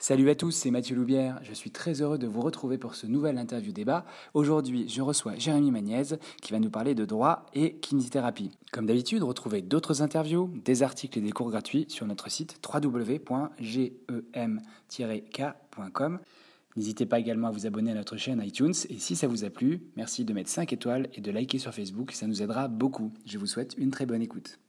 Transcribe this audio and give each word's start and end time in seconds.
Salut 0.00 0.30
à 0.30 0.36
tous, 0.36 0.52
c'est 0.52 0.70
Mathieu 0.70 0.94
Loubière. 0.94 1.40
Je 1.42 1.52
suis 1.52 1.72
très 1.72 2.02
heureux 2.02 2.18
de 2.18 2.28
vous 2.28 2.40
retrouver 2.40 2.78
pour 2.78 2.94
ce 2.94 3.08
nouvel 3.08 3.36
interview 3.36 3.72
débat. 3.72 4.06
Aujourd'hui, 4.32 4.88
je 4.88 5.02
reçois 5.02 5.34
Jérémy 5.34 5.72
Magnez 5.72 6.04
qui 6.40 6.52
va 6.52 6.60
nous 6.60 6.70
parler 6.70 6.94
de 6.94 7.04
droit 7.04 7.46
et 7.52 7.78
kinésithérapie. 7.78 8.52
Comme 8.70 8.86
d'habitude, 8.86 9.24
retrouvez 9.24 9.60
d'autres 9.60 10.00
interviews, 10.00 10.52
des 10.64 10.84
articles 10.84 11.18
et 11.18 11.20
des 11.20 11.32
cours 11.32 11.50
gratuits 11.50 11.86
sur 11.88 12.06
notre 12.06 12.30
site 12.30 12.60
www.gem-k.com. 12.64 13.38
N'hésitez 16.76 17.06
pas 17.06 17.18
également 17.18 17.48
à 17.48 17.50
vous 17.50 17.66
abonner 17.66 17.90
à 17.90 17.94
notre 17.94 18.16
chaîne 18.16 18.40
iTunes 18.40 18.74
et 18.88 19.00
si 19.00 19.16
ça 19.16 19.26
vous 19.26 19.44
a 19.44 19.50
plu, 19.50 19.82
merci 19.96 20.24
de 20.24 20.32
mettre 20.32 20.48
5 20.48 20.72
étoiles 20.72 21.08
et 21.14 21.20
de 21.20 21.32
liker 21.32 21.58
sur 21.58 21.74
Facebook, 21.74 22.12
ça 22.12 22.28
nous 22.28 22.40
aidera 22.40 22.68
beaucoup. 22.68 23.12
Je 23.26 23.36
vous 23.36 23.46
souhaite 23.46 23.74
une 23.76 23.90
très 23.90 24.06
bonne 24.06 24.22
écoute. 24.22 24.60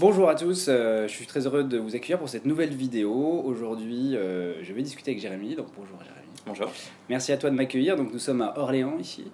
Bonjour 0.00 0.28
à 0.28 0.36
tous, 0.36 0.66
euh, 0.68 1.08
je 1.08 1.12
suis 1.12 1.26
très 1.26 1.44
heureux 1.44 1.64
de 1.64 1.76
vous 1.76 1.96
accueillir 1.96 2.20
pour 2.20 2.28
cette 2.28 2.44
nouvelle 2.44 2.72
vidéo. 2.72 3.42
Aujourd'hui, 3.44 4.14
euh, 4.14 4.62
je 4.62 4.72
vais 4.72 4.82
discuter 4.82 5.10
avec 5.10 5.20
Jérémy. 5.20 5.56
Donc 5.56 5.66
bonjour 5.76 5.98
Jérémy. 5.98 6.28
Bonjour. 6.46 6.70
Merci 7.08 7.32
à 7.32 7.36
toi 7.36 7.50
de 7.50 7.56
m'accueillir. 7.56 7.96
Donc 7.96 8.12
nous 8.12 8.20
sommes 8.20 8.40
à 8.40 8.56
Orléans 8.58 8.96
ici. 9.00 9.24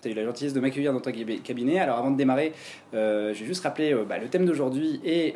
Tu 0.00 0.06
as 0.06 0.10
eu 0.12 0.14
la 0.14 0.22
gentillesse 0.22 0.52
de 0.52 0.60
m'accueillir 0.60 0.92
dans 0.92 1.00
ton 1.00 1.10
cabinet. 1.10 1.80
Alors 1.80 1.98
avant 1.98 2.12
de 2.12 2.16
démarrer, 2.16 2.52
euh, 2.94 3.34
je 3.34 3.40
vais 3.40 3.46
juste 3.46 3.64
rappeler 3.64 3.96
bah, 4.08 4.18
le 4.18 4.28
thème 4.28 4.46
d'aujourd'hui 4.46 5.00
et 5.04 5.34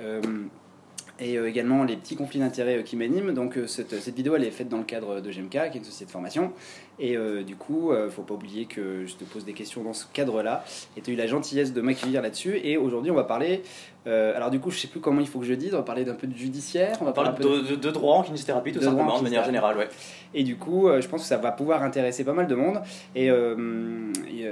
et 1.19 1.37
euh, 1.37 1.49
également 1.49 1.85
les 1.85 1.97
petits 1.97 2.17
conflits 2.17 2.41
d'intérêts 2.41 2.79
euh, 2.79 2.83
qui 2.83 2.97
m'animent. 2.97 3.33
Donc 3.33 3.57
euh, 3.57 3.67
cette, 3.67 3.99
cette, 4.01 4.15
vidéo 4.15 4.37
elle 4.37 4.45
est 4.45 4.51
faite 4.51 4.69
dans 4.69 4.79
le 4.79 4.85
cadre 4.85 5.21
de 5.21 5.31
GMK, 5.31 5.51
qui 5.51 5.57
est 5.57 5.75
une 5.77 5.85
société 5.85 6.07
de 6.07 6.11
formation. 6.11 6.53
Et 6.99 7.19
du 7.45 7.57
coup, 7.57 7.93
il 7.93 8.05
ne 8.05 8.09
faut 8.09 8.23
pas 8.23 8.33
oublier 8.33 8.65
que 8.65 9.05
je 9.05 9.17
te 9.17 9.25
pose 9.25 9.45
des 9.45 9.53
questions 9.53 9.83
dans 9.83 9.93
ce 9.93 10.07
cadre-là. 10.15 10.65
Et 10.97 11.03
tu 11.03 11.11
as 11.11 11.13
eu 11.13 11.17
la 11.17 11.27
gentillesse 11.27 11.75
de 11.75 11.83
m'accueillir 11.83 12.23
là-dessus. 12.23 12.59
Et 12.65 12.79
aujourd'hui, 12.79 13.11
on 13.11 13.15
va 13.15 13.25
parler. 13.25 13.63
alors 14.07 14.49
du 14.49 14.61
coup, 14.61 14.71
je 14.71 14.79
sais 14.79 14.89
plus 14.89 15.01
comment 15.01 15.21
il 15.21 15.27
faut 15.27 15.39
que 15.39 15.45
je 15.45 15.53
dise. 15.53 15.75
On 15.75 15.77
va 15.77 15.83
parler 15.83 16.07
d'un 16.07 16.15
peu 16.15 16.27
de 16.27 16.35
judiciaire. 16.35 16.97
On 17.03 17.05
va 17.05 17.13
parler 17.13 17.33
de, 17.39 17.75
de, 17.75 17.91
droit 17.91 18.17
en 18.17 18.23
kinésithérapie, 18.23 18.73
tout 18.73 18.81
simplement, 18.81 19.19
de 19.19 19.25
manière 19.25 19.45
générale. 19.45 19.77
Ouais. 19.77 19.89
Et 20.33 20.43
du 20.43 20.57
coup, 20.57 20.89
je 20.89 21.07
pense 21.07 21.21
que 21.21 21.29
ça 21.29 21.37
va 21.37 21.53
pouvoir 21.53 21.83
intéresser 21.83 22.25
pas 22.25 22.33
mal 22.33 22.47
de 22.47 22.55
monde. 22.55 22.81
Et, 23.15 23.27
et 23.27 24.49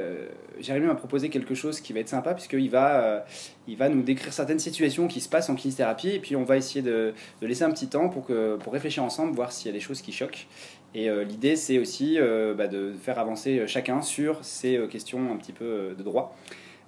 Jérémy 0.61 0.87
m'a 0.87 0.95
proposé 0.95 1.29
quelque 1.29 1.55
chose 1.55 1.81
qui 1.81 1.93
va 1.93 2.01
être 2.01 2.09
sympa, 2.09 2.35
puisqu'il 2.35 2.71
va, 2.71 3.03
euh, 3.03 3.21
il 3.67 3.77
va 3.77 3.89
nous 3.89 4.03
décrire 4.03 4.33
certaines 4.33 4.59
situations 4.59 5.09
qui 5.09 5.21
se 5.21 5.29
passent 5.29 5.49
en 5.49 5.55
kinésithérapie, 5.55 6.11
et 6.11 6.19
puis 6.19 6.37
on 6.37 6.45
va 6.45 6.57
essayer 6.57 6.83
de, 6.83 7.15
de 7.41 7.47
laisser 7.47 7.65
un 7.65 7.71
petit 7.71 7.89
temps 7.89 8.09
pour, 8.09 8.27
que, 8.27 8.57
pour 8.57 8.73
réfléchir 8.73 9.03
ensemble, 9.03 9.35
voir 9.35 9.53
s'il 9.53 9.67
y 9.67 9.71
a 9.71 9.73
des 9.73 9.81
choses 9.81 10.03
qui 10.03 10.13
choquent. 10.13 10.47
Et 10.95 11.11
euh, 11.11 11.25
l'idée, 11.25 11.57
c'est 11.57 11.79
aussi 11.79 12.19
euh, 12.19 12.55
bah, 12.55 12.69
de 12.69 12.93
faire 13.03 13.19
avancer 13.19 13.67
chacun 13.67 14.01
sur 14.03 14.45
ces 14.45 14.81
questions 14.91 15.33
un 15.33 15.37
petit 15.37 15.53
peu 15.53 15.95
de 15.97 16.03
droit. 16.03 16.37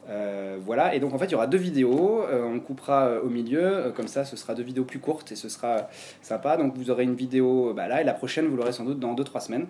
Euh, 0.08 0.58
voilà, 0.60 0.94
et 0.94 1.00
donc 1.00 1.14
en 1.14 1.18
fait 1.18 1.26
il 1.26 1.32
y 1.32 1.34
aura 1.34 1.48
deux 1.48 1.58
vidéos, 1.58 2.22
euh, 2.22 2.44
on 2.44 2.60
coupera 2.60 3.06
euh, 3.06 3.22
au 3.22 3.28
milieu, 3.28 3.92
comme 3.96 4.06
ça 4.06 4.24
ce 4.24 4.36
sera 4.36 4.54
deux 4.54 4.62
vidéos 4.62 4.84
plus 4.84 5.00
courtes 5.00 5.32
et 5.32 5.36
ce 5.36 5.48
sera 5.48 5.88
sympa. 6.22 6.56
Donc 6.56 6.76
vous 6.76 6.90
aurez 6.90 7.02
une 7.04 7.16
vidéo 7.16 7.72
bah, 7.74 7.88
là 7.88 8.00
et 8.00 8.04
la 8.04 8.14
prochaine 8.14 8.46
vous 8.46 8.56
l'aurez 8.56 8.72
sans 8.72 8.84
doute 8.84 9.00
dans 9.00 9.14
2-3 9.14 9.40
semaines. 9.40 9.66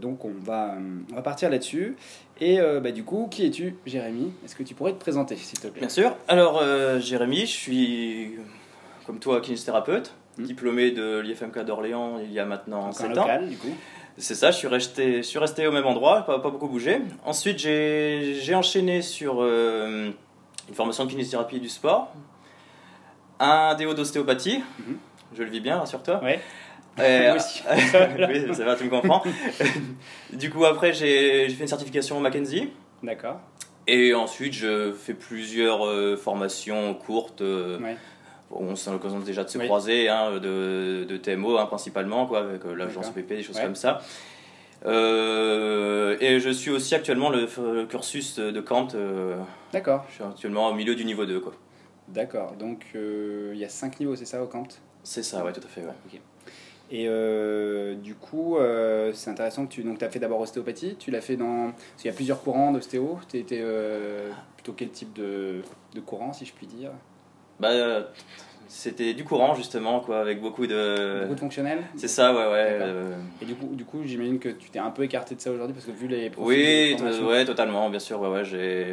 donc 0.00 0.24
on 0.24 0.32
va, 0.42 0.76
on 1.10 1.14
va 1.16 1.22
partir 1.22 1.50
là-dessus. 1.50 1.96
Et 2.40 2.58
bah, 2.82 2.92
du 2.92 3.02
coup, 3.02 3.28
qui 3.30 3.46
es-tu 3.46 3.76
Jérémy? 3.86 4.32
Est-ce 4.44 4.54
que 4.54 4.62
tu 4.62 4.74
pourrais 4.74 4.92
te 4.92 4.98
présenter 4.98 5.36
s'il 5.36 5.58
te 5.58 5.68
plaît? 5.68 5.80
Bien 5.80 5.88
sûr, 5.88 6.16
alors 6.28 6.62
Jérémy, 7.00 7.40
je 7.40 7.46
suis 7.46 8.34
comme 9.06 9.18
toi 9.18 9.40
kinésithérapeute, 9.40 10.14
hmm. 10.38 10.44
diplômé 10.44 10.90
de 10.90 11.18
l'IFMK 11.20 11.64
d'Orléans 11.64 12.18
il 12.22 12.32
y 12.32 12.40
a 12.40 12.44
maintenant 12.44 12.92
7 12.92 13.10
local, 13.10 13.44
ans. 13.44 13.46
Du 13.46 13.56
coup. 13.56 13.74
C'est 14.18 14.34
ça, 14.34 14.50
je 14.50 14.56
suis, 14.56 14.68
resté, 14.68 15.16
je 15.18 15.22
suis 15.22 15.38
resté 15.38 15.66
au 15.66 15.72
même 15.72 15.84
endroit, 15.84 16.22
pas, 16.22 16.38
pas 16.38 16.50
beaucoup 16.50 16.68
bougé. 16.68 17.02
Ensuite, 17.24 17.58
j'ai 17.58 18.54
enchaîné 18.54 19.02
sur 19.02 19.42
euh, 19.42 20.10
une 20.68 20.74
formation 20.74 21.04
de 21.04 21.10
kinésithérapie 21.10 21.60
du 21.60 21.68
sport, 21.68 22.12
un 23.38 23.74
déo 23.74 23.92
d'ostéopathie, 23.92 24.62
mhm. 24.78 24.96
je 25.36 25.42
le 25.42 25.50
vis 25.50 25.60
bien, 25.60 25.78
rassure-toi. 25.78 26.22
Ouais. 26.22 26.40
Euh, 26.98 27.26
Moi 27.26 27.36
aussi. 27.36 27.62
oui, 28.28 28.54
ça 28.54 28.64
va, 28.64 28.74
tu 28.76 28.84
me 28.84 28.90
comprends. 28.90 29.22
du 30.32 30.50
coup, 30.50 30.64
après, 30.64 30.94
j'ai 30.94 31.48
fait 31.50 31.62
une 31.62 31.68
certification 31.68 32.18
Mackenzie. 32.20 32.70
D'accord. 33.02 33.38
Et 33.86 34.14
ensuite, 34.14 34.54
je 34.54 34.92
fais 34.92 35.14
plusieurs 35.14 35.86
euh, 35.86 36.16
formations 36.16 36.94
courtes. 36.94 37.42
Ouais 37.42 37.96
on 38.60 38.76
s'est 38.76 38.90
l'occasion 38.90 39.20
déjà 39.20 39.44
de 39.44 39.48
se 39.48 39.58
croiser, 39.58 40.08
hein, 40.08 40.38
de, 40.38 41.04
de, 41.08 41.16
TMO 41.16 41.58
hein, 41.58 41.66
principalement, 41.66 42.26
quoi, 42.26 42.40
avec 42.40 42.64
euh, 42.64 42.74
l'agence 42.74 43.10
PP, 43.10 43.28
des 43.28 43.42
choses 43.42 43.60
comme 43.60 43.74
ça. 43.74 44.00
Euh, 44.84 46.16
et 46.20 46.38
je 46.38 46.50
suis 46.50 46.70
aussi 46.70 46.94
actuellement 46.94 47.30
le, 47.30 47.86
cursus 47.86 48.38
de 48.38 48.60
Kant. 48.60 48.88
Euh, 48.94 49.36
D'accord. 49.72 50.04
Je 50.08 50.14
suis 50.14 50.24
actuellement 50.24 50.68
au 50.68 50.74
milieu 50.74 50.94
du 50.94 51.04
niveau 51.04 51.24
2. 51.26 51.40
Quoi. 51.40 51.54
D'accord, 52.08 52.52
donc 52.52 52.84
il 52.94 53.56
y 53.56 53.64
a 53.64 53.68
5 53.68 54.00
niveaux, 54.00 54.16
c'est 54.16 54.26
ça 54.26 54.42
au 54.42 54.46
Kant? 54.46 54.68
C'est 55.02 55.22
ça, 55.22 55.44
ouais, 55.44 55.52
tout 55.52 55.60
à 55.64 55.68
fait. 55.68 55.82
Ouais. 55.82 56.20
Et 56.90 57.08
du 57.96 58.14
coup, 58.14 58.58
c'est 59.12 59.30
intéressant 59.30 59.66
que 59.66 59.72
tu 59.72 59.82
donc, 59.82 60.02
as 60.02 60.10
fait 60.10 60.18
d'abord 60.18 60.40
ostéopathie, 60.40 60.96
tu 60.96 61.10
l'as 61.10 61.20
fait 61.20 61.36
dans. 61.36 61.72
Parce 61.72 62.02
qu'il 62.02 62.10
y 62.10 62.14
a 62.14 62.16
plusieurs 62.16 62.42
courants 62.42 62.72
d'ostéo, 62.72 63.18
tu 63.28 63.38
étais 63.38 63.64
plutôt 64.56 64.72
quel 64.72 64.90
type 64.90 65.12
de, 65.14 65.62
de 65.94 66.00
courant, 66.00 66.32
si 66.32 66.44
je 66.44 66.52
puis 66.52 66.66
dire? 66.66 66.90
Bah, 67.60 68.08
c'était 68.68 69.14
du 69.14 69.24
courant 69.24 69.54
justement, 69.54 70.00
quoi, 70.00 70.20
avec 70.20 70.40
beaucoup 70.40 70.66
de. 70.66 71.20
Beaucoup 71.22 71.34
de 71.34 71.40
fonctionnels 71.40 71.84
C'est 71.96 72.08
ça, 72.08 72.32
ouais, 72.32 72.46
ouais. 72.52 72.78
Euh. 72.80 73.16
Et 73.40 73.44
du 73.44 73.54
coup, 73.54 73.68
du 73.72 73.84
coup 73.84 74.02
j'imagine 74.04 74.38
que 74.38 74.48
tu 74.48 74.70
t'es 74.70 74.78
un 74.78 74.90
peu 74.90 75.02
écarté 75.02 75.34
de 75.34 75.40
ça 75.40 75.50
aujourd'hui 75.50 75.74
parce 75.74 75.86
que 75.86 75.92
vu 75.92 76.08
les. 76.08 76.30
Oui, 76.36 76.96
ouais, 77.22 77.44
totalement, 77.44 77.88
bien 77.90 78.00
sûr, 78.00 78.20
ouais, 78.20 78.28
ouais, 78.28 78.44
j'ai. 78.44 78.86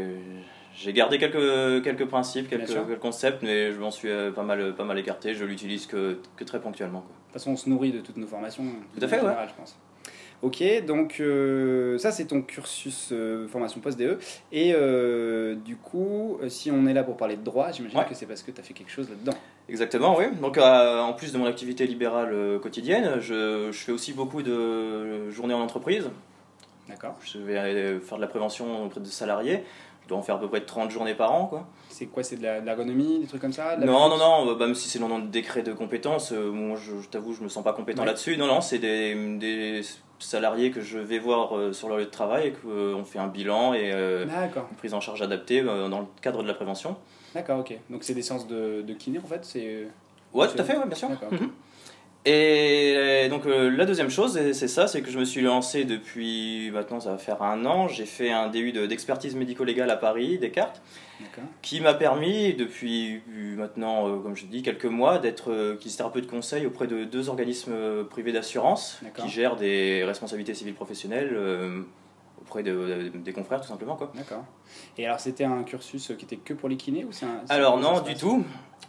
J'ai 0.75 0.91
gardé 0.91 1.19
quelques, 1.19 1.84
quelques 1.84 2.06
principes, 2.06 2.50
quelques, 2.50 2.68
quelques, 2.68 2.97
concepts, 2.97 3.44
mais 3.44 3.72
je 3.72 3.79
m'en 3.79 3.91
suis 3.91 4.09
euh, 4.09 4.31
pas 4.31 4.41
mal, 4.41 4.74
pas 4.74 4.84
mal 4.84 4.97
écarté. 4.97 5.35
Je 5.35 5.45
l'utilise 5.45 5.85
que, 5.85 6.18
que, 6.35 6.44
très 6.44 6.59
ponctuellement. 6.59 7.01
Quoi. 7.01 7.09
De 7.12 7.24
toute 7.25 7.34
façon, 7.34 7.51
on 7.51 7.56
se 7.56 7.69
nourrit 7.69 7.91
de 7.91 8.00
toutes 8.00 8.18
nos 8.18 8.25
formations. 8.25 8.63
Tout 8.97 9.06
à 9.06 9.07
fait, 9.07 9.22
ouais. 9.22 9.34
je 9.47 9.53
pense. 9.53 9.78
Ok, 10.44 10.62
donc 10.86 11.22
euh, 11.22 11.98
ça 11.98 12.12
c'est 12.12 12.26
ton 12.26 12.42
cursus 12.42 13.12
euh, 13.14 13.48
formation 13.48 13.80
post-DE. 13.80 14.20
Et 14.52 14.74
euh, 14.76 15.56
du 15.56 15.78
coup, 15.78 16.38
si 16.50 16.70
on 16.70 16.86
est 16.86 16.94
là 16.94 17.06
pour 17.06 17.16
parler 17.16 17.38
de 17.38 17.44
droit, 17.44 17.72
j'imagine 17.72 18.04
que 18.09 18.14
c'est 18.14 18.26
parce 18.26 18.44
que 18.44 18.52
tu 18.52 18.59
as 18.59 18.64
fait 18.64 18.74
quelque 18.74 18.92
chose 18.92 19.09
là-dedans. 19.09 19.38
Exactement, 19.70 20.18
oui. 20.18 20.26
Donc 20.42 20.58
en 20.58 21.14
plus 21.14 21.31
de 21.31 21.38
mon 21.38 21.46
activité 21.46 21.88
libérale 21.88 22.59
quotidienne, 22.62 23.22
je, 23.22 23.72
je, 23.72 23.78
fais 23.78 23.94
aussi 23.94 24.12
beaucoup 24.12 24.42
de 24.42 25.30
journées 25.30 25.54
en 25.54 25.62
entreprise. 25.62 26.09
D'accord. 26.90 27.16
Je 27.24 27.38
vais 27.38 28.00
faire 28.02 28.18
de 28.18 28.22
la 28.22 28.28
prévention 28.28 28.88
auprès 28.88 29.00
de 29.00 29.06
salariés. 29.06 29.64
Je 30.04 30.10
dois 30.10 30.18
en 30.18 30.22
faire 30.22 30.36
à 30.36 30.40
peu 30.42 30.50
près 30.50 30.60
30 30.60 30.92
journées 30.92 31.16
par 31.16 31.31
an. 31.31 31.46
quoi. 31.46 31.70
C'est 31.88 32.08
quoi 32.08 32.24
C'est 32.24 32.36
de 32.36 32.42
l'ergonomie, 32.42 33.20
des 33.20 33.28
trucs 33.28 33.40
comme 33.40 33.54
ça 33.54 33.78
Non, 33.78 34.10
non, 34.10 34.18
non, 34.18 34.46
bah, 34.58 34.66
même 34.66 34.75
si 34.75 34.90
c'est 34.90 35.00
dans 35.00 35.18
le 35.18 35.28
décret 35.28 35.64
de 35.64 35.72
compétences, 35.72 36.34
moi 36.34 36.78
je, 36.78 37.08
t'avoue, 37.08 37.31
je 37.31 37.42
me 37.42 37.48
sens 37.48 37.64
pas 37.64 37.72
compétent 37.72 38.04
là-dessus. 38.04 38.36
Non, 38.36 38.48
non, 38.48 38.60
c'est 38.60 38.80
des, 38.80 39.16
des 39.38 39.81
salariés 40.24 40.72
que 40.72 40.82
je 40.82 40.98
vais 40.98 41.20
voir 41.20 41.56
euh, 41.58 41.74
sur 41.74 41.90
leur 41.90 41.98
lieu 41.98 42.06
de 42.06 42.10
travail 42.10 42.48
et 42.48 42.52
qu'on 42.52 42.70
euh, 42.70 43.04
fait 43.04 43.20
un 43.20 43.28
bilan 43.28 43.74
et 43.74 43.92
euh, 43.92 44.26
une 44.26 44.78
prise 44.78 44.94
en 44.94 45.02
charge 45.02 45.22
adaptée 45.22 45.62
dans 45.62 46.00
le 46.00 46.06
cadre 46.22 46.44
de 46.44 46.48
la 46.48 46.54
prévention. 46.54 46.96
D'accord, 47.34 47.60
ok. 47.60 47.78
Donc 47.90 48.04
c'est 48.04 48.14
des 48.14 48.22
séances 48.22 48.48
de, 48.48 48.82
de 48.82 48.94
kiné 48.94 49.20
en 49.20 49.28
fait 49.28 49.44
c'est... 49.44 49.88
Ouais, 50.34 50.48
tout 50.48 50.60
à 50.60 50.64
fait, 50.64 50.76
ouais, 50.76 50.86
bien 50.86 50.96
sûr. 50.96 51.10
Et 52.26 53.28
donc 53.30 53.44
la 53.46 53.86
deuxième 53.86 54.10
chose, 54.10 54.40
c'est 54.54 54.68
ça, 54.68 54.88
c'est 54.88 55.02
que 55.02 55.12
je 55.12 55.20
me 55.20 55.26
suis 55.26 55.42
lancé 55.42 55.84
depuis 55.84 56.72
maintenant, 56.72 57.00
ça 57.02 57.12
va 57.12 57.18
faire 57.18 57.42
un 57.44 57.66
an, 57.66 57.90
j'ai 57.90 58.06
fait 58.06 58.32
un 58.32 58.48
DU 58.48 58.72
d'expertise 58.72 59.36
médico-légale 59.36 59.90
à 59.90 59.98
Paris, 59.98 60.38
Descartes 60.38 60.82
qui 61.62 61.80
m'a 61.82 61.94
permis, 61.94 62.54
depuis 62.54 63.22
maintenant, 63.56 64.08
euh, 64.08 64.20
comme 64.20 64.36
je 64.36 64.46
dis, 64.46 64.62
quelques 64.62 64.86
mois, 64.86 65.20
d'être 65.20 65.52
euh, 65.52 66.10
peu 66.14 66.22
de 66.22 66.28
conseil 66.28 66.66
auprès 66.66 66.88
de 66.88 67.06
deux 67.06 67.30
organismes 67.30 67.74
euh, 67.74 68.04
privés 68.04 68.31
d'assurance 68.31 69.00
qui 69.16 69.30
gèrent 69.30 69.56
des 69.56 70.04
responsabilités 70.04 70.54
civiles 70.54 70.74
professionnelles 70.74 71.38
auprès 72.44 72.63
de, 72.63 73.12
des 73.13 73.34
confrères, 73.34 73.62
tout 73.62 73.68
simplement. 73.68 73.98
D'accord. 74.16 74.45
Et 74.98 75.06
alors, 75.06 75.19
c'était 75.19 75.44
un 75.45 75.63
cursus 75.63 76.12
qui 76.18 76.25
était 76.25 76.38
que 76.38 76.54
pour 76.54 76.69
les 76.69 76.78
kinés 76.78 77.06
ou 77.06 77.12
c'est 77.12 77.25
Alors, 77.50 77.80
non, 77.80 78.01
du 78.01 78.16
tout. 78.16 78.44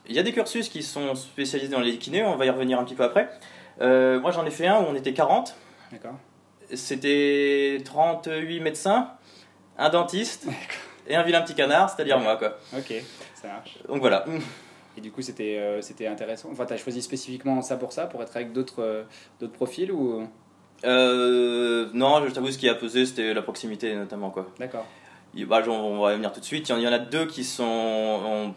Il 0.07 0.15
y 0.15 0.19
a 0.19 0.23
des 0.23 0.33
cursus 0.33 0.69
qui 0.69 0.83
sont 0.83 1.15
spécialisés 1.15 1.71
dans 1.71 1.81
les 1.81 1.97
kinés, 1.99 2.25
on 2.25 2.37
va 2.37 2.45
y 2.45 2.51
revenir 2.51 2.79
un 2.79 2.85
petit 2.85 2.95
peu 2.95 3.05
après. 3.05 3.31
moi, 3.81 4.31
j'en 4.31 4.45
ai 4.45 4.51
fait 4.51 4.67
un 4.67 4.81
où 4.81 4.87
on 4.89 4.95
était 4.95 5.15
40. 5.15 5.55
D'accord. 5.93 6.15
C'était 6.73 7.79
38 7.85 8.61
médecins, 8.61 9.11
un 9.79 9.91
dentiste 9.91 10.47
et 11.07 11.17
un 11.17 11.23
vilain 11.23 11.43
petit 11.43 11.55
canard, 11.55 11.91
c'est-à-dire 11.91 12.19
moi, 12.19 12.37
quoi. 12.37 12.59
Ok, 12.77 12.93
ça 13.35 13.49
marche. 13.49 13.79
Donc 13.89 14.01
voilà. 14.01 14.25
Et 14.97 15.01
du 15.01 15.11
coup, 15.11 15.23
c'était 15.23 15.59
euh, 15.59 15.83
c'était 15.83 16.07
intéressant. 16.07 16.49
Enfin, 16.53 16.67
t'as 16.67 16.77
choisi 16.77 17.03
spécifiquement 17.03 17.63
ça 17.63 17.77
pour 17.77 17.93
ça, 17.93 18.07
pour 18.07 18.23
être 18.23 18.37
avec 18.37 18.53
d'autres 18.53 18.83
euh, 18.83 19.05
d'autres 19.41 19.53
profils 19.53 19.91
ou? 19.91 20.27
Euh, 20.85 21.89
Non, 21.95 22.27
je 22.27 22.33
t'avoue, 22.33 22.51
ce 22.51 22.59
qui 22.59 22.69
a 22.69 22.75
pesé, 22.75 23.07
c'était 23.07 23.35
la 23.35 23.43
proximité 23.43 23.95
notamment, 23.95 24.31
quoi. 24.31 24.49
D'accord. 24.59 24.87
Bah, 25.47 25.63
on 25.69 26.01
va 26.01 26.13
y 26.13 26.17
venir 26.17 26.33
tout 26.33 26.41
de 26.41 26.45
suite. 26.45 26.69
Il 26.69 26.81
y 26.81 26.89
en 26.89 26.93
a 26.93 26.99
deux 26.99 27.27
qui 27.27 27.45
sont 27.45 28.55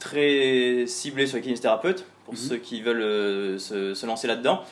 très 0.00 0.86
ciblés 0.86 1.26
sur 1.26 1.36
les 1.36 1.42
kinésithérapeutes 1.42 2.06
pour 2.24 2.34
mhm. 2.34 2.40
ceux 2.40 2.56
qui 2.56 2.80
veulent 2.80 3.60
se, 3.60 4.06
lancer 4.06 4.26
là-dedans. 4.26 4.62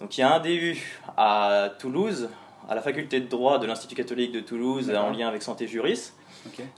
Donc 0.00 0.16
il 0.16 0.20
y 0.20 0.24
a 0.24 0.34
un 0.34 0.40
DU 0.40 1.00
à 1.16 1.70
Toulouse, 1.78 2.28
à 2.68 2.74
la 2.74 2.82
faculté 2.82 3.20
de 3.20 3.28
droit 3.28 3.58
de 3.58 3.66
l'Institut 3.66 3.94
catholique 3.94 4.32
de 4.32 4.40
Toulouse, 4.40 4.90
en 4.90 5.10
lien 5.10 5.28
avec 5.28 5.42
Santé 5.42 5.66
Juris 5.66 6.12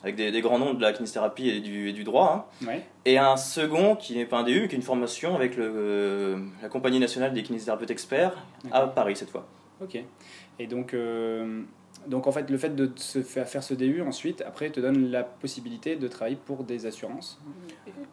avec 0.02 0.16
des, 0.16 0.40
grands 0.40 0.58
noms 0.58 0.74
de 0.74 0.82
la 0.82 0.92
kinésithérapie 0.92 1.48
et 1.48 1.60
du, 1.60 1.92
du 1.92 2.04
droit. 2.04 2.48
Hein. 2.64 2.72
Et 3.04 3.18
un 3.18 3.36
second 3.36 3.96
qui 3.96 4.16
n'est 4.16 4.26
pas 4.26 4.38
un 4.38 4.42
DU, 4.44 4.68
qui 4.68 4.74
est 4.74 4.78
une 4.78 4.82
formation 4.82 5.34
avec 5.34 5.56
le, 5.56 5.72
euh, 5.74 6.38
la 6.62 6.68
Compagnie 6.68 7.00
nationale 7.00 7.32
des 7.32 7.42
kinésithérapeutes 7.42 7.90
experts 7.90 8.36
à 8.70 8.86
Paris 8.86 9.16
cette 9.16 9.30
fois. 9.30 9.46
Ok. 9.82 9.98
Et 10.58 10.66
donc, 10.66 10.92
euh, 10.92 11.62
donc 12.06 12.26
en 12.26 12.32
fait, 12.32 12.50
le 12.50 12.58
fait 12.58 12.74
de 12.74 12.90
se 12.96 13.22
faire 13.22 13.48
faire 13.48 13.62
ce 13.62 13.74
DU 13.74 14.02
ensuite, 14.02 14.42
après, 14.46 14.70
te 14.70 14.80
donne 14.80 15.10
la 15.10 15.22
possibilité 15.22 15.96
de 15.96 16.08
travailler 16.08 16.36
pour 16.36 16.64
des 16.64 16.86
assurances. 16.86 17.40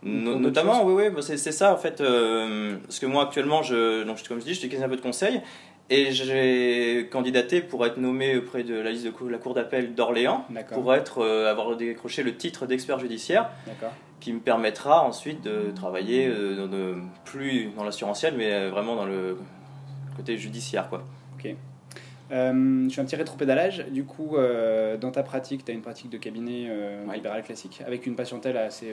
notamment, 0.03 0.85
oui, 0.85 0.93
oui, 0.93 1.09
bah, 1.09 1.21
c'est 1.21 1.37
ça 1.37 1.73
en 1.73 1.77
fait. 1.77 2.01
Euh, 2.01 2.77
parce 2.83 2.99
que 2.99 3.05
moi 3.05 3.23
actuellement, 3.23 3.63
je, 3.63 4.03
donc, 4.03 4.21
comme 4.27 4.39
je 4.39 4.45
dis, 4.45 4.53
je 4.53 4.59
suis 4.59 4.69
kinésithérapeute 4.69 4.99
de 4.99 5.03
conseil. 5.03 5.41
Et 5.89 6.11
j'ai 6.11 7.07
candidaté 7.09 7.61
pour 7.61 7.85
être 7.85 7.97
nommé 7.97 8.35
auprès 8.35 8.63
de 8.63 8.75
la 8.75 8.91
liste 8.91 9.05
de 9.05 9.29
la 9.29 9.37
Cour 9.37 9.53
d'appel 9.53 9.95
d'Orléans, 9.95 10.45
pour 10.73 10.93
être, 10.93 11.19
euh, 11.19 11.49
avoir 11.49 11.75
décroché 11.77 12.23
le 12.23 12.35
titre 12.35 12.65
d'expert 12.65 12.99
judiciaire, 12.99 13.49
qui 14.19 14.33
me 14.33 14.39
permettra 14.39 15.03
ensuite 15.03 15.41
de 15.43 15.71
travailler 15.73 16.27
euh, 16.27 16.95
plus 17.23 17.71
dans 17.77 17.85
l'assurantiel, 17.85 18.33
mais 18.35 18.51
euh, 18.51 18.69
vraiment 18.69 18.95
dans 18.95 19.05
le 19.05 19.37
côté 20.17 20.37
judiciaire. 20.37 20.89
Quoi. 20.89 21.03
Ok. 21.37 21.55
je 22.31 22.87
suis 22.89 23.01
un 23.01 23.05
petit 23.05 23.15
rétropédalage. 23.15 23.85
Du 23.89 24.03
coup, 24.03 24.35
dans 24.99 25.11
ta 25.11 25.23
pratique, 25.23 25.63
tu 25.63 25.71
as 25.71 25.73
une 25.73 25.81
pratique 25.81 26.09
de 26.09 26.17
cabinet 26.17 26.69
libéral 27.13 27.43
classique, 27.43 27.81
avec 27.85 28.05
une 28.05 28.15
patientèle 28.15 28.57
assez 28.57 28.91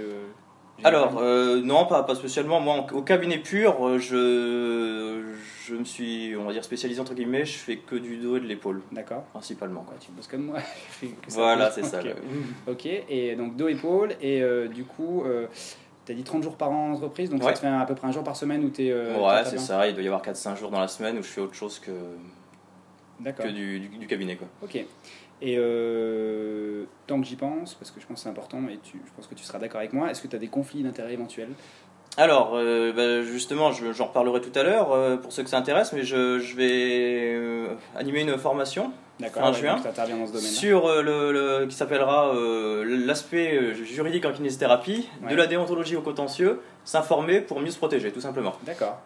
alors, 0.82 1.19
euh, 1.19 1.61
non, 1.62 1.87
pas, 1.87 2.03
pas 2.03 2.15
spécialement. 2.15 2.61
Moi, 2.61 2.87
au 2.93 3.03
cabinet 3.03 3.38
pur, 3.38 3.87
euh, 3.87 3.99
je, 3.99 5.23
je 5.67 5.75
me 5.75 5.85
suis, 5.85 6.35
on 6.37 6.44
va 6.44 6.53
dire, 6.53 6.65
spécialisé 6.65 7.00
entre 7.00 7.15
guillemets. 7.15 7.44
Je 7.44 7.56
fais 7.56 7.76
que 7.76 7.94
du 7.94 8.17
dos 8.17 8.37
et 8.37 8.41
de 8.41 8.47
l'épaule. 8.47 8.82
D'accord. 8.91 9.23
Principalement. 9.32 9.82
Quoi. 9.82 9.94
Tu 10.00 10.11
bosses 10.11 10.26
comme 10.26 10.47
moi. 10.47 10.59
voilà, 11.29 11.71
c'est 11.71 11.82
ça. 11.85 12.00
ok, 12.67 12.87
et 12.87 13.37
donc 13.37 13.56
dos, 13.56 13.69
épaule. 13.69 14.15
Et 14.21 14.43
euh, 14.43 14.69
du 14.69 14.85
coup, 14.85 15.25
tu 16.06 16.12
as 16.12 16.15
dit 16.15 16.25
30 16.25 16.43
jours 16.43 16.56
par 16.56 16.71
an 16.71 16.88
en 16.88 16.93
entreprise. 16.94 17.31
Donc 17.31 17.43
ça 17.43 17.53
te 17.53 17.59
fait 17.61 17.69
à 17.69 17.85
peu 17.87 17.94
près 17.94 18.09
un 18.09 18.12
jour 18.12 18.25
par 18.25 18.37
semaine 18.37 18.65
où 18.65 18.70
tu 18.70 18.87
es. 18.87 18.93
ouais, 18.94 19.44
c'est 19.44 19.59
ça. 19.59 19.87
Il 19.87 19.94
doit 19.94 20.03
y 20.03 20.06
avoir 20.09 20.23
4-5 20.23 20.59
jours 20.59 20.70
dans 20.70 20.81
la 20.81 20.88
semaine 20.88 21.19
où 21.19 21.23
je 21.23 21.29
fais 21.29 21.41
autre 21.41 21.55
chose 21.55 21.79
que, 21.79 21.93
que 23.31 23.49
du, 23.49 23.81
du, 23.81 23.88
du 23.99 24.06
cabinet. 24.06 24.37
Quoi. 24.37 24.49
Ok. 24.62 24.85
Et 25.46 25.56
euh, 25.58 26.85
tant 27.06 27.20
que 27.20 27.26
j'y 27.26 27.37
pense, 27.37 27.75
parce 27.75 27.91
que 27.91 28.00
je 28.00 28.06
pense 28.06 28.17
que 28.17 28.23
c'est 28.23 28.31
important 28.31 28.62
et 28.67 28.79
tu, 28.82 28.99
je 29.05 29.12
pense 29.14 29.26
que 29.26 29.35
tu 29.35 29.44
seras 29.44 29.58
d'accord 29.58 29.81
avec 29.81 29.93
moi, 29.93 30.11
est-ce 30.11 30.23
que 30.23 30.26
tu 30.26 30.35
as 30.35 30.38
des 30.38 30.49
conflits 30.49 30.82
d'intérêts 30.82 31.12
éventuels? 31.12 31.50
Alors, 32.17 32.52
euh, 32.55 32.94
bah, 32.94 33.23
justement, 33.31 33.70
j'en 33.70 34.06
reparlerai 34.06 34.41
tout 34.41 34.58
à 34.58 34.62
l'heure 34.62 34.93
euh, 34.93 35.19
pour 35.19 35.32
ceux 35.32 35.43
que 35.43 35.50
ça 35.50 35.58
intéresse, 35.58 35.93
mais 35.93 36.02
je, 36.02 36.38
je 36.38 36.56
vais 36.56 37.69
animer 37.94 38.23
une 38.23 38.38
formation 38.38 38.91
fin 39.20 39.52
juin 39.52 39.76
sur 40.41 40.88
le, 41.02 41.67
qui 41.67 41.76
s'appellera 41.76 42.32
l'aspect 42.82 43.75
juridique 43.75 44.25
en 44.25 44.32
kinésithérapie, 44.32 45.11
de 45.29 45.37
la 45.37 45.46
déontologie 45.46 45.96
au 45.96 46.00
contentieux, 46.02 46.62
s'informer 46.87 47.43
pour 47.43 47.61
mieux 47.61 47.70
se 47.70 47.76
protéger, 47.76 48.12
tout 48.12 48.23
simplement. 48.23 48.55
D'accord. 48.64 49.02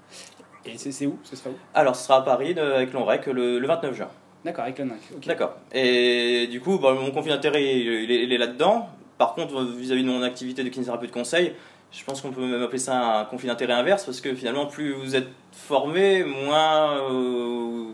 Et 0.65 0.79
c'est 0.79 1.07
où? 1.07 1.19
Ce 1.25 1.35
sera 1.35 1.51
où? 1.51 1.55
Alors, 1.75 1.97
ce 1.97 2.05
sera 2.05 2.19
à 2.19 2.23
Paris 2.23 2.57
avec 2.57 2.93
l'ONREC 2.93 3.27
le, 3.27 3.59
le 3.59 3.67
29 3.67 3.95
juin. 3.97 4.09
D'accord, 4.45 4.65
avec 4.65 4.79
le 4.79 4.85
NAC. 4.85 4.99
D'accord. 5.27 5.57
Et 5.73 6.47
du 6.47 6.61
coup, 6.61 6.79
bah, 6.79 6.95
mon 6.95 7.11
conflit 7.11 7.31
d'intérêt, 7.31 7.63
il, 7.63 8.33
est, 8.33 8.39
là-dedans. 8.39 8.89
Par 9.19 9.35
contre, 9.35 9.65
vis-à-vis 9.65 10.05
de 10.05 10.09
mon 10.09 10.23
activité 10.23 10.63
de 10.63 10.69
kinésithérapeute 10.69 11.11
de 11.11 11.15
conseil, 11.15 11.55
je 11.91 12.05
pense 12.05 12.21
qu'on 12.21 12.31
peut 12.31 12.47
même 12.47 12.63
appeler 12.63 12.79
ça 12.79 13.21
un 13.21 13.25
conflit 13.25 13.49
d'intérêt 13.49 13.73
inverse, 13.73 14.05
parce 14.05 14.21
que 14.21 14.35
finalement, 14.35 14.67
plus 14.67 14.93
vous 14.93 15.17
êtes 15.17 15.29
formé, 15.53 16.23
moins 16.23 16.99
euh, 17.11 17.87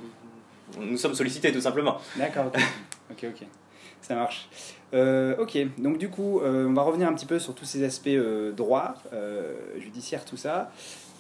nous 0.81 0.99
sommes 0.99 1.15
sollicités, 1.15 1.51
tout 1.53 1.61
simplement. 1.61 1.99
D'accord, 2.17 2.47
ok. 2.47 2.61
ok, 3.11 3.27
ok. 3.31 3.47
Ça 4.03 4.15
marche. 4.15 4.49
Euh, 4.93 5.35
ok, 5.39 5.57
donc 5.79 5.97
du 5.97 6.11
coup, 6.11 6.41
euh, 6.41 6.69
on 6.69 6.75
va 6.75 6.83
revenir 6.83 7.09
un 7.09 7.15
petit 7.15 7.27
peu 7.27 7.39
sur 7.39 7.55
tous 7.55 7.65
ces 7.65 7.83
aspects 7.85 8.11
droit, 8.55 8.95
judiciaire, 9.79 10.25
tout 10.25 10.37
ça. 10.37 10.71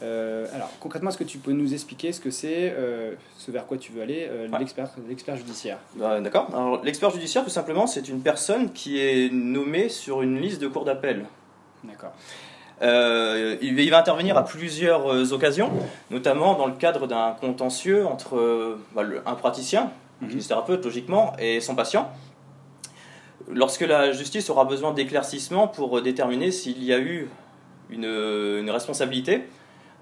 Euh, 0.02 0.46
alors, 0.55 0.70
concrètement, 0.81 1.11
est-ce 1.11 1.19
que 1.19 1.25
tu 1.25 1.38
peux 1.38 1.52
nous 1.52 1.73
expliquer 1.73 2.12
ce 2.12 2.20
que 2.20 2.31
c'est, 2.31 2.75
euh, 2.76 3.14
ce 3.38 3.50
vers 3.50 3.67
quoi 3.67 3.79
tu 3.79 3.93
veux 3.93 4.02
aller, 4.02 4.26
euh, 4.29 4.49
l'expert, 4.58 4.91
l'expert 5.08 5.37
judiciaire? 5.37 5.79
Bah, 5.96 6.20
D'accord. 6.20 6.49
Alors, 6.52 6.82
l'expert 6.85 7.11
judiciaire, 7.11 7.44
tout 7.44 7.50
simplement, 7.50 7.87
c'est 7.87 8.08
une 8.08 8.20
personne 8.20 8.73
qui 8.73 8.99
est 8.99 9.32
nommée 9.32 9.88
sur 9.88 10.23
une 10.23 10.41
liste 10.41 10.61
de 10.61 10.69
cours 10.69 10.85
d'appel. 10.85 11.25
D'accord. 11.85 12.12
il, 12.82 13.91
va 13.91 13.99
intervenir 13.99 14.37
à 14.37 14.44
plusieurs 14.44 15.32
occasions, 15.32 15.70
notamment 16.11 16.55
dans 16.55 16.67
le 16.67 16.75
cadre 16.75 17.06
d'un 17.06 17.32
contentieux 17.32 18.06
entre 18.06 18.79
bah, 18.94 19.02
un 19.26 19.35
praticien, 19.35 19.90
un 20.23 20.26
mm 20.26 20.38
thérapeute 20.40 20.85
logiquement, 20.85 21.35
et 21.38 21.61
son 21.61 21.75
patient. 21.75 22.11
Lorsque 23.50 23.82
la 23.82 24.12
justice 24.12 24.49
aura 24.49 24.64
besoin 24.64 24.93
d'éclaircissement 24.93 25.69
pour 25.69 26.00
déterminer 26.00 26.50
s'il 26.50 26.82
y 26.82 26.94
a 26.94 26.99
eu 26.99 27.29
une, 27.90 28.06
une 28.06 28.70
responsabilité, 28.70 29.44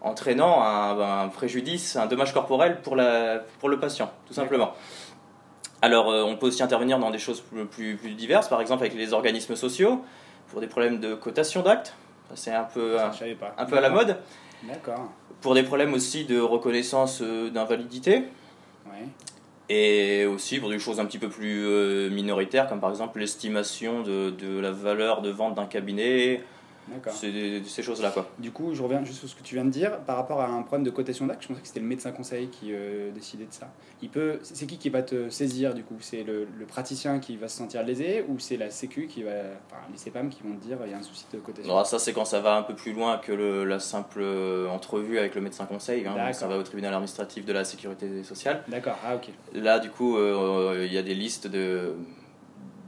entraînant 0.02 0.62
un, 0.62 1.28
préjudice, 1.28 1.96
un 1.96 2.06
dommage 2.06 2.32
corporel 2.34 2.80
pour, 2.82 2.96
la, 2.96 3.40
pour 3.60 3.68
le 3.68 3.78
patient, 3.78 4.10
tout 4.26 4.34
simplement. 4.34 4.74
Alors, 5.80 6.10
euh, 6.10 6.22
on 6.22 6.36
peut 6.36 6.46
aussi 6.46 6.62
intervenir 6.62 6.98
dans 6.98 7.10
des 7.10 7.18
choses 7.18 7.40
plus, 7.40 7.96
plus, 7.96 8.14
diverses, 8.14 8.48
par 8.48 8.60
exemple 8.60 8.84
avec 8.84 8.94
les 8.94 9.12
organismes 9.12 9.56
sociaux, 9.56 10.02
pour 10.48 10.60
des 10.60 10.66
problèmes 10.66 11.00
de 11.00 11.14
cotation 11.14 11.62
d'actes. 11.62 11.94
C'est 12.34 12.52
un 12.52 12.64
peu, 12.64 12.98
un, 12.98 13.66
peu 13.66 13.76
à 13.76 13.80
la 13.80 13.90
mode. 13.90 14.16
D'accord. 14.62 15.10
Pour 15.40 15.54
des 15.54 15.62
problèmes 15.62 15.92
aussi 15.92 16.24
de 16.24 16.40
reconnaissance 16.40 17.20
euh, 17.20 17.50
d'invalidité. 17.50 18.24
Et 19.68 20.26
aussi 20.26 20.58
pour 20.58 20.68
des 20.68 20.78
choses 20.78 21.00
un 21.00 21.06
petit 21.06 21.18
peu 21.18 21.30
plus 21.30 21.64
euh, 21.66 22.10
minoritaires, 22.10 22.68
comme 22.68 22.80
par 22.80 22.90
exemple 22.90 23.18
l'estimation 23.20 24.02
de, 24.02 24.30
de, 24.30 24.58
la 24.58 24.70
valeur 24.70 25.22
de 25.22 25.30
vente 25.30 25.54
d'un 25.54 25.64
cabinet, 25.64 26.42
c'est 27.10 27.62
ces 27.64 27.82
choses-là. 27.82 28.10
quoi. 28.10 28.28
Du 28.38 28.50
coup, 28.50 28.74
je 28.74 28.82
reviens 28.82 29.04
juste 29.04 29.20
sur 29.20 29.28
ce 29.28 29.34
que 29.34 29.42
tu 29.42 29.54
viens 29.54 29.64
de 29.64 29.70
dire. 29.70 29.98
Par 30.00 30.16
rapport 30.16 30.40
à 30.40 30.48
un 30.48 30.62
problème 30.62 30.84
de 30.84 30.90
cotation 30.90 31.26
d'acte, 31.26 31.42
je 31.42 31.48
pensais 31.48 31.60
que 31.60 31.66
c'était 31.66 31.80
le 31.80 31.86
médecin 31.86 32.12
conseil 32.12 32.48
qui 32.48 32.72
euh, 32.72 33.10
décidait 33.12 33.44
de 33.44 33.52
ça. 33.52 33.72
Il 34.02 34.08
peut, 34.08 34.38
c'est 34.42 34.66
qui 34.66 34.78
qui 34.78 34.90
va 34.90 35.02
te 35.02 35.28
saisir 35.30 35.74
du 35.74 35.84
coup? 35.84 35.96
C'est 36.00 36.24
le, 36.24 36.46
praticien 36.66 37.18
qui 37.18 37.36
va 37.36 37.48
se 37.48 37.58
sentir 37.58 37.82
lésé 37.82 38.24
ou 38.28 38.38
c'est 38.38 38.56
la 38.56 38.70
Sécu 38.70 39.06
qui 39.06 39.22
va, 39.22 39.30
enfin 39.66 39.82
les 39.90 39.98
CEPAM 39.98 40.30
qui 40.30 40.42
vont 40.42 40.54
te 40.54 40.62
dire 40.62 40.78
il 40.84 40.90
y 40.90 40.94
a 40.94 40.98
un 40.98 41.02
souci 41.02 41.26
de 41.32 41.38
cotation? 41.38 41.74
Non, 41.74 41.84
ça 41.84 41.98
c'est 41.98 42.12
quand 42.12 42.24
ça 42.24 42.40
va 42.40 42.56
un 42.56 42.62
peu 42.62 42.74
plus 42.74 42.92
loin 42.92 43.18
que 43.18 43.32
le, 43.32 43.64
la 43.64 43.78
simple 43.78 44.20
euh, 44.22 44.68
entrevue 44.68 45.18
avec 45.18 45.34
le 45.34 45.40
médecin 45.40 45.66
conseil. 45.66 46.06
Hein, 46.06 46.32
ça 46.32 46.46
va 46.46 46.56
au 46.56 46.62
tribunal 46.62 46.94
administratif 46.94 47.44
de 47.44 47.52
la 47.52 47.64
sécurité 47.64 48.22
sociale. 48.24 48.64
D'accord, 48.68 48.96
ah 49.04 49.16
ok. 49.16 49.28
Là, 49.54 49.78
du 49.78 49.90
coup, 49.90 50.16
euh, 50.16 50.84
il 50.86 50.92
y 50.92 50.98
a 50.98 51.02
des 51.02 51.14
listes 51.14 51.46
de, 51.46 51.94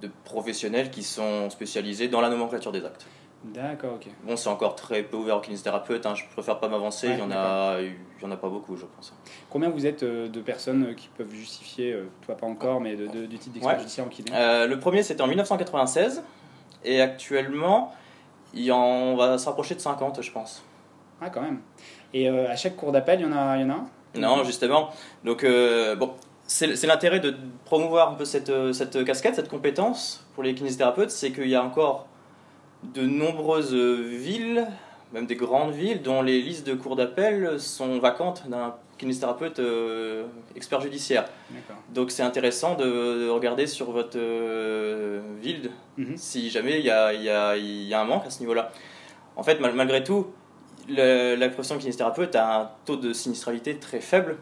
de 0.00 0.10
professionnels 0.24 0.90
qui 0.90 1.02
sont 1.02 1.50
spécialisés 1.50 2.08
dans 2.08 2.20
la 2.20 2.28
nomenclature 2.28 2.72
des 2.72 2.84
actes. 2.84 3.06
D'accord, 3.44 3.94
ok. 3.96 4.06
Bon, 4.26 4.36
c'est 4.36 4.48
encore 4.48 4.74
très 4.74 5.02
peu 5.02 5.18
ouvert 5.18 5.36
aux 5.36 5.40
kinésithérapeutes, 5.40 6.06
hein. 6.06 6.14
je 6.14 6.24
préfère 6.32 6.58
pas 6.58 6.68
m'avancer, 6.68 7.08
il 7.08 7.16
n'y 7.16 7.22
en, 7.22 7.30
a, 7.30 7.78
il 7.80 8.22
y 8.22 8.24
en 8.24 8.30
a 8.30 8.36
pas 8.38 8.48
beaucoup, 8.48 8.74
je 8.76 8.86
pense. 8.86 9.12
Combien 9.50 9.68
vous 9.68 9.84
êtes 9.84 10.02
euh, 10.02 10.28
de 10.28 10.40
personnes 10.40 10.86
euh, 10.86 10.94
qui 10.94 11.08
peuvent 11.08 11.30
justifier, 11.30 11.92
euh, 11.92 12.08
toi 12.24 12.36
pas 12.36 12.46
encore, 12.46 12.80
mais 12.80 12.96
de, 12.96 13.06
du 13.06 13.26
d'expert 13.26 13.78
judiciaire 13.78 14.06
en 14.06 14.08
kiné? 14.08 14.30
Le 14.32 14.74
premier 14.76 15.02
c'était 15.02 15.20
en 15.20 15.26
1996, 15.26 16.22
et 16.84 17.02
actuellement, 17.02 17.92
il 18.54 18.72
en, 18.72 18.82
on 18.82 19.16
va 19.16 19.36
se 19.36 19.44
rapprocher 19.44 19.74
de 19.74 19.80
50, 19.80 20.22
je 20.22 20.32
pense. 20.32 20.64
Ah, 21.20 21.28
quand 21.28 21.42
même. 21.42 21.60
Et 22.14 22.28
à 22.28 22.56
chaque 22.56 22.76
cours 22.76 22.92
d'appel, 22.92 23.20
il 23.20 23.24
y 23.24 23.26
en 23.26 23.32
a, 23.32 23.56
il 23.56 23.62
y 23.62 23.64
en 23.64 23.70
a 23.70 23.74
un? 23.74 23.86
Non, 24.14 24.42
justement. 24.44 24.90
Donc, 25.22 25.44
bon, 25.44 26.12
c'est 26.46 26.86
l'intérêt 26.86 27.20
de 27.20 27.34
promouvoir 27.64 28.10
un 28.10 28.14
peu 28.14 28.24
cette, 28.24 28.52
cette 28.72 29.04
casquette, 29.04 29.34
cette 29.34 29.48
compétence 29.48 30.26
pour 30.34 30.42
les 30.42 30.54
kinésithérapeutes, 30.54 31.10
c'est 31.10 31.30
qu'il 31.30 31.48
y 31.48 31.54
a 31.54 31.62
encore 31.62 32.06
de 32.92 33.02
nombreuses 33.02 33.74
villes, 33.74 34.66
même 35.12 35.26
des 35.26 35.36
grandes 35.36 35.72
villes, 35.72 36.02
dont 36.02 36.22
les 36.22 36.42
listes 36.42 36.66
de 36.66 36.74
cours 36.74 36.96
d'appel 36.96 37.58
sont 37.60 37.98
vacantes 37.98 38.48
d'un 38.48 38.74
kinésithérapeute 38.98 39.58
euh, 39.58 40.26
expert 40.56 40.80
judiciaire. 40.80 41.26
Donc 41.92 42.10
c'est 42.10 42.22
intéressant 42.22 42.74
de, 42.74 43.28
regarder 43.28 43.66
sur 43.66 43.90
votre 43.90 44.16
euh, 44.16 45.20
ville 45.40 45.70
mhm. 45.96 46.16
si 46.16 46.50
jamais 46.50 46.78
il 46.80 46.86
y 46.86 46.90
a, 46.90 47.12
y, 47.12 47.28
a, 47.28 47.56
y 47.56 47.94
a, 47.94 48.00
un 48.00 48.04
manque 48.04 48.26
à 48.26 48.30
ce 48.30 48.40
niveau-là. 48.40 48.72
En 49.36 49.42
fait, 49.42 49.58
malgré 49.60 50.04
tout, 50.04 50.28
la 50.88 51.48
profession 51.48 51.76
de 51.76 51.80
kinésithérapeute 51.80 52.36
a 52.36 52.60
un 52.60 52.70
taux 52.84 52.96
de 52.96 53.12
sinistralité 53.12 53.78
très 53.78 54.00
faible. 54.00 54.36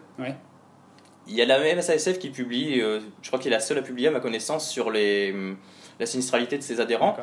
Il 1.29 1.37
y 1.37 1.43
a 1.43 1.45
la 1.45 1.61
MSASF 1.61 2.19
qui 2.19 2.31
publie, 2.31 2.81
euh, 2.81 2.99
je 3.23 3.29
crois 3.29 3.39
qu'il 3.39 3.53
est 3.53 3.55
la 3.55 3.61
seule 3.61 3.79
à 3.79 3.83
publier 3.83 4.09
à 4.09 4.11
ma 4.11 4.19
connaissance 4.19 4.69
sur 4.69 4.91
les, 4.91 5.33
la 6.01 6.07
sinistralité 6.07 6.59
de 6.59 6.63
ses 6.63 6.81
adhérents. 6.81 7.17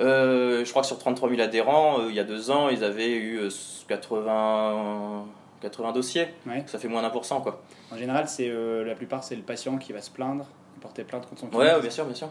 Euh, 0.00 0.64
je 0.64 0.70
crois 0.70 0.82
que 0.82 0.88
sur 0.88 0.98
33 0.98 1.28
000 1.30 1.40
adhérents, 1.40 2.00
euh, 2.00 2.06
il 2.08 2.14
y 2.14 2.20
a 2.20 2.24
deux 2.24 2.50
ans, 2.50 2.68
ils 2.68 2.82
avaient 2.82 3.14
eu 3.14 3.48
80, 3.88 4.32
euh, 4.32 5.20
80 5.60 5.92
dossiers. 5.92 6.28
Ça 6.66 6.78
fait 6.78 6.88
moins 6.88 7.02
d'un 7.02 7.10
pour 7.10 7.24
cent. 7.24 7.40
Quoi. 7.40 7.62
En 7.92 7.96
général, 7.96 8.28
c'est 8.28 8.48
la 8.48 8.94
plupart, 8.94 9.24
c'est 9.24 9.36
le 9.36 9.42
patient 9.42 9.78
qui 9.78 9.92
va 9.92 10.00
se 10.00 10.10
plaindre, 10.10 10.46
porter 10.80 11.04
plainte 11.04 11.28
contre 11.28 11.40
son 11.40 11.48
client. 11.48 11.62
Ouais, 11.62 11.80
bien 11.80 11.90
sûr, 11.90 12.04
bien 12.04 12.14
sûr. 12.14 12.28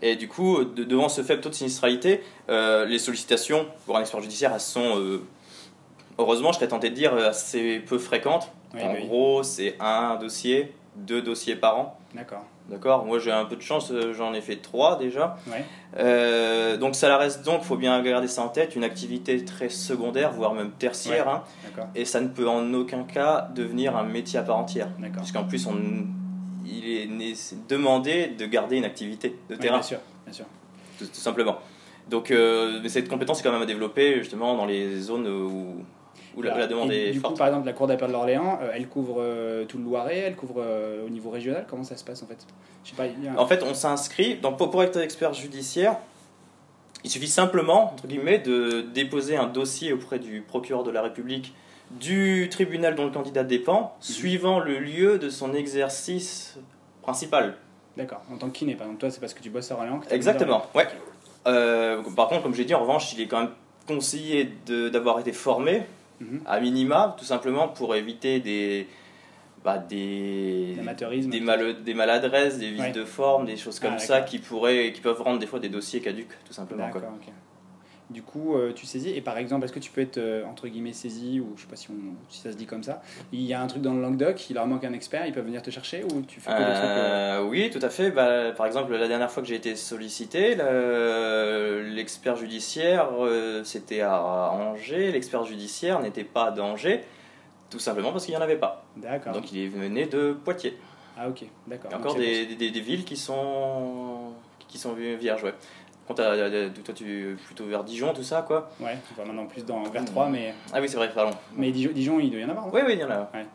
Et 0.00 0.16
du 0.16 0.28
coup, 0.28 0.64
devant 0.64 1.08
ce 1.08 1.22
faible 1.22 1.40
taux 1.40 1.50
de 1.50 1.54
sinistralité, 1.54 2.22
les 2.48 2.98
sollicitations 2.98 3.66
pour 3.86 3.96
un 3.96 4.00
expert 4.00 4.20
judiciaire, 4.20 4.52
elles 4.54 4.60
sont 4.60 5.20
heureusement, 6.18 6.52
je 6.52 6.58
serais 6.58 6.68
tenté 6.68 6.90
de 6.90 6.94
dire 6.94 7.14
assez 7.14 7.80
peu 7.80 7.98
fréquente. 7.98 8.50
en 8.74 8.94
gros, 8.94 9.42
c'est 9.42 9.76
un 9.78 10.16
dossier, 10.16 10.72
deux 10.96 11.22
dossiers 11.22 11.56
par 11.56 11.78
an. 11.78 11.98
D'accord. 12.14 12.44
D'accord 12.68 13.04
Moi, 13.04 13.18
j'ai 13.18 13.32
un 13.32 13.44
peu 13.44 13.56
de 13.56 13.62
chance, 13.62 13.92
j'en 14.12 14.32
ai 14.34 14.40
fait 14.40 14.56
trois 14.56 14.98
déjà. 14.98 15.36
donc, 16.78 16.94
ça 16.94 17.16
reste 17.16 17.44
donc, 17.44 17.60
il 17.62 17.66
faut 17.66 17.76
bien 17.76 18.00
garder 18.02 18.28
ça 18.28 18.42
en 18.42 18.48
tête, 18.48 18.76
une 18.76 18.84
activité 18.84 19.44
très 19.44 19.68
secondaire, 19.68 20.32
voire 20.32 20.54
même 20.54 20.70
tertiaire. 20.70 21.28
Hein. 21.28 21.42
et 21.94 22.04
ça 22.04 22.20
ne 22.20 22.28
peut 22.28 22.48
en 22.48 22.72
aucun 22.74 23.04
cas 23.04 23.48
devenir 23.54 23.96
un 23.96 24.04
métier 24.04 24.38
à 24.38 24.42
part 24.42 24.58
entière. 24.58 24.88
Puisqu'en 25.18 25.44
plus, 25.44 25.66
on, 25.66 25.74
il 26.66 26.88
est 26.88 27.68
demandé 27.68 28.28
de 28.28 28.46
garder 28.46 28.76
une 28.76 28.84
activité 28.84 29.38
de 29.48 29.56
terrain. 29.56 29.78
Bien 29.78 29.82
sûr, 29.82 29.98
bien 30.24 30.32
sûr. 30.32 30.44
Tout, 30.98 31.06
simplement. 31.12 31.58
Donc, 32.08 32.30
euh, 32.30 32.86
cette 32.88 33.08
compétence 33.08 33.40
est 33.40 33.42
quand 33.42 33.52
même 33.52 33.62
à 33.62 33.66
développer 33.66 34.18
justement 34.18 34.56
dans 34.56 34.66
les 34.66 35.00
zones 35.00 35.26
où, 35.26 35.84
où 36.36 36.42
la, 36.42 36.66
demande 36.66 36.92
est 36.92 37.10
du 37.10 37.20
forte. 37.20 37.34
Coup, 37.34 37.38
par 37.38 37.48
exemple, 37.48 37.66
la 37.66 37.72
Cour 37.72 37.86
d'appel 37.86 38.08
de 38.08 38.12
l'Orléans, 38.12 38.58
euh, 38.62 38.72
elle 38.74 38.88
couvre 38.88 39.16
euh, 39.18 39.64
tout 39.64 39.78
le 39.78 39.84
Loiret, 39.84 40.18
elle 40.18 40.36
couvre 40.36 40.64
au 41.04 41.08
niveau 41.08 41.30
régional. 41.30 41.66
Comment 41.68 41.84
ça 41.84 41.96
se 41.96 42.04
passe 42.04 42.22
en 42.22 42.26
fait? 42.26 42.46
Je 42.84 42.90
sais 42.90 42.96
pas, 42.96 43.04
En 43.36 43.46
fait, 43.46 43.62
on 43.62 43.74
s'inscrit. 43.74 44.36
Pour, 44.36 44.82
être 44.82 44.98
expert 44.98 45.34
judiciaire, 45.34 45.96
il 47.04 47.10
suffit 47.10 47.28
simplement, 47.28 47.92
entre 47.92 48.06
guillemets, 48.06 48.38
de 48.38 48.82
déposer 48.94 49.36
un 49.36 49.46
dossier 49.46 49.92
auprès 49.92 50.18
du 50.18 50.40
procureur 50.40 50.82
de 50.82 50.90
la 50.90 51.02
République 51.02 51.54
du 51.90 52.48
tribunal 52.50 52.94
dont 52.94 53.04
le 53.04 53.10
candidat 53.10 53.44
dépend, 53.44 53.80
mhm. 53.80 53.90
suivant 54.00 54.58
le 54.58 54.78
lieu 54.78 55.18
de 55.18 55.28
son 55.28 55.54
exercice 55.54 56.58
principal. 57.02 57.56
D'accord, 57.96 58.22
en 58.32 58.38
tant 58.38 58.48
que 58.48 58.52
kiné, 58.52 58.74
par 58.74 58.86
exemple, 58.86 59.00
toi, 59.00 59.10
c'est 59.10 59.20
parce 59.20 59.34
que 59.34 59.42
tu 59.42 59.50
bosses 59.50 59.70
à 59.70 59.74
Orléans 59.74 60.00
Exactement, 60.10 60.66
ouais. 60.74 60.86
Euh, 61.46 62.02
par 62.16 62.28
contre, 62.28 62.42
comme 62.42 62.54
j'ai 62.54 62.64
dit, 62.64 62.74
en 62.74 62.80
revanche, 62.80 63.12
il 63.12 63.20
est 63.20 63.26
quand 63.26 63.40
même 63.40 63.50
conseillé 63.86 64.50
d'avoir 64.66 65.18
été 65.18 65.32
formé, 65.32 65.82
mhm. 66.22 66.40
à 66.46 66.60
minima, 66.60 67.14
tout 67.18 67.24
simplement 67.24 67.68
pour 67.68 67.94
éviter 67.94 68.40
des. 68.40 68.86
Bah, 69.64 69.78
des, 69.78 70.74
des, 70.74 71.40
des, 71.84 71.94
maladresses, 71.94 72.58
des 72.58 72.72
vices 72.72 72.90
de 72.92 73.04
forme, 73.04 73.46
des 73.46 73.56
choses 73.56 73.78
comme 73.78 73.94
ah, 73.94 73.98
ça 74.00 74.20
qui, 74.20 74.40
pourraient, 74.40 74.90
qui 74.92 75.00
peuvent 75.00 75.22
rendre 75.22 75.38
des 75.38 75.46
fois 75.46 75.60
des 75.60 75.68
dossiers 75.68 76.00
caduques, 76.00 76.36
tout 76.44 76.52
simplement. 76.52 76.90
Du 78.12 78.22
coup, 78.22 78.56
euh, 78.56 78.72
tu 78.74 78.86
saisis. 78.86 79.10
Et 79.10 79.20
par 79.20 79.38
exemple, 79.38 79.64
est-ce 79.64 79.72
que 79.72 79.78
tu 79.78 79.90
peux 79.90 80.00
être 80.00 80.18
euh, 80.18 80.44
entre 80.44 80.68
guillemets 80.68 80.92
saisi 80.92 81.40
ou 81.40 81.54
je 81.56 81.62
sais 81.62 81.68
pas 81.68 81.76
si, 81.76 81.88
si, 82.28 82.40
ça 82.40 82.52
se 82.52 82.56
dit 82.56 82.66
comme 82.66 82.82
ça. 82.82 83.02
Il 83.32 83.42
y 83.42 83.54
a 83.54 83.60
un 83.60 83.66
truc 83.66 83.82
dans 83.82 83.94
le 83.94 84.02
Languedoc, 84.02 84.50
il 84.50 84.54
leur 84.54 84.66
manque 84.66 84.84
un 84.84 84.92
expert, 84.92 85.26
ils 85.26 85.32
peuvent 85.32 85.44
venir 85.44 85.62
te 85.62 85.70
chercher 85.70 86.04
ou 86.04 86.22
tu 86.22 86.40
fais 86.40 86.50
que 86.50 86.56
euh, 86.58 87.42
Oui, 87.44 87.70
tout 87.70 87.78
à 87.82 87.88
fait. 87.88 88.10
Bah, 88.10 88.52
par 88.52 88.66
exemple, 88.66 88.94
la 88.94 89.08
dernière 89.08 89.30
fois 89.30 89.42
que 89.42 89.48
j'ai 89.48 89.56
été 89.56 89.74
sollicité, 89.76 90.56
l'expert 91.94 92.36
judiciaire 92.36 93.08
c'était 93.64 94.02
à 94.02 94.50
Angers. 94.52 95.12
L'expert 95.12 95.44
judiciaire 95.44 96.00
n'était 96.00 96.24
pas 96.24 96.50
d'Angers, 96.50 97.02
tout 97.70 97.78
simplement 97.78 98.12
parce 98.12 98.24
qu'il 98.26 98.34
n'y 98.34 98.38
en 98.38 98.44
avait 98.44 98.56
pas. 98.56 98.84
D'accord. 98.96 99.32
Donc 99.32 99.52
il 99.52 99.70
venait 99.70 100.06
de 100.06 100.32
Poitiers. 100.32 100.76
Ah 101.16 101.28
ok, 101.28 101.44
d'accord. 101.66 101.90
Il 101.90 101.92
y 101.92 101.94
a 101.94 101.98
encore 101.98 102.14
des, 102.14 102.46
des, 102.46 102.70
des, 102.70 102.80
villes 102.80 103.04
qui 103.04 103.16
sont 103.16 104.32
qui 104.72 104.78
sont 104.78 104.94
vierges, 104.94 105.44
ouais. 105.44 105.54
Quand 106.08 106.14
toi, 106.14 106.94
tu 106.94 107.36
plutôt 107.46 107.64
vers 107.66 107.84
Dijon, 107.84 108.12
tout 108.12 108.22
ça, 108.22 108.42
quoi. 108.42 108.70
Ouais, 108.80 108.98
enfin, 109.12 109.24
maintenant 109.24 109.46
plus 109.46 109.64
dans, 109.64 109.82
vers 109.84 110.04
3, 110.04 110.28
mais. 110.28 110.54
Ah 110.72 110.80
oui, 110.80 110.88
c'est 110.88 110.96
vrai, 110.96 111.10
pardon. 111.14 111.36
Mais 111.56 111.70
Dijon, 111.70 112.18
il 112.20 112.30
doit 112.30 112.40
y 112.40 112.44
en 112.44 112.50
avoir. 112.50 112.72
Oui, 112.72 112.80
oui, 112.84 112.94
il 112.94 113.00
y 113.00 113.04
en 113.04 113.10
a. 113.10 113.30
Ouais. 113.32 113.46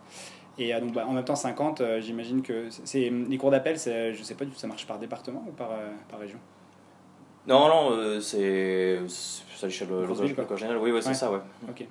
Et 0.58 0.74
euh, 0.74 0.80
donc, 0.80 0.94
bah, 0.94 1.06
en 1.08 1.13
même 1.13 1.24
temps, 1.24 1.36
50, 1.36 1.82
euh, 1.82 2.01
j'imagine 2.01 2.42
que 2.42 2.68
c'est 2.70 3.10
les 3.10 3.38
cours 3.38 3.51
d'appel, 3.51 3.77
je 3.77 4.24
sais 4.24 4.36
pas 4.36 4.46
du 4.46 4.51
tout, 4.51 4.58
ça 4.58 4.68
marche 4.68 4.88
par 4.88 5.00
département 5.00 5.44
ou 5.48 5.51
par, 5.51 5.72
euh, 5.72 5.92
par 6.10 6.20
région? 6.20 6.39
Non, 7.48 7.70
non, 7.70 8.20
c'est 8.20 9.00
à 9.62 9.66
l'échelle 9.66 9.88
locale, 9.89 10.77
Oui, 10.82 10.92
ouais, 10.92 11.01
c'est 11.01 11.13
ça, 11.13 11.32
ouais. 11.32 11.39
Ok. 11.70 11.86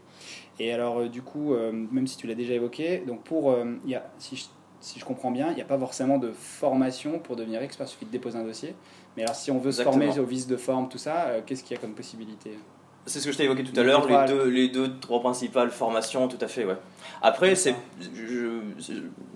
Et 0.58 0.72
alors, 0.72 1.08
du 1.08 1.22
coup, 1.22 1.54
même 1.54 2.06
si 2.06 2.18
tu 2.18 2.26
l'as 2.26 2.34
déjà 2.34 2.52
évoqué, 2.52 2.98
donc 3.06 3.22
pour, 3.22 3.56
y 3.86 3.94
a, 3.94 4.04
si, 4.18 4.36
je, 4.36 4.44
si 4.80 5.00
je 5.00 5.04
comprends 5.06 5.30
bien, 5.30 5.48
il 5.50 5.54
n'y 5.54 5.62
a 5.62 5.66
pas 5.66 5.78
forcément 5.78 6.18
de 6.18 6.30
formation 6.30 7.18
pour 7.20 7.36
devenir 7.36 7.62
expert, 7.62 7.86
il 7.86 7.90
suffit 7.90 8.04
de 8.04 8.10
déposer 8.10 8.38
un 8.38 8.44
dossier. 8.44 8.74
Mais 9.16 9.22
alors, 9.22 9.34
si 9.34 9.50
on 9.50 9.58
veut 9.58 9.72
se 9.72 9.82
former 9.82 10.18
au 10.18 10.24
vice 10.24 10.46
de 10.46 10.56
forme, 10.56 10.88
tout 10.88 10.98
ça, 10.98 11.26
euh, 11.26 11.40
qu'est-ce 11.44 11.62
qu'il 11.62 11.74
y 11.74 11.78
a 11.78 11.80
comme 11.80 11.94
possibilité 11.94 12.52
c'est 13.08 13.20
ce 13.20 13.26
que 13.26 13.30
je 13.30 13.36
t'ai 13.38 13.44
évoqué 13.44 13.62
tout 13.62 13.78
à 13.78 13.84
l'heure, 13.84 14.04
les 14.08 14.26
deux, 14.26 14.48
les 14.48 14.68
deux, 14.68 14.98
trois 14.98 15.20
principales 15.20 15.70
formations, 15.70 16.26
tout 16.26 16.38
à 16.40 16.48
fait, 16.48 16.64
ouais. 16.64 16.76
Après, 17.22 17.54
c'est, 17.54 17.76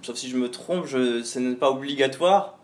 sauf 0.02 0.16
si 0.16 0.28
je 0.28 0.36
me 0.36 0.50
trompe, 0.50 0.86
je, 0.86 1.22
ce 1.22 1.38
n'est 1.38 1.54
pas 1.54 1.70
obligatoire. 1.70 2.58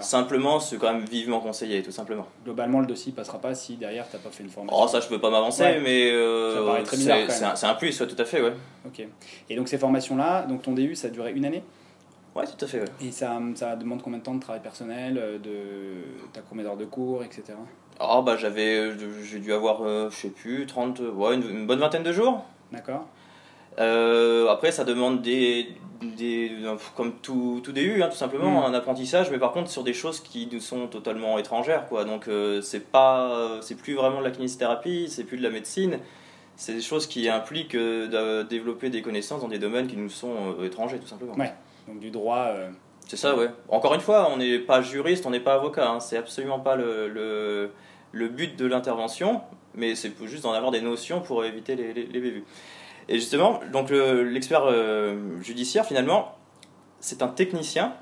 Simplement, 0.00 0.60
c'est 0.60 0.76
quand 0.76 0.92
même 0.92 1.06
vivement 1.06 1.40
conseillé, 1.40 1.82
tout 1.82 1.90
simplement. 1.90 2.26
Globalement, 2.44 2.80
le 2.80 2.86
dossier 2.86 3.12
passera 3.12 3.38
pas 3.38 3.54
si 3.54 3.76
derrière 3.76 4.06
tu 4.08 4.16
n'as 4.16 4.22
pas 4.22 4.28
fait 4.28 4.42
une 4.42 4.50
formation. 4.50 4.78
Oh, 4.78 4.86
ça, 4.86 5.00
je 5.00 5.08
peux 5.08 5.18
pas 5.18 5.30
m'avancer, 5.30 5.80
mais 5.82 6.10
euh, 6.12 6.84
c'est 6.84 7.66
un, 7.66 7.74
plus, 7.74 7.96
tout 7.96 8.06
à 8.18 8.24
fait, 8.26 8.42
ouais. 8.42 8.52
Ok. 8.86 9.06
Et 9.48 9.56
donc 9.56 9.68
ces 9.68 9.78
formations-là, 9.78 10.42
donc 10.42 10.60
ton 10.60 10.72
DU, 10.72 10.94
ça 10.94 11.08
a 11.08 11.10
duré 11.10 11.32
une 11.32 11.46
année? 11.46 11.62
Ouais, 12.34 12.44
tout 12.46 12.64
à 12.64 12.68
fait. 12.68 12.80
Ouais. 12.80 12.86
Et 13.02 13.12
ça, 13.12 13.38
ça 13.54 13.76
demande 13.76 14.02
combien 14.02 14.18
de 14.18 14.24
temps 14.24 14.34
de 14.34 14.40
travail 14.40 14.62
personnel 14.62 15.18
euh, 15.18 15.38
de, 15.38 16.30
T'as 16.32 16.40
combien 16.40 16.64
d'heures 16.64 16.76
de 16.76 16.84
cours, 16.84 17.22
etc. 17.22 17.54
Oh, 18.00 18.22
bah 18.22 18.36
j'avais, 18.36 18.74
euh, 18.74 19.22
j'ai 19.22 19.38
dû 19.38 19.52
avoir, 19.52 19.82
euh, 19.82 20.08
je 20.10 20.16
sais 20.16 20.28
plus, 20.30 20.66
30, 20.66 21.00
ouais, 21.14 21.34
une, 21.34 21.66
bonne 21.66 21.78
vingtaine 21.78 22.02
de 22.02 22.12
jours. 22.12 22.44
D'accord. 22.72 23.06
après, 23.76 24.72
ça 24.72 24.84
demande 24.84 25.20
des, 25.20 25.68
des 26.00 26.52
comme 26.96 27.12
tout, 27.20 27.60
tout 27.62 27.72
DU, 27.72 28.02
hein, 28.02 28.08
tout 28.08 28.16
simplement, 28.16 28.62
mm. 28.62 28.72
un 28.72 28.74
apprentissage, 28.74 29.30
mais 29.30 29.38
par 29.38 29.52
contre 29.52 29.70
sur 29.70 29.84
des 29.84 29.92
choses 29.92 30.20
qui 30.20 30.48
nous 30.50 30.60
sont 30.60 30.86
totalement 30.86 31.38
étrangères, 31.38 31.86
quoi. 31.88 32.04
Donc 32.04 32.28
c'est 32.62 32.90
pas, 32.90 33.58
c'est 33.60 33.74
plus 33.74 33.94
vraiment 33.94 34.20
de 34.20 34.24
la 34.24 34.30
kinésithérapie, 34.30 35.08
c'est 35.10 35.24
plus 35.24 35.36
de 35.36 35.42
la 35.42 35.50
médecine. 35.50 35.98
C'est 36.56 36.74
des 36.74 36.82
choses 36.82 37.06
qui 37.06 37.28
impliquent 37.28 37.76
de 37.76 38.42
développer 38.42 38.88
des 38.88 39.02
connaissances 39.02 39.42
dans 39.42 39.48
des 39.48 39.58
domaines 39.58 39.86
qui 39.86 39.96
nous 39.96 40.10
sont 40.10 40.62
étrangers, 40.62 40.98
tout 40.98 41.06
simplement. 41.06 41.34
Ouais 41.34 41.52
donc 41.88 42.00
du 42.00 42.10
droit. 42.10 42.48
Euh, 42.48 42.70
c'est 43.08 43.16
ça, 43.16 43.36
ouais. 43.36 43.48
Encore 43.68 43.94
une 43.94 44.00
fois, 44.00 44.28
on 44.32 44.36
n'est 44.36 44.58
pas 44.58 44.80
juriste, 44.80 45.26
on 45.26 45.30
n'est 45.30 45.40
pas 45.40 45.54
avocat, 45.54 45.88
hein. 45.88 46.00
c'est 46.00 46.16
absolument 46.16 46.60
pas 46.60 46.76
le, 46.76 47.08
le, 47.08 47.70
le 48.12 48.28
but 48.28 48.56
de 48.56 48.66
l'intervention, 48.66 49.42
mais 49.74 49.94
c'est 49.94 50.12
juste 50.26 50.44
d'en 50.44 50.52
avoir 50.52 50.70
des 50.70 50.80
notions 50.80 51.20
pour 51.20 51.44
éviter 51.44 51.74
les, 51.74 51.92
les, 51.92 52.20
bévues. 52.20 52.44
Et 53.08 53.16
justement, 53.16 53.60
donc 53.72 53.90
l'expert 53.90 54.64
euh, 54.64 55.40
judiciaire, 55.42 55.84
finalement, 55.84 56.36
c'est 57.00 57.22
un 57.22 57.28
technicien 57.28 57.94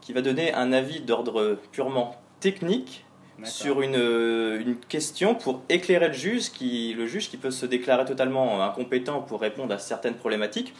qui 0.00 0.12
va 0.12 0.20
donner 0.20 0.52
un 0.52 0.72
avis 0.72 1.00
d'ordre 1.00 1.58
purement 1.72 2.16
technique 2.40 3.04
sur 3.44 3.82
une, 3.82 3.94
une, 3.94 4.76
question 4.88 5.34
pour 5.34 5.62
éclairer 5.68 6.08
le 6.08 6.12
juge, 6.12 6.50
qui, 6.50 6.92
le 6.94 7.06
juge 7.06 7.30
qui 7.30 7.36
peut 7.36 7.52
se 7.52 7.66
déclarer 7.66 8.04
totalement 8.04 8.62
incompétent 8.64 9.22
pour 9.22 9.40
répondre 9.40 9.72
à 9.72 9.78
certaines 9.78 10.14
problématiques. 10.14 10.74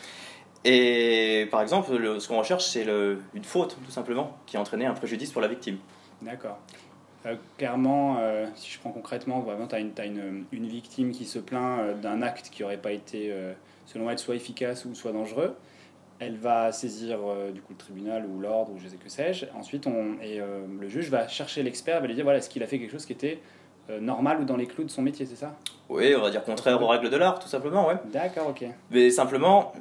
Et 0.65 1.49
par 1.51 1.63
exemple, 1.63 2.21
ce 2.21 2.29
qu'on 2.29 2.39
recherche, 2.39 2.67
c'est 2.67 2.85
une 2.85 3.45
faute, 3.45 3.77
tout 3.85 3.91
simplement, 3.91 4.37
qui 4.47 4.57
a 4.57 4.61
entraîné 4.61 4.87
un 4.87 4.95
préjudice 4.95 5.31
pour 5.31 5.41
la 5.41 5.49
victime. 5.49 5.79
D'accord. 6.23 6.59
Euh, 7.27 7.37
clairement, 7.57 8.17
euh, 8.21 8.47
si 8.55 8.71
je 8.71 8.79
prends 8.79 8.91
concrètement, 8.91 9.41
vraiment, 9.41 9.67
tu 9.67 9.75
as, 9.75 9.81
une, 9.81 10.45
une, 10.53 10.67
victime 10.67 11.11
qui 11.11 11.25
se 11.25 11.39
plaint 11.39 11.81
euh, 11.81 11.95
d'un 11.95 12.23
acte 12.23 12.49
qui 12.51 12.63
n'aurait 12.63 12.79
pas 12.79 12.93
été, 12.93 13.35
selon 13.87 14.11
elle, 14.11 14.19
soit 14.19 14.35
efficace 14.35 14.85
ou 14.85 14.95
soit 14.95 15.13
dangereux. 15.13 15.57
Elle 16.21 16.37
va 16.37 16.73
saisir 16.73 17.21
du 17.55 17.61
coup 17.61 17.75
le 17.75 17.79
tribunal 17.79 18.27
ou 18.27 18.41
l'ordre 18.41 18.73
ou 18.73 18.79
je 18.81 18.89
sais 18.89 18.97
que 18.97 19.09
sais-je. 19.09 19.47
Ensuite, 19.55 19.87
on, 19.87 20.21
et 20.21 20.41
le 20.41 20.89
juge 20.89 21.11
va 21.11 21.29
chercher 21.29 21.63
l'expert, 21.63 22.01
va 22.01 22.09
lui 22.09 22.15
dire 22.17 22.25
voilà, 22.25 22.41
est-ce 22.41 22.51
qu'il 22.51 22.63
a 22.65 22.67
fait 22.67 22.81
quelque 22.81 22.91
chose 22.91 23.07
qui 23.07 23.13
était 23.13 23.41
normal 24.01 24.41
ou 24.41 24.45
dans 24.45 24.57
les 24.57 24.67
clous 24.67 24.85
de 24.85 24.91
son 24.91 25.03
métier, 25.03 25.27
c'est 25.27 25.37
ça? 25.37 25.55
Oui, 25.89 26.15
on 26.17 26.21
va 26.21 26.31
dire 26.31 26.45
contraire 26.45 26.83
aux 26.83 26.89
règles 26.89 27.09
de 27.09 27.17
l'art, 27.17 27.39
tout 27.39 27.49
simplement, 27.49 27.89
ouais. 27.89 27.97
D'accord, 28.13 28.49
ok. 28.49 28.65
Mais 28.91 29.11
simplement, 29.11 29.73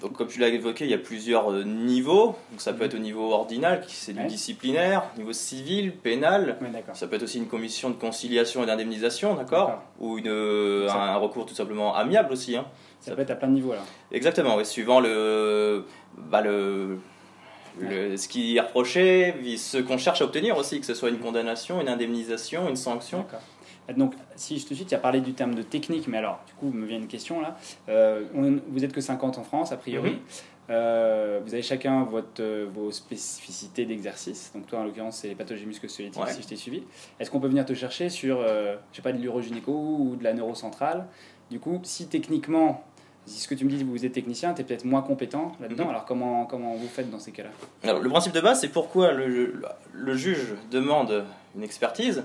comme 0.00 0.28
tu 0.28 0.38
l'as 0.38 0.48
évoqué, 0.48 0.84
il 0.84 0.90
y 0.90 0.94
a 0.94 0.98
plusieurs 0.98 1.50
euh, 1.50 1.64
niveaux. 1.64 2.36
Donc, 2.50 2.60
ça 2.60 2.72
peut 2.72 2.84
être 2.84 2.94
au 2.94 2.98
niveau 2.98 3.32
ordinal, 3.32 3.80
qui 3.80 3.94
c'est 3.94 4.12
du 4.12 4.24
disciplinaire, 4.26 5.04
niveau 5.16 5.32
civil, 5.32 5.92
pénal. 5.92 6.56
ça 6.94 7.06
peut 7.06 7.16
être 7.16 7.22
aussi 7.22 7.38
une 7.38 7.48
commission 7.48 7.90
de 7.90 7.94
conciliation 7.94 8.62
et 8.62 8.66
d'indemnisation, 8.66 9.34
d'accord? 9.34 9.82
Ou 9.98 10.18
une, 10.18 10.28
euh, 10.28 10.88
un, 10.88 11.16
recours 11.16 11.46
tout 11.46 11.54
simplement 11.54 11.94
amiable 11.94 12.32
aussi. 12.32 12.56
Hein. 12.56 12.66
Ça, 13.00 13.14
peut 13.14 13.22
être 13.22 13.30
à 13.30 13.36
plein 13.36 13.48
de 13.48 13.54
niveaux 13.54 13.72
là. 13.72 13.82
Exactement, 14.12 14.62
suivant 14.64 15.00
le, 15.00 15.84
bah, 16.16 16.40
le, 16.40 16.98
ce 17.80 18.28
qui 18.28 18.56
est 18.56 18.60
reproché, 18.60 19.34
ce 19.56 19.78
qu'on 19.78 19.98
cherche 19.98 20.22
à 20.22 20.24
obtenir 20.24 20.56
aussi, 20.56 20.80
que 20.80 20.86
ce 20.86 20.94
soit 20.94 21.08
une 21.08 21.18
condamnation, 21.18 21.80
une 21.80 21.88
indemnisation, 21.88 22.68
une 22.68 22.76
sanction. 22.76 23.24
Donc, 23.94 24.14
si 24.34 24.58
je 24.58 24.66
te 24.66 24.74
suis, 24.74 24.84
tu 24.84 24.94
as 24.94 24.98
parlé 24.98 25.20
du 25.20 25.32
terme 25.32 25.54
de 25.54 25.62
technique, 25.62 26.08
mais 26.08 26.18
alors, 26.18 26.40
du 26.46 26.54
coup, 26.54 26.70
me 26.76 26.86
vient 26.86 26.98
une 26.98 27.06
question 27.06 27.40
là. 27.40 27.56
Euh, 27.88 28.24
vous 28.68 28.84
êtes 28.84 28.92
que 28.92 29.00
50 29.00 29.38
en 29.38 29.44
France, 29.44 29.72
a 29.72 29.76
priori. 29.76 30.12
Mhm. 30.12 30.18
Euh, 30.68 31.40
vous 31.44 31.54
avez 31.54 31.62
chacun 31.62 32.02
votre, 32.02 32.40
euh, 32.42 32.66
vos 32.72 32.90
spécificités 32.90 33.84
d'exercice. 33.86 34.50
Donc, 34.52 34.66
toi, 34.66 34.80
en 34.80 34.84
l'occurrence, 34.84 35.18
c'est 35.18 35.28
les 35.28 35.36
pathologies 35.36 35.66
musculo-squelettiques, 35.66 36.28
si 36.28 36.42
je 36.42 36.48
t'ai 36.48 36.56
suivi. 36.56 36.82
Est-ce 37.20 37.30
qu'on 37.30 37.38
peut 37.38 37.46
venir 37.46 37.64
te 37.64 37.74
chercher 37.74 38.08
sur, 38.08 38.42
je 38.42 38.76
sais 38.92 39.02
pas, 39.02 39.12
de 39.12 39.18
l'urogynéco 39.18 39.72
ou 39.72 40.16
de 40.16 40.24
la 40.24 40.32
neurocentrale? 40.32 41.06
Du 41.50 41.60
coup, 41.60 41.78
si 41.84 42.08
techniquement, 42.08 42.82
si 43.26 43.40
ce 43.40 43.46
que 43.46 43.54
tu 43.54 43.64
me 43.64 43.70
dis, 43.70 43.84
vous 43.84 44.04
êtes 44.04 44.12
technicien, 44.12 44.54
tu 44.54 44.62
es 44.62 44.64
peut-être 44.64 44.84
moins 44.84 45.02
compétent 45.02 45.52
là-dedans. 45.60 45.84
Mhm. 45.84 45.90
Alors, 45.90 46.04
comment, 46.04 46.46
comment 46.46 46.74
vous 46.74 46.88
faites 46.88 47.10
dans 47.10 47.20
ces 47.20 47.30
cas-là? 47.30 47.50
Alors, 47.84 48.00
le 48.00 48.10
principe 48.10 48.32
de 48.32 48.40
base, 48.40 48.60
c'est 48.60 48.68
pourquoi 48.68 49.12
le, 49.12 49.62
le 49.92 50.16
juge 50.16 50.54
demande 50.72 51.24
une 51.54 51.62
expertise 51.62 52.24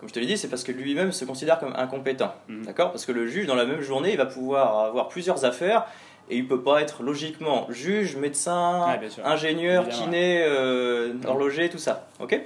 comme 0.00 0.08
je 0.08 0.14
te 0.14 0.18
l'ai 0.18 0.26
dit, 0.26 0.38
c'est 0.38 0.48
parce 0.48 0.64
que 0.64 0.72
lui-même 0.72 1.12
se 1.12 1.26
considère 1.26 1.58
comme 1.58 1.74
incompétent. 1.76 2.34
Mhm. 2.48 2.64
D'accord? 2.64 2.90
Parce 2.90 3.04
que 3.04 3.12
le 3.12 3.26
juge, 3.26 3.46
dans 3.46 3.54
la 3.54 3.66
même 3.66 3.82
journée, 3.82 4.12
il 4.12 4.16
va 4.16 4.24
pouvoir 4.24 4.86
avoir 4.86 5.08
plusieurs 5.08 5.44
affaires 5.44 5.84
et 6.30 6.38
il 6.38 6.48
peut 6.48 6.62
pas 6.62 6.80
être 6.80 7.02
logiquement 7.02 7.66
juge, 7.68 8.16
médecin, 8.16 8.86
ingénieur, 9.22 9.88
kiné, 9.88 10.42
euh, 10.42 11.12
horloger, 11.26 11.68
tout 11.68 11.78
ça. 11.78 12.08
Ok? 12.18 12.40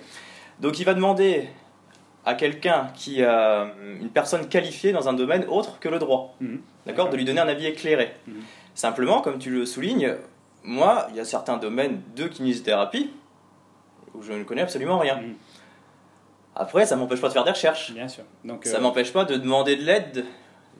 Donc 0.58 0.80
il 0.80 0.84
va 0.84 0.94
demander 0.94 1.48
à 2.24 2.34
quelqu'un 2.34 2.88
qui 2.94 3.22
a 3.22 3.68
une 4.00 4.08
personne 4.08 4.48
qualifiée 4.48 4.90
dans 4.90 5.08
un 5.08 5.12
domaine 5.12 5.44
autre 5.46 5.78
que 5.78 5.88
le 5.88 6.00
droit, 6.00 6.34
mhm. 6.40 6.60
d'accord, 6.86 7.08
de 7.08 7.16
lui 7.16 7.24
donner 7.24 7.40
un 7.40 7.48
avis 7.48 7.66
éclairé. 7.66 8.14
Mhm. 8.26 8.40
Simplement, 8.74 9.20
comme 9.20 9.38
tu 9.38 9.50
le 9.50 9.64
soulignes, 9.64 10.16
moi, 10.64 11.06
il 11.10 11.16
y 11.16 11.20
a 11.20 11.24
certains 11.24 11.58
domaines 11.58 12.00
de 12.16 12.26
kinésithérapie 12.26 13.10
où 14.12 14.22
je 14.22 14.32
ne 14.32 14.42
connais 14.42 14.62
absolument 14.62 14.98
rien. 14.98 15.20
Après, 16.56 16.86
ça 16.86 16.96
m'empêche 16.96 17.20
pas 17.20 17.28
de 17.28 17.32
faire 17.32 17.44
des 17.44 17.50
recherches. 17.50 17.92
Bien 17.92 18.08
sûr. 18.08 18.24
Donc, 18.44 18.64
ça 18.64 18.76
euh, 18.76 18.80
m'empêche 18.80 19.12
pas 19.12 19.24
de 19.24 19.36
demander 19.36 19.76
de 19.76 19.82
l'aide 19.82 20.24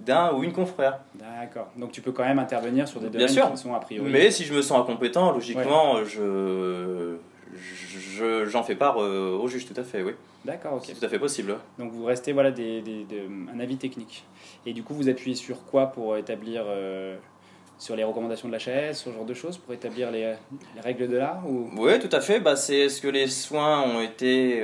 d'un 0.00 0.32
ou 0.32 0.44
une 0.44 0.52
confrère. 0.52 0.98
D'accord. 1.14 1.68
Donc 1.76 1.92
tu 1.92 2.00
peux 2.00 2.12
quand 2.12 2.24
même 2.24 2.38
intervenir 2.38 2.88
sur 2.88 3.00
des 3.00 3.08
domaines 3.10 3.28
qui 3.28 3.56
sont 3.56 3.74
a 3.74 3.80
priori. 3.80 4.10
Mais 4.10 4.30
si 4.30 4.44
je 4.44 4.52
me 4.52 4.62
sens 4.62 4.80
incompétent, 4.80 5.30
logiquement, 5.32 6.04
je 6.04 7.16
j'en 8.46 8.62
fais 8.62 8.74
part 8.74 9.00
euh, 9.00 9.38
au 9.40 9.48
juge, 9.48 9.66
tout 9.66 9.78
à 9.80 9.84
fait, 9.84 10.02
oui. 10.02 10.12
D'accord, 10.44 10.74
ok. 10.74 10.82
C'est 10.84 10.94
tout 10.94 11.04
à 11.04 11.08
fait 11.08 11.18
possible. 11.18 11.56
Donc 11.78 11.92
vous 11.92 12.04
restez 12.04 12.32
voilà 12.32 12.50
des, 12.50 12.80
des, 12.82 13.06
un 13.52 13.60
avis 13.60 13.76
technique. 13.76 14.24
Et 14.66 14.72
du 14.72 14.82
coup, 14.82 14.94
vous 14.94 15.08
appuyez 15.08 15.36
sur 15.36 15.64
quoi 15.64 15.86
pour 15.86 16.16
établir 16.16 16.64
euh, 16.66 17.16
sur 17.78 17.96
les 17.96 18.04
recommandations 18.04 18.48
de 18.48 18.52
la 18.52 18.58
chaise, 18.58 18.98
ce 18.98 19.10
genre 19.10 19.24
de 19.24 19.34
choses, 19.34 19.58
pour 19.58 19.74
établir 19.74 20.10
les, 20.10 20.34
les 20.74 20.80
règles 20.80 21.08
de 21.08 21.16
l'art 21.16 21.42
ou... 21.48 21.70
Oui, 21.76 21.98
tout 21.98 22.14
à 22.14 22.20
fait. 22.20 22.40
Bah, 22.40 22.56
c'est 22.56 22.78
est-ce 22.78 23.00
que 23.00 23.08
les 23.08 23.28
soins 23.28 23.82
ont 23.82 24.00
été 24.00 24.60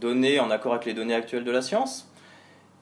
données 0.00 0.40
en 0.40 0.50
accord 0.50 0.72
avec 0.72 0.86
les 0.86 0.94
données 0.94 1.14
actuelles 1.14 1.44
de 1.44 1.50
la 1.50 1.62
science 1.62 2.10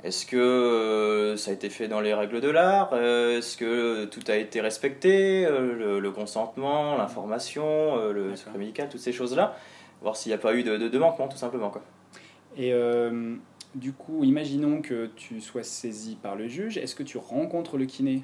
Est-ce 0.04 0.26
que 0.26 0.36
euh, 0.36 1.36
ça 1.36 1.50
a 1.50 1.54
été 1.54 1.70
fait 1.70 1.88
dans 1.88 2.00
les 2.00 2.14
règles 2.14 2.40
de 2.40 2.48
l'art? 2.48 2.90
Euh, 2.92 3.38
Est-ce 3.38 3.56
que 3.56 4.04
tout 4.06 4.22
a 4.28 4.36
été 4.36 4.60
respecté? 4.60 5.44
Euh, 5.46 6.00
le, 6.00 6.10
consentement, 6.10 6.96
l'information, 6.96 8.10
le 8.10 8.36
secret 8.36 8.58
médical, 8.58 8.88
toutes 8.88 9.00
ces 9.00 9.12
choses-là 9.12 9.56
Voir 10.02 10.16
s'il 10.16 10.30
n'y 10.30 10.34
a 10.34 10.38
pas 10.38 10.54
eu 10.54 10.62
de, 10.62 10.76
de, 10.76 10.98
manquement, 10.98 11.28
tout 11.28 11.36
simplement. 11.36 11.70
Quoi. 11.70 11.82
Et 12.56 12.72
du 13.74 13.92
coup, 13.92 14.24
imaginons 14.24 14.80
que 14.80 15.10
tu 15.14 15.42
sois 15.42 15.62
saisi 15.62 16.16
par 16.16 16.36
le 16.36 16.48
juge. 16.48 16.78
Est-ce 16.78 16.94
que 16.94 17.02
tu 17.02 17.18
rencontres 17.18 17.76
le 17.76 17.84
kiné? 17.84 18.22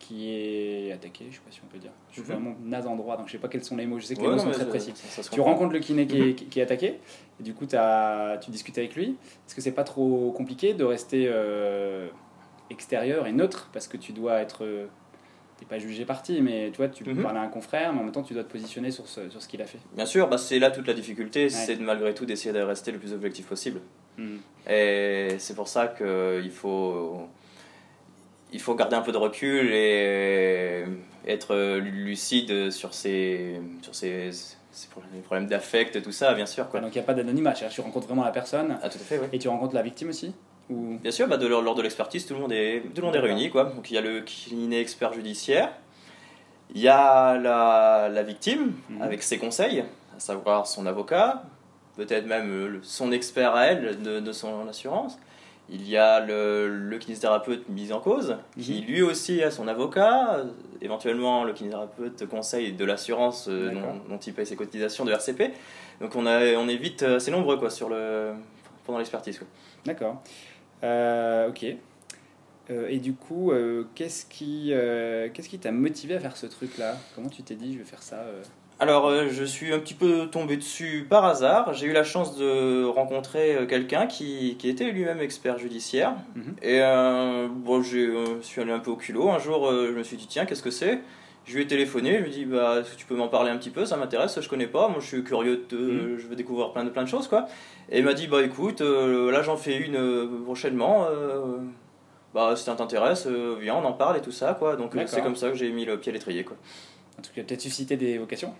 Qui 0.00 0.30
est 0.32 0.90
attaqué, 0.92 1.26
je 1.30 1.36
sais 1.36 1.42
pas 1.42 1.52
si 1.52 1.60
on 1.62 1.68
peut 1.68 1.78
dire. 1.78 1.92
Je 2.08 2.14
suis 2.14 2.22
mhm. 2.22 2.28
vraiment 2.28 2.56
naze 2.64 2.86
en 2.86 2.96
droit, 2.96 3.16
donc 3.16 3.26
je 3.28 3.32
sais 3.32 3.38
pas 3.38 3.48
quels 3.48 3.62
sont 3.62 3.76
les 3.76 3.86
mots. 3.86 4.00
Je 4.00 4.06
sais 4.06 4.16
que 4.16 4.22
les 4.22 4.28
mots 4.28 4.38
sont 4.38 4.50
très 4.50 4.66
précis. 4.66 4.92
tu 5.30 5.40
rencontres 5.40 5.72
le 5.72 5.78
kiné 5.78 6.06
qui, 6.06 6.20
est, 6.20 6.34
qui 6.34 6.58
est 6.58 6.62
attaqué, 6.62 6.98
et 7.38 7.42
du 7.42 7.54
coup 7.54 7.66
as, 7.74 8.38
tu 8.42 8.50
discutes 8.50 8.78
avec 8.78 8.96
lui. 8.96 9.10
Est-ce 9.46 9.54
que 9.54 9.60
c'est 9.60 9.70
pas 9.70 9.84
trop 9.84 10.32
compliqué 10.32 10.74
de 10.74 10.82
rester 10.82 11.26
euh, 11.28 12.08
extérieur 12.70 13.28
et 13.28 13.32
neutre? 13.32 13.70
Parce 13.72 13.86
que 13.86 13.98
tu 13.98 14.12
dois 14.12 14.40
être 14.40 14.64
euh, 14.64 14.86
t'es 15.58 15.66
pas 15.66 15.78
jugé 15.78 16.06
parti, 16.06 16.40
mais 16.40 16.70
tu 16.70 16.78
vois, 16.78 16.88
tu 16.88 17.04
peux 17.04 17.12
mhm. 17.12 17.22
parler 17.22 17.38
à 17.38 17.42
un 17.42 17.48
confrère, 17.48 17.92
mais 17.92 18.00
en 18.00 18.04
même 18.04 18.12
temps, 18.12 18.22
tu 18.22 18.34
dois 18.34 18.42
te 18.42 18.50
positionner 18.50 18.90
sur 18.90 19.06
ce, 19.06 19.28
sur 19.28 19.42
ce 19.42 19.46
qu'il 19.46 19.60
a 19.60 19.66
fait. 19.66 19.78
Bien 19.94 20.06
sûr, 20.06 20.28
bah, 20.28 20.38
c'est 20.38 20.58
là 20.58 20.70
toute 20.70 20.86
la 20.86 20.94
difficulté, 20.94 21.50
c'est 21.50 21.78
malgré 21.78 22.14
tout 22.14 22.24
d'essayer 22.24 22.54
de 22.54 22.60
rester 22.60 22.90
le 22.90 22.98
plus 22.98 23.12
objectif 23.12 23.46
possible. 23.46 23.80
Et 24.68 25.36
c'est 25.38 25.54
pour 25.54 25.68
ça 25.68 25.88
qu'il 25.88 26.50
faut 26.50 27.28
il 28.52 28.60
faut 28.60 28.74
garder 28.74 28.96
un 28.96 29.02
peu 29.02 29.12
de 29.12 29.16
recul 29.16 29.72
et 29.72 30.84
être 31.26 31.78
lucide 31.78 32.70
sur 32.70 32.94
ces, 32.94 33.60
sur 33.82 33.94
ces, 33.94 34.30
problèmes 35.24 35.46
d'affect, 35.46 36.02
tout 36.02 36.12
ça, 36.12 36.34
bien 36.34 36.46
sûr. 36.46 36.68
Quoi. 36.68 36.80
donc 36.80 36.94
il 36.94 36.98
n'y 36.98 37.04
a 37.04 37.06
pas 37.06 37.14
d'anonymat, 37.14 37.52
tu 37.52 37.80
rencontres 37.80 38.06
vraiment 38.06 38.24
la 38.24 38.32
personne. 38.32 38.78
Ah, 38.82 38.88
tout 38.88 38.98
à 38.98 39.02
fait, 39.02 39.18
oui. 39.18 39.26
Et 39.32 39.38
tu 39.38 39.48
rencontres 39.48 39.74
la 39.74 39.82
victime 39.82 40.08
aussi 40.08 40.32
ou... 40.70 40.98
Bien 41.02 41.10
sûr, 41.10 41.28
bah, 41.28 41.36
de, 41.36 41.46
lors 41.46 41.74
de 41.74 41.82
l'expertise, 41.82 42.26
tout 42.26 42.34
le 42.34 42.40
monde 42.40 42.52
est, 42.52 42.82
tout 42.94 43.00
le 43.00 43.06
monde 43.06 43.16
est 43.16 43.20
réuni. 43.20 43.50
Quoi. 43.50 43.64
Donc 43.64 43.90
il 43.90 43.94
y 43.94 43.98
a 43.98 44.00
le 44.00 44.20
kiné 44.20 44.80
expert 44.80 45.12
judiciaire, 45.12 45.72
il 46.74 46.80
y 46.80 46.88
a 46.88 47.36
la, 47.36 48.08
la 48.08 48.22
victime 48.22 48.72
mhm. 48.88 49.02
avec 49.02 49.22
ses 49.22 49.38
conseils, 49.38 49.84
à 50.16 50.20
savoir 50.20 50.66
son 50.66 50.86
avocat, 50.86 51.42
peut-être 51.96 52.26
même 52.26 52.78
son 52.82 53.12
expert 53.12 53.54
à 53.54 53.66
elle 53.66 54.00
de, 54.00 54.20
de 54.20 54.32
son 54.32 54.66
assurance. 54.68 55.18
Il 55.72 55.88
y 55.88 55.96
a 55.96 56.18
le, 56.18 56.68
le 56.68 56.98
kinésithérapeute 56.98 57.68
mis 57.68 57.92
en 57.92 58.00
cause, 58.00 58.36
qui 58.58 58.80
mhm. 58.80 58.86
lui 58.88 59.02
aussi 59.02 59.42
a 59.42 59.52
son 59.52 59.68
avocat, 59.68 60.44
éventuellement 60.80 61.44
le 61.44 61.52
kinésithérapeute 61.52 62.26
conseille 62.26 62.72
de 62.72 62.84
l'assurance 62.84 63.46
euh, 63.48 63.70
dont, 64.08 64.18
il 64.18 64.34
paye 64.34 64.46
ses 64.46 64.56
cotisations 64.56 65.04
de 65.04 65.12
RCP. 65.12 65.52
Donc 66.00 66.16
on, 66.16 66.26
a, 66.26 66.54
on 66.56 66.68
est 66.68 66.76
vite 66.76 67.04
euh, 67.04 67.16
assez 67.16 67.30
nombreux 67.30 67.56
quoi, 67.56 67.70
sur 67.70 67.88
le, 67.88 68.32
pendant 68.84 68.98
l'expertise. 68.98 69.40
D'accord. 69.84 70.22
Euh, 70.82 71.50
ok. 71.50 71.64
et 72.68 72.98
du 72.98 73.14
coup, 73.14 73.52
qu'est-ce 73.94 74.26
qui 74.26 74.72
qu'est-ce 75.32 75.48
qui 75.48 75.58
t'a 75.58 75.72
motivé 75.72 76.16
à 76.16 76.20
faire 76.20 76.36
ce 76.36 76.46
truc-là? 76.46 76.96
Comment 77.14 77.28
tu 77.28 77.42
t'es 77.42 77.54
dit 77.54 77.74
je 77.74 77.78
vais 77.78 77.84
faire 77.84 78.02
ça 78.02 78.24
alors, 78.80 79.08
euh, 79.08 79.28
je 79.30 79.44
suis 79.44 79.74
un 79.74 79.78
petit 79.78 79.92
peu 79.92 80.28
tombé 80.28 80.56
dessus 80.56 81.06
par 81.08 81.26
hasard. 81.26 81.74
J'ai 81.74 81.86
eu 81.86 81.92
la 81.92 82.02
chance 82.02 82.38
de 82.38 82.86
rencontrer 82.86 83.54
euh, 83.54 83.66
quelqu'un 83.66 84.06
qui, 84.06 84.56
qui, 84.58 84.70
était 84.70 84.90
lui-même 84.90 85.20
expert 85.20 85.58
judiciaire. 85.58 86.14
Mhm. 86.34 86.54
Et 86.62 86.80
euh, 86.80 87.46
bon, 87.50 87.82
je 87.82 88.38
suis 88.40 88.62
allé 88.62 88.72
un 88.72 88.78
peu 88.78 88.90
au 88.90 88.96
culot. 88.96 89.28
Un 89.28 89.38
jour, 89.38 89.70
je 89.70 89.92
me 89.92 90.02
suis 90.02 90.16
dit, 90.16 90.26
tiens, 90.26 90.46
qu'est-ce 90.46 90.62
que 90.62 90.70
c'est? 90.70 91.00
Je 91.44 91.54
lui 91.56 91.64
ai 91.64 91.66
téléphoné. 91.66 92.18
Je 92.20 92.22
lui 92.22 92.30
ai 92.30 92.32
dit, 92.32 92.44
bah, 92.46 92.78
est-ce 92.80 92.92
que 92.92 92.96
tu 92.96 93.04
peux 93.04 93.16
m'en 93.16 93.28
parler 93.28 93.50
un 93.50 93.58
petit 93.58 93.68
peu? 93.68 93.84
Ça 93.84 93.98
m'intéresse, 93.98 94.40
je 94.40 94.48
connais 94.48 94.66
pas. 94.66 94.88
Moi, 94.88 95.00
je 95.00 95.06
suis 95.06 95.24
curieux, 95.24 95.66
de, 95.68 95.76
mhm. 95.76 96.18
je 96.18 96.26
veux 96.26 96.36
découvrir 96.36 96.72
plein 96.72 96.84
de, 96.84 96.88
plein 96.88 97.02
de 97.02 97.08
choses. 97.08 97.28
quoi. 97.28 97.48
Et 97.90 97.98
il 97.98 98.04
m'a 98.06 98.14
dit, 98.14 98.28
bah 98.28 98.42
écoute, 98.42 98.80
là, 98.80 99.42
j'en 99.42 99.58
fais 99.58 99.76
une 99.76 100.42
prochainement. 100.44 101.06
bah, 102.32 102.56
si 102.56 102.64
ça 102.64 102.74
t'intéresse, 102.76 103.26
viens, 103.60 103.74
on 103.74 103.84
en 103.84 103.92
parle 103.92 104.16
et 104.16 104.22
tout 104.22 104.32
ça. 104.32 104.54
quoi. 104.54 104.76
Donc, 104.76 104.94
c'est 105.04 105.20
comme 105.20 105.36
ça 105.36 105.50
que 105.50 105.56
j'ai 105.56 105.70
mis 105.70 105.84
le 105.84 105.98
pied 105.98 106.12
à 106.12 106.14
l'étrier. 106.14 106.44
quoi. 106.44 106.56
Cas, 107.28 107.42
peut-être 107.42 107.60
susciter 107.60 107.96
des 107.96 108.18
vocations 108.18 108.54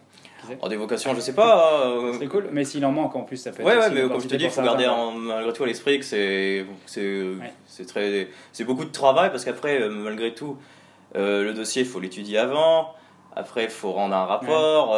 Oh, 0.62 0.68
des 0.68 0.76
vocations, 0.76 1.14
je 1.14 1.20
sais 1.20 1.34
pas. 1.34 1.86
Euh, 1.86 2.14
c'est 2.18 2.26
cool, 2.26 2.48
mais 2.52 2.64
s'il 2.64 2.84
en 2.84 2.92
manque 2.92 3.14
en 3.14 3.22
plus, 3.22 3.36
ça 3.36 3.50
peut 3.50 3.62
être. 3.62 3.68
Ouais, 3.68 3.76
ouais 3.76 3.90
mais 3.90 4.08
comme 4.08 4.20
je 4.20 4.28
te 4.28 4.36
dis, 4.36 4.44
il 4.44 4.50
faut 4.50 4.62
garder 4.62 4.86
en, 4.86 5.12
malgré 5.12 5.52
tout 5.52 5.64
à 5.64 5.66
l'esprit 5.66 5.98
que 5.98 6.04
c'est 6.04 6.66
c'est 6.86 7.86
très 7.86 8.28
c'est 8.52 8.64
beaucoup 8.64 8.84
de 8.84 8.90
travail 8.92 9.30
parce 9.30 9.44
qu'après, 9.44 9.82
euh, 9.82 9.90
malgré 9.90 10.34
tout, 10.34 10.56
euh, 11.16 11.44
le 11.44 11.54
dossier, 11.54 11.82
il 11.82 11.88
faut 11.88 12.00
l'étudier 12.00 12.38
avant. 12.38 12.94
Après, 13.36 13.62
il 13.64 13.70
faut 13.70 13.92
rendre 13.92 14.14
un 14.14 14.24
rapport. 14.24 14.96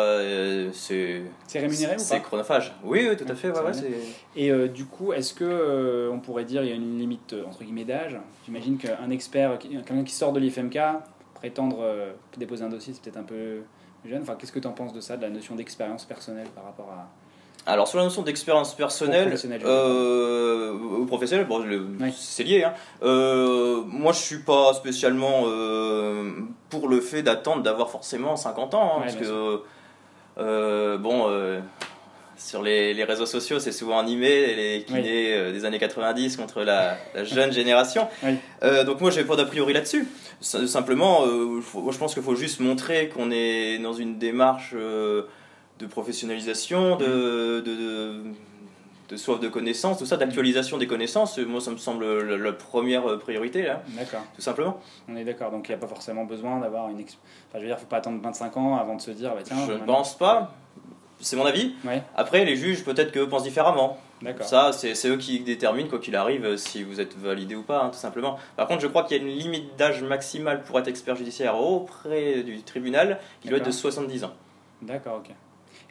c'est 0.72 1.22
rémunéré 1.55 1.94
ou 1.94 1.96
pas 1.96 1.98
C'est 1.98 2.20
chronophage. 2.20 2.72
Oui, 2.83 3.07
oui, 3.09 3.16
tout 3.16 3.31
à 3.31 3.35
fait. 3.35 3.51
Ouais, 3.51 3.61
ouais, 3.61 3.72
Et 4.37 4.68
du 4.68 4.87
coup, 4.87 5.12
est-ce 5.12 5.35
que 5.35 6.09
on 6.11 6.18
pourrait 6.18 6.44
dire 6.44 6.62
il 6.62 6.70
y 6.70 6.72
a 6.72 6.75
une 6.75 6.98
limite 6.98 7.35
entre 7.46 7.62
guillemets 7.62 7.85
d'âge? 7.85 8.16
J'imagine 8.46 8.79
qu'un 8.79 9.11
expert, 9.11 9.59
quelqu'un 9.59 10.03
qui 10.03 10.14
sort 10.14 10.33
de 10.33 10.40
l'IFMK, 10.40 10.79
prétendre 11.42 11.85
déposer 12.38 12.64
un 12.64 12.68
dossier, 12.68 12.94
c'est 12.94 13.02
peut-être 13.02 13.16
un 13.16 13.24
peu 13.24 13.62
jeune. 14.09 14.22
Enfin, 14.22 14.37
qu'est-ce 14.38 14.52
que 14.52 14.61
tu 14.61 14.68
en 14.68 14.72
penses 14.72 14.92
de 14.92 15.00
ça, 15.00 15.16
de 15.16 15.22
la 15.22 15.31
notion 15.31 15.57
d'expérience 15.57 16.05
personnelle 16.05 16.46
par 16.55 16.64
rapport 16.64 16.88
à. 16.90 17.09
Alors 17.64 17.87
sur 17.87 17.98
la 17.98 18.05
notion 18.05 18.22
d'expérience 18.22 18.74
personnelle, 18.74 19.26
professionnel, 19.26 19.62
euh, 19.64 21.07
professionnel, 21.07 21.46
bon, 21.46 21.64
c'est 22.12 22.42
lié. 22.42 22.64
Hein. 22.64 22.72
Euh, 23.02 23.83
moi, 23.87 24.12
je 24.12 24.18
suis 24.18 24.38
pas 24.38 24.74
spécialement 24.74 25.44
euh, 25.46 26.33
pour 26.70 26.88
le 26.88 27.00
fait 27.00 27.22
d'attendre 27.22 27.62
d'avoir 27.62 27.88
forcément 27.88 28.37
50 28.37 28.74
ans, 28.74 28.94
hein, 28.96 29.00
parce 29.02 29.14
que 29.14 29.62
euh, 30.38 30.98
bon, 30.98 31.28
sur 32.44 32.62
les, 32.62 32.94
les, 32.94 33.05
réseaux 33.05 33.26
sociaux, 33.26 33.59
c'est 33.59 33.72
souvent 33.72 33.98
animé 33.98 34.55
les 34.55 34.85
kinés 34.85 35.52
des 35.52 35.64
années 35.64 35.78
90 35.78 36.37
contre 36.37 36.62
la, 36.62 36.96
la 37.14 37.24
jeune 37.24 37.52
génération. 37.52 38.09
donc 38.61 39.00
moi, 39.00 39.11
j'ai 39.11 39.24
pas 39.24 39.37
d'a 39.37 39.44
priori 39.44 39.72
là-dessus. 39.72 40.07
Simplement, 40.42 41.24
euh, 41.24 41.61
je 41.61 41.98
pense 41.98 42.14
qu'il 42.14 42.22
faut 42.22 42.35
juste 42.35 42.59
montrer 42.59 43.09
qu'on 43.09 43.31
est 43.31 43.78
dans 43.78 43.92
une 43.92 44.18
démarche 44.18 44.72
euh, 44.74 45.22
de 45.78 45.87
professionnalisation, 45.87 46.96
de, 46.96 47.61
de, 47.64 48.22
de, 49.09 49.16
soif 49.16 49.38
de 49.38 49.48
connaissances, 49.48 49.98
tout 49.98 50.07
ça, 50.07 50.16
d'actualisation 50.16 50.78
des 50.78 50.88
connaissances. 50.88 51.38
Moi, 51.38 51.61
ça 51.61 51.70
me 51.70 51.76
semble 51.76 52.35
la, 52.35 52.52
première 52.52 53.18
priorité, 53.20 53.62
là. 53.62 53.83
D'accord. 53.90 54.22
Tout 54.35 54.42
simplement. 54.42 54.81
On 55.09 55.16
est 55.16 55.24
d'accord, 55.24 55.52
donc 55.52 55.68
il 55.68 55.70
n'y 55.70 55.76
a 55.76 55.78
pas 55.78 55.87
forcément 55.87 56.24
besoin 56.24 56.59
d'avoir 56.59 56.88
une. 56.88 56.96
Enfin, 56.96 57.14
je 57.55 57.59
veux 57.59 57.66
dire, 57.66 57.76
il 57.76 57.78
ne 57.78 57.81
faut 57.81 57.87
pas 57.87 57.98
attendre 57.98 58.20
25 58.20 58.57
ans 58.57 58.76
avant 58.76 58.96
de 58.96 59.00
se 59.00 59.12
dire, 59.12 59.33
bah, 59.35 59.42
tiens. 59.44 59.57
Je 59.68 59.74
ne 59.74 59.78
pense 59.78 60.18
pas. 60.18 60.57
C'est 61.22 61.37
mon 61.37 61.46
avis. 61.46 61.74
Après, 62.14 62.44
les 62.44 62.56
juges, 62.56 62.85
peut-être 62.85 63.12
qu'eux 63.12 63.28
pensent 63.28 63.44
différemment. 63.44 63.98
Ça, 64.40 64.72
c'est 64.72 65.08
eux 65.08 65.16
qui 65.16 65.40
déterminent, 65.40 65.88
quoi 65.88 65.98
qu'il 65.98 66.16
arrive, 66.16 66.56
si 66.56 66.82
vous 66.82 67.00
êtes 67.00 67.16
validé 67.16 67.54
ou 67.54 67.62
pas, 67.62 67.85
hein, 67.85 67.90
tout 67.90 67.98
simplement. 67.98 68.38
Par 68.56 68.68
contre, 68.68 68.80
je 68.80 68.87
crois 68.87 69.04
qu'il 69.04 69.16
y 69.16 69.20
a 69.20 69.22
une 69.22 69.30
limite 69.30 69.76
d'âge 69.76 70.02
maximale 70.02 70.62
pour 70.62 70.78
être 70.78 70.88
expert 70.88 71.16
judiciaire 71.16 71.58
auprès 71.58 72.42
du 72.42 72.62
tribunal 72.62 73.18
qui 73.40 73.48
doit 73.48 73.58
être 73.58 73.66
de 73.66 73.70
70 73.70 74.24
ans. 74.24 74.32
D'accord, 74.82 75.22
ok. 75.24 75.32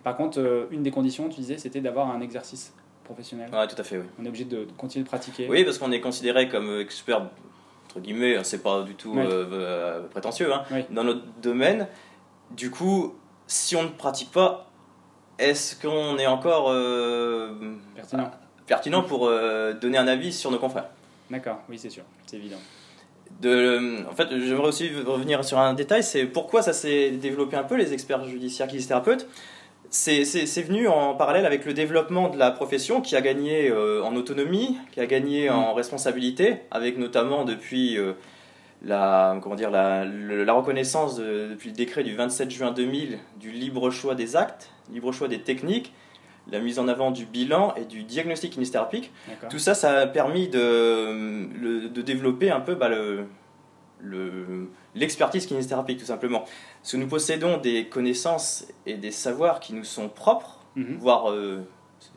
par 0.04 0.18
contre, 0.18 0.40
euh, 0.40 0.66
une 0.70 0.84
des 0.84 0.92
conditions, 0.92 1.30
tu 1.30 1.40
disais, 1.40 1.58
c'était 1.58 1.80
d'avoir 1.80 2.10
un 2.10 2.20
exercice 2.20 2.74
professionnel. 3.06 3.50
Oui, 3.54 3.68
tout 3.70 3.80
à 3.80 3.84
fait, 3.84 3.98
oui. 3.98 4.04
On 4.20 4.26
est 4.26 4.28
obligé 4.28 4.44
de 4.44 4.68
continuer 4.78 5.04
de 5.04 5.10
pratiquer. 5.10 5.48
Oui, 5.50 5.64
parce 5.64 5.78
qu'on 5.78 5.92
est 5.94 6.02
considéré 6.02 6.50
comme 6.50 6.80
expert, 6.80 7.22
entre 7.86 8.02
guillemets, 8.02 8.36
hein, 8.36 8.44
c'est 8.44 8.62
pas 8.62 8.82
du 8.82 8.96
tout 8.96 9.18
euh, 9.18 9.48
euh, 9.52 10.08
prétentieux, 10.08 10.54
hein, 10.54 10.64
dans 10.90 11.06
notre 11.06 11.24
domaine. 11.42 11.88
Du 12.52 12.70
coup, 12.70 13.16
si 13.48 13.78
on 13.78 13.84
ne 13.84 13.90
pratique 13.90 14.32
pas, 14.32 14.71
est-ce 15.42 15.76
qu'on 15.76 16.18
est 16.18 16.28
encore 16.28 16.74
pertinent 17.96 18.32
pertinent 18.68 19.04
pour 19.04 19.30
donner 19.82 19.98
un 19.98 20.08
avis 20.08 20.32
sur 20.32 20.50
nos 20.50 20.60
confrères? 20.60 20.86
D'accord, 21.30 21.60
oui, 21.70 21.78
c'est 21.78 21.90
sûr, 21.90 22.04
c'est 22.26 22.38
évident. 22.38 22.60
De, 23.40 24.06
en 24.10 24.14
fait, 24.14 24.28
j'aimerais 24.30 24.68
aussi 24.68 24.90
revenir 25.06 25.44
sur 25.46 25.58
un 25.60 25.74
détail, 25.74 26.04
c'est 26.04 26.26
pourquoi 26.26 26.62
ça 26.62 26.74
s'est 26.74 27.12
développé 27.12 27.56
un 27.56 27.64
peu, 27.64 27.76
les 27.76 27.94
experts 27.94 28.26
judiciaires 28.26 28.68
kinésithérapeutes. 28.68 29.28
C'est 29.90 30.24
venu 30.62 30.88
en 30.88 31.16
parallèle 31.16 31.46
avec 31.46 31.66
le 31.66 31.74
développement 31.74 32.30
de 32.30 32.38
la 32.38 32.52
profession 32.52 33.02
qui 33.02 33.16
a 33.16 33.22
gagné 33.22 33.70
euh, 33.70 34.04
en 34.04 34.16
autonomie, 34.16 34.78
qui 34.92 35.02
a 35.02 35.06
gagné 35.06 35.50
mm. 35.50 35.54
en 35.54 35.74
responsabilité, 35.74 36.60
avec 36.72 36.98
notamment 36.98 37.44
depuis 37.44 37.98
euh, 37.98 38.14
la, 38.84 39.38
comment 39.42 39.56
dire, 39.56 39.70
la, 39.70 40.06
la 40.06 40.54
reconnaissance 40.54 41.18
depuis 41.18 41.70
le 41.70 41.76
décret 41.76 42.04
du 42.04 42.16
27 42.16 42.50
juin 42.50 42.72
2000 42.72 43.20
du 43.40 43.52
libre 43.52 43.90
choix 43.92 44.16
des 44.16 44.36
actes, 44.36 44.72
libre 44.92 45.12
choix 45.12 45.28
des 45.28 45.42
techniques, 45.42 45.94
la 46.50 46.60
mise 46.60 46.80
en 46.80 46.88
avant 46.88 47.12
du 47.12 47.26
bilan 47.26 47.74
et 47.76 47.86
du 47.86 48.04
diagnostic 48.04 48.54
kinésithérapique. 48.54 49.12
Tout 49.50 49.60
ça, 49.60 49.74
ça 49.74 50.00
a 50.00 50.08
permis 50.08 50.48
de, 50.48 51.88
de 51.88 52.02
développer 52.02 52.50
un 52.50 52.60
peu 52.60 52.76
bah, 52.76 52.90
le, 52.90 53.28
l'expertise 54.96 55.46
kinésithérapique, 55.46 56.00
tout 56.00 56.06
simplement. 56.06 56.46
Parce 56.82 56.94
que 56.94 56.98
nous 56.98 57.08
possédons 57.08 57.58
des 57.58 57.88
connaissances 57.88 58.66
et 58.86 58.96
des 58.96 59.12
savoirs 59.12 59.60
qui 59.60 59.74
nous 59.74 59.84
sont 59.84 60.10
propres, 60.10 60.60
mhm. 60.76 60.98
voire 60.98 61.32
euh, 61.32 61.62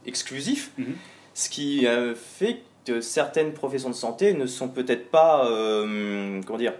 exclusifs, 0.06 0.72
mhm. 0.78 0.94
ce 1.34 1.48
qui 1.48 1.86
euh, 1.86 2.14
fait 2.14 2.62
que 2.84 3.00
certaines 3.00 3.52
professions 3.52 3.90
de 3.90 3.94
santé 3.94 4.34
ne 4.34 4.46
sont 4.46 4.68
peut-être 4.68 5.10
pas 5.10 5.46
euh, 5.46 6.40
comment 6.46 6.58
dire, 6.58 6.74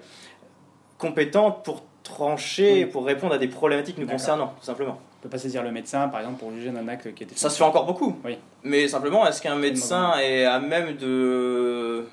compétentes 0.98 1.64
pour 1.64 1.82
trancher, 2.02 2.86
pour 2.86 3.06
répondre 3.06 3.34
à 3.34 3.38
des 3.38 3.48
problématiques 3.48 3.98
nous 3.98 4.06
concernant, 4.06 4.54
tout 4.58 4.64
simplement 4.64 5.00
peut 5.24 5.30
pas 5.30 5.38
saisir 5.38 5.62
le 5.62 5.72
médecin, 5.72 6.08
par 6.08 6.20
exemple, 6.20 6.38
pour 6.38 6.52
juger 6.52 6.70
d'un 6.70 6.86
acte 6.86 7.14
qui 7.14 7.22
était. 7.22 7.34
Ça 7.34 7.48
se 7.48 7.56
fait 7.56 7.64
encore 7.64 7.86
beaucoup. 7.86 8.14
Oui. 8.24 8.36
Mais 8.62 8.86
simplement, 8.88 9.26
est-ce 9.26 9.40
qu'un 9.40 9.56
médecin 9.56 10.18
est 10.18 10.44
à 10.44 10.60
même 10.60 10.96
de, 10.96 12.06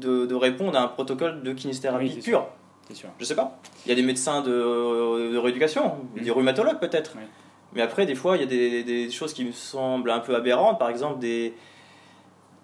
de, 0.00 0.34
répondre 0.34 0.76
à 0.76 0.82
un 0.82 0.88
protocole 0.88 1.42
de 1.42 1.52
kinésithérapie 1.52 2.12
oui, 2.16 2.22
pure? 2.22 2.46
sûr. 2.94 3.10
Je 3.20 3.24
sais 3.24 3.36
pas. 3.36 3.58
Il 3.84 3.90
y 3.90 3.92
a 3.92 3.94
des 3.94 4.02
médecins 4.02 4.40
de, 4.40 5.32
de 5.32 5.36
rééducation, 5.36 5.98
mmh. 6.16 6.22
des 6.22 6.30
rhumatologues 6.30 6.80
peut-être. 6.80 7.12
Mais 7.74 7.82
après, 7.82 8.04
des 8.04 8.16
fois, 8.16 8.36
il 8.36 8.40
y 8.40 8.42
a 8.42 8.46
des, 8.46 8.82
des, 8.82 9.10
choses 9.10 9.32
qui 9.32 9.44
me 9.44 9.52
semblent 9.52 10.10
un 10.10 10.18
peu 10.18 10.34
aberrantes. 10.34 10.78
Par 10.78 10.88
exemple, 10.88 11.20
des, 11.20 11.54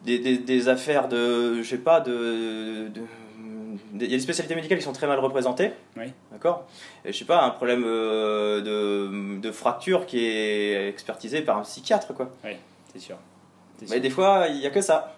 des, 0.04 0.38
des 0.38 0.68
affaires 0.68 1.08
de, 1.08 1.62
je 1.62 1.68
sais 1.68 1.78
pas, 1.78 2.00
de 2.00 2.90
il 3.94 4.02
y 4.02 4.14
a 4.14 4.16
des 4.16 4.22
spécialités 4.22 4.54
médicales 4.54 4.78
qui 4.78 4.84
sont 4.84 4.92
très 4.92 5.06
mal 5.06 5.18
représentées. 5.18 5.70
Oui. 5.96 6.06
D'accord 6.32 6.68
je 7.04 7.12
sais 7.12 7.24
pas, 7.24 7.44
un 7.44 7.50
problème 7.50 7.84
euh, 7.86 8.60
de, 8.60 9.40
de, 9.40 9.50
fracture 9.52 10.06
qui 10.06 10.24
est 10.24 10.88
expertisé 10.88 11.42
par 11.42 11.58
un 11.58 11.62
psychiatre, 11.62 12.14
quoi. 12.14 12.32
Oui, 12.44 12.52
c'est 12.92 12.98
sûr. 12.98 13.16
Mais 13.90 14.00
des 14.00 14.10
fois, 14.10 14.46
il 14.48 14.58
n'y 14.58 14.66
a 14.66 14.70
que 14.70 14.80
ça. 14.80 15.14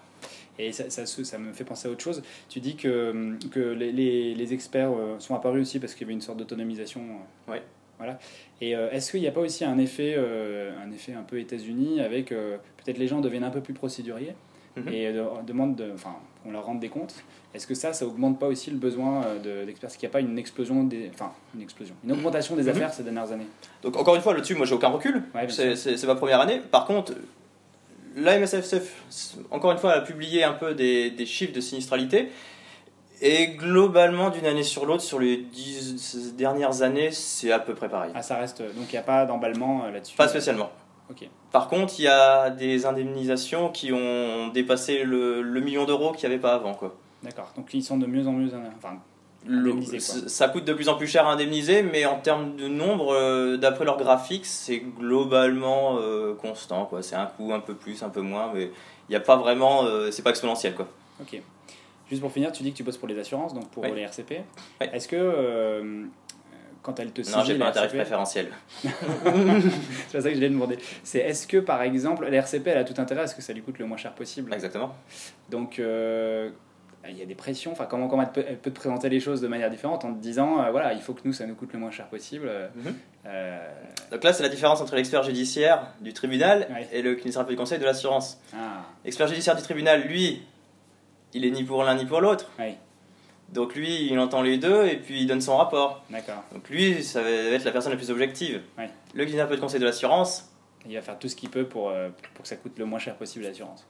Et 0.59 0.73
ça, 0.73 0.89
ça, 0.89 1.05
ça, 1.05 1.37
me 1.37 1.53
fait 1.53 1.63
penser 1.63 1.87
à 1.87 1.91
autre 1.91 2.03
chose. 2.03 2.21
Tu 2.49 2.59
dis 2.59 2.75
que, 2.75 3.37
que 3.49 3.59
les, 3.59 3.91
les, 4.35 4.53
experts 4.53 4.91
euh, 4.91 5.17
sont 5.19 5.33
apparus 5.33 5.61
aussi 5.61 5.79
parce 5.79 5.93
qu'il 5.93 6.01
y 6.01 6.05
avait 6.05 6.13
une 6.13 6.21
sorte 6.21 6.37
d'autonomisation. 6.37 7.01
Oui. 7.47 7.57
Voilà. 7.97 8.19
Et 8.59 8.75
euh, 8.75 8.91
est-ce 8.91 9.11
qu'il 9.11 9.21
n'y 9.21 9.27
a 9.27 9.31
pas 9.31 9.41
aussi 9.41 9.63
un 9.63 9.77
effet, 9.77 10.15
un 10.15 10.91
effet 10.91 11.13
un 11.13 11.23
peu 11.23 11.39
États-Unis 11.39 12.01
avec 12.01 12.29
peut-être 12.29 12.97
les 12.97 13.07
gens 13.07 13.21
deviennent 13.21 13.45
un 13.45 13.51
peu 13.51 13.61
plus 13.61 13.73
procéduriers? 13.73 14.35
Mhm. 14.77 14.87
et 14.89 15.13
demandent, 15.45 15.75
de, 15.75 15.91
enfin, 15.93 16.15
on 16.45 16.51
leur 16.51 16.65
rende 16.65 16.79
des 16.79 16.89
comptes 16.89 17.23
est-ce 17.53 17.65
que 17.65 17.73
ça, 17.73 17.93
ça 17.93 18.05
augmente 18.05 18.39
pas 18.39 18.45
aussi 18.45 18.69
le 18.69 18.77
besoin 18.77 19.23
euh, 19.25 19.65
d'experts 19.65 19.89
Est-ce 19.89 19.97
qu'il 19.97 20.07
n'y 20.07 20.11
a 20.11 20.13
pas 20.13 20.19
une 20.19 20.37
explosion, 20.37 20.83
des, 20.83 21.09
enfin 21.13 21.31
une 21.55 21.61
explosion, 21.61 21.95
une 22.03 22.11
augmentation 22.11 22.55
des 22.55 22.63
mhm. 22.63 22.69
affaires 22.69 22.93
ces 22.93 23.03
dernières 23.03 23.31
années? 23.31 23.47
Donc 23.81 23.97
encore 23.97 24.15
une 24.15 24.21
fois, 24.21 24.33
là-dessus, 24.35 24.55
moi 24.55 24.67
j'ai 24.67 24.75
aucun 24.75 24.89
recul. 24.89 25.23
c'est 25.49 26.03
ma 26.05 26.15
première 26.15 26.41
année. 26.41 26.61
Par 26.71 26.85
contre, 26.85 27.13
la 28.15 28.37
MSFSF, 28.37 29.43
encore 29.49 29.71
une 29.71 29.79
fois, 29.79 29.93
a 29.93 30.01
publié 30.01 30.43
un 30.43 30.53
peu 30.53 30.75
des, 30.75 31.09
des 31.09 31.25
chiffres 31.25 31.53
de 31.53 31.61
sinistralité. 31.61 32.29
Et 33.21 33.47
globalement, 33.47 34.29
d'une 34.29 34.45
année 34.45 34.63
sur 34.63 34.85
l'autre, 34.85 35.03
sur 35.03 35.19
les 35.19 35.37
dix 35.37 36.33
dernières 36.37 36.83
années, 36.83 37.11
c'est 37.11 37.51
à 37.51 37.59
peu 37.59 37.73
près 37.73 37.89
pareil. 37.89 38.11
Ah, 38.13 38.21
ça 38.21 38.37
reste. 38.37 38.61
Donc 38.61 38.85
il 38.89 38.91
n'y 38.91 38.97
a 38.97 39.03
pas 39.03 39.25
d'emballement 39.25 39.85
euh, 39.85 39.91
là-dessus? 39.91 40.15
Pas 40.15 40.27
spécialement. 40.27 40.69
Par 41.51 41.67
contre, 41.67 41.95
il 41.99 42.03
y 42.03 42.07
a 42.07 42.49
des 42.49 42.85
indemnisations 42.85 43.69
qui 43.69 43.91
ont 43.91 44.49
dépassé 44.49 45.03
le, 45.03 45.41
le 45.41 45.61
million 45.61 45.85
d'euros 45.85 46.11
qu'il 46.11 46.27
n'y 46.27 46.35
avait 46.35 46.41
pas 46.41 46.53
avant. 46.53 46.73
Quoi. 46.73 46.95
D'accord. 47.23 47.51
Donc 47.55 47.73
ils 47.73 47.83
sont 47.83 47.97
de 47.97 48.05
mieux 48.05 48.27
en 48.27 48.31
mieux 48.31 48.51
enfin, 48.77 48.99
indemnisés. 49.47 49.99
Ça 49.99 50.47
coûte 50.49 50.65
de 50.65 50.73
plus 50.73 50.89
en 50.89 50.95
plus 50.95 51.07
cher 51.07 51.27
à 51.27 51.31
indemniser, 51.31 51.83
mais 51.83 52.05
en 52.05 52.19
termes 52.19 52.55
de 52.55 52.67
nombre, 52.67 53.13
euh, 53.13 53.57
d'après 53.57 53.85
leur 53.85 53.97
graphique, 53.97 54.45
c'est 54.45 54.79
globalement 54.79 55.97
euh, 55.99 56.35
constant. 56.35 56.85
Quoi. 56.85 57.01
C'est 57.01 57.15
un 57.15 57.25
coût 57.25 57.53
un 57.53 57.59
peu 57.59 57.73
plus, 57.73 58.03
un 58.03 58.09
peu 58.09 58.21
moins, 58.21 58.51
mais 58.53 58.65
il 58.65 59.11
n'y 59.11 59.15
a 59.15 59.21
pas 59.21 59.35
vraiment. 59.35 59.85
Euh, 59.85 60.11
c'est 60.11 60.21
pas 60.21 60.29
exponentiel. 60.29 60.75
Quoi. 60.75 60.87
Ok. 61.21 61.41
Juste 62.09 62.21
pour 62.21 62.31
finir, 62.31 62.51
tu 62.51 62.63
dis 62.63 62.71
que 62.71 62.77
tu 62.77 62.83
bosses 62.83 62.97
pour 62.97 63.07
les 63.07 63.19
assurances, 63.19 63.53
donc 63.53 63.69
pour 63.69 63.85
les 63.85 64.01
RCP. 64.01 64.41
Est-ce 64.79 65.07
que 65.07 66.07
quand 66.89 66.99
elles 66.99 67.11
te 67.11 67.21
Non, 67.31 67.43
j'ai 67.43 67.57
pas 67.57 67.67
un 67.67 67.71
tarif 67.71 67.93
préférentiel. 67.93 68.47
c'est 68.83 68.91
pas 68.91 70.21
ça 70.21 70.29
que 70.29 70.35
je 70.35 70.39
l'ai 70.39 70.49
demandé. 70.49 70.77
C'est 71.03 71.19
est-ce 71.19 71.47
que 71.47 71.57
par 71.57 71.81
exemple, 71.81 72.27
la 72.27 72.37
RCP 72.37 72.67
elle 72.67 72.77
a 72.77 72.83
tout 72.83 72.99
intérêt 72.99 73.21
à 73.21 73.27
ce 73.27 73.35
que 73.35 73.41
ça 73.41 73.53
lui 73.53 73.61
coûte 73.61 73.79
le 73.79 73.85
moins 73.85 73.97
cher 73.97 74.13
possible? 74.13 74.53
Exactement. 74.53 74.95
Donc 75.49 75.79
il 77.07 77.17
y 77.17 77.21
a 77.21 77.25
des 77.25 77.35
pressions. 77.35 77.71
Enfin, 77.71 77.85
comment, 77.85 78.07
comment 78.07 78.23
elle, 78.35 78.57
peut, 78.57 78.71
te 78.71 78.79
présenter 78.79 79.09
les 79.09 79.19
choses 79.19 79.41
de 79.41 79.47
manière 79.47 79.69
différente 79.69 80.05
en 80.05 80.13
te 80.13 80.19
disant, 80.19 80.61
euh, 80.61 80.71
voilà, 80.71 80.93
il 80.93 81.01
faut 81.01 81.13
que 81.13 81.21
nous, 81.23 81.33
ça 81.33 81.45
nous 81.45 81.55
coûte 81.55 81.73
le 81.73 81.79
moins 81.79 81.91
cher 81.91 82.07
possible. 82.07 82.49
Mhm. 82.75 82.95
Euh, 83.25 83.69
Donc 84.11 84.23
là, 84.23 84.33
c'est 84.33 84.43
la 84.43 84.49
différence 84.49 84.81
entre 84.81 84.95
l'expert 84.95 85.23
judiciaire 85.23 85.93
du 86.01 86.13
tribunal 86.13 86.67
et 86.91 87.01
le 87.01 87.15
kinésithérapeute 87.15 87.51
du 87.51 87.57
conseil 87.57 87.79
de 87.79 87.85
l'assurance. 87.85 88.39
Ah. 88.53 88.85
L'expert 89.05 89.27
judiciaire 89.27 89.55
du 89.55 89.61
tribunal, 89.61 90.01
lui, 90.03 90.41
il 91.33 91.45
est 91.45 91.51
ni 91.51 91.63
pour 91.63 91.83
l'un 91.83 91.95
ni 91.95 92.05
pour 92.05 92.21
l'autre. 92.21 92.49
Donc 93.53 93.75
lui, 93.75 94.07
il 94.11 94.19
entend 94.19 94.41
les 94.41 94.57
deux 94.57 94.85
et 94.85 94.97
puis 94.97 95.21
il 95.21 95.27
donne 95.27 95.41
son 95.41 95.57
rapport. 95.57 96.03
D'accord. 96.09 96.43
Donc 96.53 96.69
lui, 96.69 97.03
ça 97.03 97.21
va 97.21 97.29
être 97.29 97.63
la 97.63 97.71
personne 97.71 97.91
la 97.91 97.97
plus 97.97 98.11
objective. 98.11 98.61
Le 98.77 99.23
kinésithérapeute 99.23 99.57
du 99.57 99.61
conseil 99.61 99.79
de 99.79 99.85
l'assurance, 99.85 100.51
il 100.87 100.95
va 100.95 101.01
faire 101.01 101.17
tout 101.17 101.27
ce 101.27 101.35
qu'il 101.35 101.49
peut 101.49 101.65
pour, 101.65 101.89
euh, 101.89 102.09
pour 102.35 102.43
que 102.43 102.47
ça 102.47 102.55
coûte 102.55 102.77
le 102.77 102.85
moins 102.85 102.99
cher 102.99 103.15
possible 103.15 103.45
l'assurance 103.45 103.85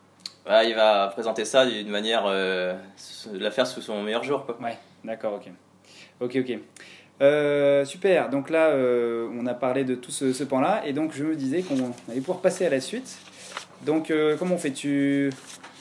il 0.66 0.76
va 0.76 1.08
présenter 1.08 1.46
ça 1.46 1.66
d'une 1.66 1.90
manière, 1.90 2.24
euh, 2.28 2.76
la 3.34 3.52
faire 3.52 3.68
sous 3.68 3.82
son 3.82 4.02
meilleur 4.02 4.24
jour. 4.24 4.46
Quoi. 4.46 4.58
Ouais, 4.62 4.78
d'accord, 5.04 5.34
ok. 5.34 5.52
Ok, 6.20 6.38
ok. 6.38 6.60
Euh, 7.22 7.84
super, 7.84 8.30
donc 8.30 8.50
là 8.50 8.68
euh, 8.68 9.30
on 9.38 9.46
a 9.46 9.54
parlé 9.54 9.84
de 9.84 9.94
tout 9.94 10.12
ce, 10.12 10.32
ce 10.32 10.46
pan-là 10.46 10.84
et 10.86 10.94
donc 10.94 11.12
je 11.14 11.26
me 11.26 11.36
disais 11.36 11.64
qu'on 11.64 11.92
allait 12.10 12.22
pouvoir 12.22 12.40
passer 12.40 12.66
à 12.66 12.70
la 12.70 12.80
suite. 12.80 13.18
Donc 13.86 14.14
comment 14.38 14.56
on 14.56 14.58
fait? 14.58 14.72
Tu 14.72 15.32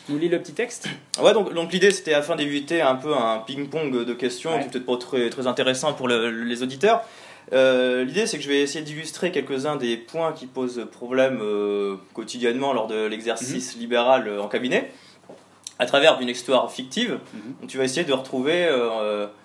nous 0.09 0.19
lis 0.19 0.29
le 0.29 0.39
petit 0.39 0.53
texte? 0.53 0.89
Ouais, 1.21 1.33
donc, 1.33 1.53
donc 1.53 1.73
l'idée 1.73 1.91
c'était 1.91 2.15
afin 2.15 2.37
d'éviter 2.37 2.81
un 2.81 2.95
peu 2.95 3.15
un 3.15 3.39
ping-pong 3.39 4.05
de 4.05 4.15
questions 4.15 4.59
qui 4.61 4.69
peut-être 4.69 4.87
pas 4.87 4.97
très, 4.97 5.31
très 5.31 5.47
intéressant 5.47 5.93
pour 5.93 6.09
les 6.09 6.63
auditeurs. 6.63 7.05
Euh, 7.53 8.05
l'idée, 8.05 8.27
c'est 8.27 8.37
que 8.37 8.43
je 8.43 8.49
vais 8.49 8.61
essayer 8.61 8.85
d'illustrer 8.85 9.31
quelques-uns 9.33 9.77
des 9.77 9.97
points 9.97 10.33
qui 10.33 10.47
posent 10.47 10.87
problème 10.93 11.41
euh, 11.43 11.97
quotidiennement 12.13 12.73
lors 12.73 12.87
de 12.87 13.07
l'exercice 13.07 13.75
mhm. 13.75 13.81
libéral 13.81 14.29
euh, 14.29 14.43
en 14.43 14.49
cabinet, 14.49 14.91
à 15.79 15.87
travers 15.87 16.21
une 16.21 16.29
histoire 16.29 16.71
fictive. 16.71 17.19
Mhm. 17.33 17.69
tu 17.69 17.79
vas 17.79 17.85
essayer 17.85 18.05
de 18.05 18.13
retrouver 18.13 18.69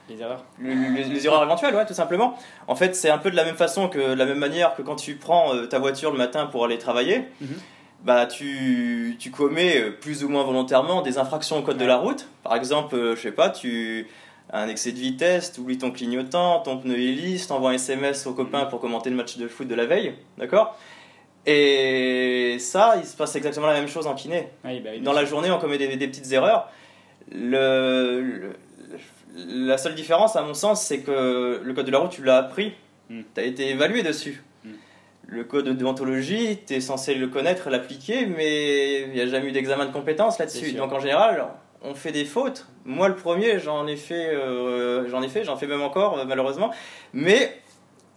les 0.10 0.20
erreurs, 0.20 0.44
les, 0.60 1.26
erreurs 1.26 1.44
éventuelles, 1.44 1.76
ouais, 1.76 1.86
tout 1.86 1.94
simplement. 1.94 2.38
En 2.68 2.76
fait, 2.76 2.96
c'est 2.96 3.10
un 3.10 3.18
peu 3.18 3.32
de 3.32 3.36
la 3.36 3.46
même 3.46 3.56
façon 3.56 3.88
que 3.88 4.00
de 4.00 4.14
la 4.14 4.26
même 4.26 4.40
manière 4.40 4.76
que 4.76 4.82
quand 4.82 4.96
tu 4.96 5.16
prends 5.16 5.52
ta 5.68 5.80
voiture 5.80 6.12
le 6.12 6.18
matin 6.18 6.48
pour 6.48 6.66
aller 6.66 6.78
travailler. 6.78 7.24
Mhm. 7.40 7.56
Bah, 8.04 8.26
tu, 8.26 9.16
tu, 9.18 9.32
commets 9.32 9.90
plus 9.90 10.26
ou 10.26 10.30
moins 10.30 10.44
volontairement 10.44 11.02
des 11.02 11.18
infractions 11.18 11.58
au 11.58 11.62
code 11.62 11.78
de 11.78 11.86
la 11.86 11.96
route. 11.96 12.28
Par 12.44 12.56
exemple, 12.56 13.14
je 13.16 13.22
sais 13.22 13.32
pas, 13.32 13.50
tu, 13.50 14.08
un 14.52 14.68
excès 14.68 14.92
de 14.92 15.00
vitesse, 15.00 15.54
tu 15.54 15.62
oublies 15.62 15.78
ton 15.78 15.92
clignotant, 15.92 16.60
ton 16.60 16.78
pneu 16.78 16.96
lisse, 16.96 17.48
t'envoies 17.48 17.72
un 17.72 17.74
SMS 17.74 18.28
au 18.28 18.34
copain 18.34 18.66
pour 18.66 18.80
commenter 18.80 19.10
le 19.10 19.16
match 19.16 19.38
de 19.38 19.48
foot 19.48 19.68
de 19.68 19.76
la 19.76 19.86
veille, 19.86 20.14
d'accord? 20.38 20.78
Et 21.46 22.58
ça, 22.60 22.96
il 22.98 23.06
se 23.06 23.18
passe 23.18 23.36
exactement 23.36 23.68
la 23.68 23.74
même 23.74 23.88
chose 23.88 24.08
en 24.08 24.16
kiné. 24.16 24.50
Bah 24.64 24.70
Dans 25.02 25.14
la 25.14 25.26
journée, 25.26 25.52
on 25.52 25.60
commet 25.60 25.78
des, 25.78 26.08
petites 26.08 26.32
erreurs. 26.32 26.72
Le, 27.32 28.54
la 29.36 29.78
seule 29.78 29.96
différence, 29.96 30.36
à 30.36 30.42
mon 30.44 30.54
sens, 30.54 30.86
c'est 30.86 31.00
que 31.00 31.62
le 31.64 31.74
code 31.74 31.86
de 31.86 31.92
la 31.92 32.00
route, 32.00 32.12
tu 32.12 32.24
l'as 32.24 32.38
appris, 32.38 32.74
hmm. 33.10 33.22
tu 33.34 33.42
as 33.42 33.44
été 33.44 33.70
évalué 33.70 34.04
dessus. 34.04 34.44
Le 35.28 35.44
code 35.44 35.66
de 35.66 35.74
déontologie, 35.74 36.60
tu 36.68 36.74
es 36.74 36.82
censé 36.82 37.16
le 37.16 37.28
connaître, 37.28 37.70
l'appliquer, 37.70 38.26
mais 38.26 39.04
il 39.04 39.12
n'y 39.12 39.22
a 39.22 39.28
jamais 39.28 39.50
eu 39.50 39.52
d'examen 39.52 39.86
de 39.86 39.92
compétences 39.92 40.38
là-dessus. 40.38 40.74
Donc 40.74 40.92
en 40.92 41.00
général, 41.00 41.48
on 41.82 41.96
fait 41.96 42.12
des 42.12 42.26
fautes. 42.26 42.68
Moi, 42.86 43.08
le 43.08 43.16
premier, 43.16 43.60
j'en 43.60 43.88
ai 43.88 43.96
fait, 43.96 44.36
euh, 44.36 45.08
j'en 45.10 45.22
ai 45.22 45.30
fait, 45.30 45.44
j'en 45.44 45.56
fais 45.56 45.68
même 45.68 45.82
encore, 45.82 46.18
euh, 46.20 46.26
malheureusement. 46.26 46.72
Mais 47.14 47.58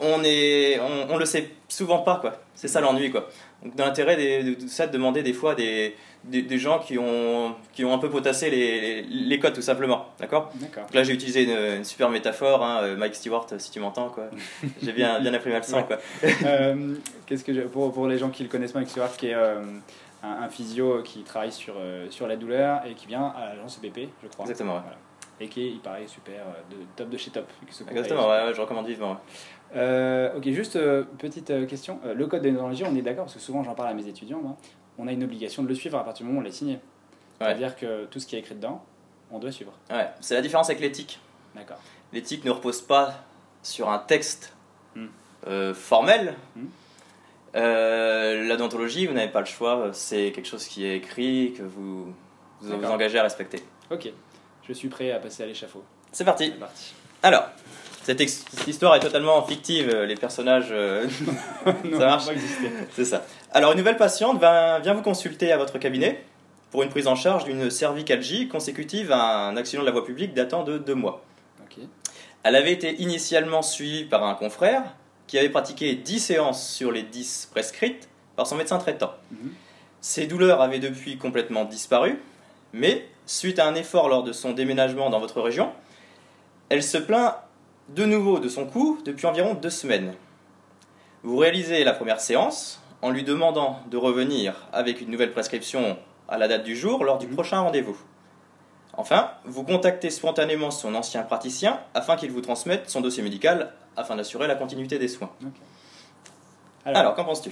on 0.01 0.23
est, 0.25 0.79
on, 1.09 1.17
le 1.17 1.25
sait 1.25 1.51
souvent 1.69 1.99
pas, 1.99 2.17
quoi. 2.17 2.35
C'est 2.55 2.69
ça 2.69 2.81
l'ennui, 2.81 3.11
quoi. 3.11 3.29
Donc, 3.63 3.75
dans 3.77 3.87
l'intérêt 3.87 4.17
de, 4.17 4.55
de, 4.55 4.69
ça, 4.69 4.87
de 4.87 4.93
demander 4.93 5.23
des 5.23 5.33
fois 5.33 5.55
des, 5.55 5.97
des, 6.25 6.59
gens 6.59 6.79
qui 6.79 6.99
ont, 6.99 7.55
qui 7.73 7.85
ont 7.85 7.95
un 7.95 7.99
peu 7.99 8.11
potassé 8.11 8.51
les, 8.51 9.03
les 9.03 9.39
codes, 9.39 9.55
tout 9.55 9.63
simplement. 9.63 10.07
D'accord? 10.19 10.53
Là, 10.93 11.03
j'ai 11.03 11.15
utilisé 11.15 11.45
une, 11.45 11.85
super 11.85 12.11
métaphore, 12.11 12.63
hein, 12.63 12.81
euh, 12.83 12.97
Mike 12.97 13.15
Stewart, 13.15 13.47
si 13.59 13.71
tu 13.71 13.81
m'entends, 13.81 14.11
quoi. 14.11 14.25
j'ai 14.83 14.93
bien, 14.93 15.19
bien 15.21 15.33
imprimé 15.33 15.57
le 15.57 15.63
sang, 15.63 15.83
quoi. 15.85 15.99
Qu'est-ce 17.27 17.45
que 17.45 17.67
pour, 17.67 17.93
pour 17.93 18.07
les 18.07 18.19
gens 18.19 18.29
qui 18.29 18.43
le 18.43 18.51
connaissent, 18.51 18.75
Mike 18.75 18.91
Stewart, 18.91 19.17
qui 19.17 19.29
est 19.29 19.35
un, 19.35 20.49
physio 20.51 21.03
qui 21.03 21.23
travaille 21.23 21.53
sur, 21.53 21.75
sur 22.11 22.27
la 22.27 22.37
douleur 22.37 22.83
et 22.85 22.95
qui 22.95 23.07
vient 23.07 23.33
à 23.37 23.55
l'agence 23.55 23.81
EPP, 23.83 24.11
je 24.23 24.29
crois. 24.29 24.45
Exactement, 24.45 24.83
Et 25.41 25.49
qui 25.49 25.69
il 25.69 25.81
paraît, 25.81 26.07
super, 26.07 26.45
de, 26.71 26.77
top 26.97 27.09
de 27.09 27.17
chez 27.17 27.31
top. 27.31 27.51
Exactement, 27.91 28.29
ouais, 28.29 28.53
je 28.55 28.61
recommande 28.61 28.87
vivement. 28.87 29.19
Ok, 29.75 30.49
juste 30.51 30.79
petite 31.19 31.67
question. 31.67 32.01
le 32.05 32.27
code 32.27 32.43
de 32.43 32.51
déontologie, 32.51 32.85
on 32.87 32.95
est 32.95 33.03
d'accord, 33.03 33.25
parce 33.25 33.35
que 33.35 33.41
souvent 33.41 33.63
j'en 33.63 33.75
parle 33.75 33.91
à 33.91 33.95
mes 33.95 34.07
étudiants, 34.07 34.57
on 34.99 35.09
a 35.09 35.13
une 35.13 35.25
obligation 35.25 35.63
de 35.63 35.69
le 35.69 35.75
suivre 35.75 35.99
à 35.99 36.05
partir 36.05 36.25
du 36.25 36.29
moment 36.29 36.41
où 36.41 36.43
on 36.43 36.45
l'a 36.45 36.53
signé. 36.53 36.79
C'est-à-dire 37.39 37.77
que 37.77 38.07
tout 38.07 38.21
ce 38.21 38.27
qui 38.27 38.37
est 38.37 38.39
écrit 38.39 38.55
dedans, 38.55 38.83
on 39.31 39.39
doit 39.39 39.53
suivre. 39.53 39.73
Ouais, 39.91 40.09
c'est 40.21 40.35
la 40.35 40.41
différence 40.41 40.71
avec 40.71 40.81
l'éthique. 40.81 41.21
D'accord. 41.55 41.79
L'éthique 42.13 42.45
ne 42.45 42.51
repose 42.51 42.81
pas 42.81 43.15
sur 43.63 43.91
un 43.91 43.99
texte 43.99 44.55
hmm. 44.95 45.07
euh, 45.49 45.75
formel. 45.75 46.35
Euh, 47.55 48.47
la 48.47 48.57
déontologie, 48.57 49.07
vous 49.07 49.15
n'avez 49.15 49.31
pas 49.31 49.41
le 49.41 49.47
choix, 49.47 49.91
c'est 49.93 50.33
quelque 50.33 50.47
chose 50.47 50.67
qui 50.67 50.85
est 50.85 50.97
écrit, 50.97 51.55
que 51.57 51.63
vous 51.63 52.13
vous, 52.61 52.85
engagez 52.85 53.19
à 53.19 53.23
respecter. 53.23 53.63
Ok, 53.91 54.11
je 54.67 54.73
suis 54.73 54.89
prêt 54.89 55.11
à 55.13 55.19
passer 55.19 55.43
à 55.43 55.47
l'échafaud. 55.47 55.85
C'est 56.13 56.25
parti. 56.25 56.51
parti. 56.51 56.95
Alors, 57.23 57.49
cette, 58.07 58.69
histoire 58.69 58.95
est 58.95 59.01
totalement 59.01 59.43
fictive, 59.43 59.93
les 60.03 60.15
personnages. 60.15 60.69
Euh, 60.71 61.09
ça 61.67 62.07
marche 62.07 62.25
C'est 62.93 63.05
ça. 63.05 63.25
Alors, 63.53 63.73
une 63.73 63.79
nouvelle 63.79 63.97
patiente 63.97 64.39
vient 64.39 64.95
vous 64.95 65.03
consulter 65.03 65.51
à 65.51 65.59
votre 65.59 65.79
cabinet 65.79 66.23
pour 66.71 66.85
une 66.85 66.89
prise 66.89 67.09
en 67.09 67.17
charge 67.17 67.45
d'une 67.45 67.69
cervicalgie 67.69 68.47
consécutive 68.47 69.11
à 69.11 69.49
un 69.49 69.57
accident 69.57 69.83
de 69.83 69.87
la 69.87 69.93
voie 69.93 70.05
publique 70.05 70.35
datant 70.35 70.63
de 70.63 70.79
deux 70.79 70.95
mois. 70.95 71.25
Elle 72.45 72.55
avait 72.55 72.73
été 72.73 72.95
initialement 73.03 73.61
suivie 73.61 74.05
par 74.05 74.23
un 74.23 74.35
confrère 74.35 74.85
qui 75.27 75.37
avait 75.37 75.49
pratiqué 75.49 75.97
10 75.97 76.21
séances 76.21 76.71
sur 76.71 76.93
les 76.93 77.03
10 77.03 77.49
prescrites 77.51 78.09
par 78.37 78.47
son 78.47 78.55
médecin 78.55 78.79
traitant. 78.79 79.15
Mhm. 79.33 79.51
Ses 80.01 80.29
douleurs 80.29 80.61
avaient 80.61 80.79
depuis 80.79 81.19
complètement 81.19 81.65
disparu, 81.65 82.21
mais 82.73 83.09
suite 83.27 83.59
à 83.59 83.67
un 83.67 83.75
effort 83.75 84.09
lors 84.09 84.23
de 84.23 84.31
son 84.31 84.53
déménagement 84.53 85.11
dans 85.11 85.19
votre 85.19 85.41
région, 85.41 85.73
elle 86.69 86.85
se 86.85 86.99
plaint 86.99 87.35
de 87.89 88.05
nouveau 88.05 88.39
de 88.39 88.49
son 88.49 88.67
cou 88.67 88.99
depuis 89.05 89.27
environ 89.27 89.55
deux 89.55 89.71
semaines. 89.71 90.15
Vous 91.23 91.37
réalisez 91.37 91.85
la 91.85 91.93
première 91.93 92.21
séance 92.21 92.83
en 93.03 93.11
lui 93.11 93.23
demandant 93.23 93.81
de 93.91 93.97
revenir 93.97 94.69
avec 94.73 95.01
une 95.01 95.11
nouvelle 95.11 95.33
prescription 95.33 95.97
à 96.29 96.39
la 96.39 96.49
date 96.49 96.65
du 96.65 96.77
jour 96.77 97.05
lors 97.05 97.19
du 97.19 97.27
mhm. 97.27 97.35
prochain 97.35 97.61
rendez-vous. 97.61 97.97
Enfin, 98.97 99.31
vous 99.45 99.63
contactez 99.63 100.11
spontanément 100.11 100.71
son 100.71 100.95
ancien 100.95 101.23
praticien 101.23 101.81
afin 101.95 102.17
qu'il 102.17 102.31
vous 102.31 102.41
transmette 102.41 102.89
son 102.89 103.01
dossier 103.01 103.23
médical 103.23 103.73
afin 103.97 104.17
d'assurer 104.17 104.47
la 104.47 104.55
continuité 104.55 104.99
des 104.99 105.09
soins. 105.09 105.31
Alors, 106.85 107.15
qu'en 107.15 107.25
penses-tu? 107.25 107.51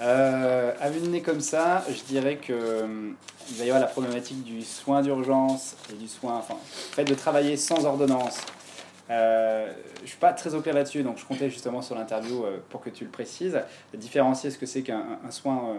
Euh, 0.00 0.72
À 0.80 0.90
vue 0.90 1.00
de 1.00 1.08
nez 1.08 1.20
comme 1.20 1.40
ça, 1.40 1.84
je 1.88 2.02
dirais 2.04 2.36
que 2.36 2.52
euh, 2.52 3.10
il 3.50 3.56
va 3.56 3.64
y 3.64 3.68
avoir 3.68 3.80
la 3.80 3.86
problématique 3.86 4.42
du 4.42 4.62
soin 4.62 5.02
d'urgence 5.02 5.76
et 5.92 5.94
du 5.94 6.08
soin, 6.08 6.36
enfin, 6.36 6.54
le 6.54 6.94
fait 6.94 7.04
de 7.04 7.14
travailler 7.14 7.56
sans 7.56 7.84
ordonnance. 7.84 8.38
Euh, 9.10 9.72
je 10.02 10.08
suis 10.08 10.18
pas 10.18 10.32
très 10.32 10.54
au 10.54 10.60
clair 10.62 10.74
là-dessus, 10.74 11.02
donc 11.02 11.18
je 11.18 11.24
comptais 11.24 11.50
justement 11.50 11.82
sur 11.82 11.94
l'interview 11.94 12.44
euh, 12.44 12.58
pour 12.70 12.80
que 12.80 12.90
tu 12.90 13.04
le 13.04 13.10
précises, 13.10 13.60
différencier 13.92 14.50
ce 14.50 14.58
que 14.58 14.66
c'est 14.66 14.82
qu'un 14.82 15.18
soin 15.30 15.78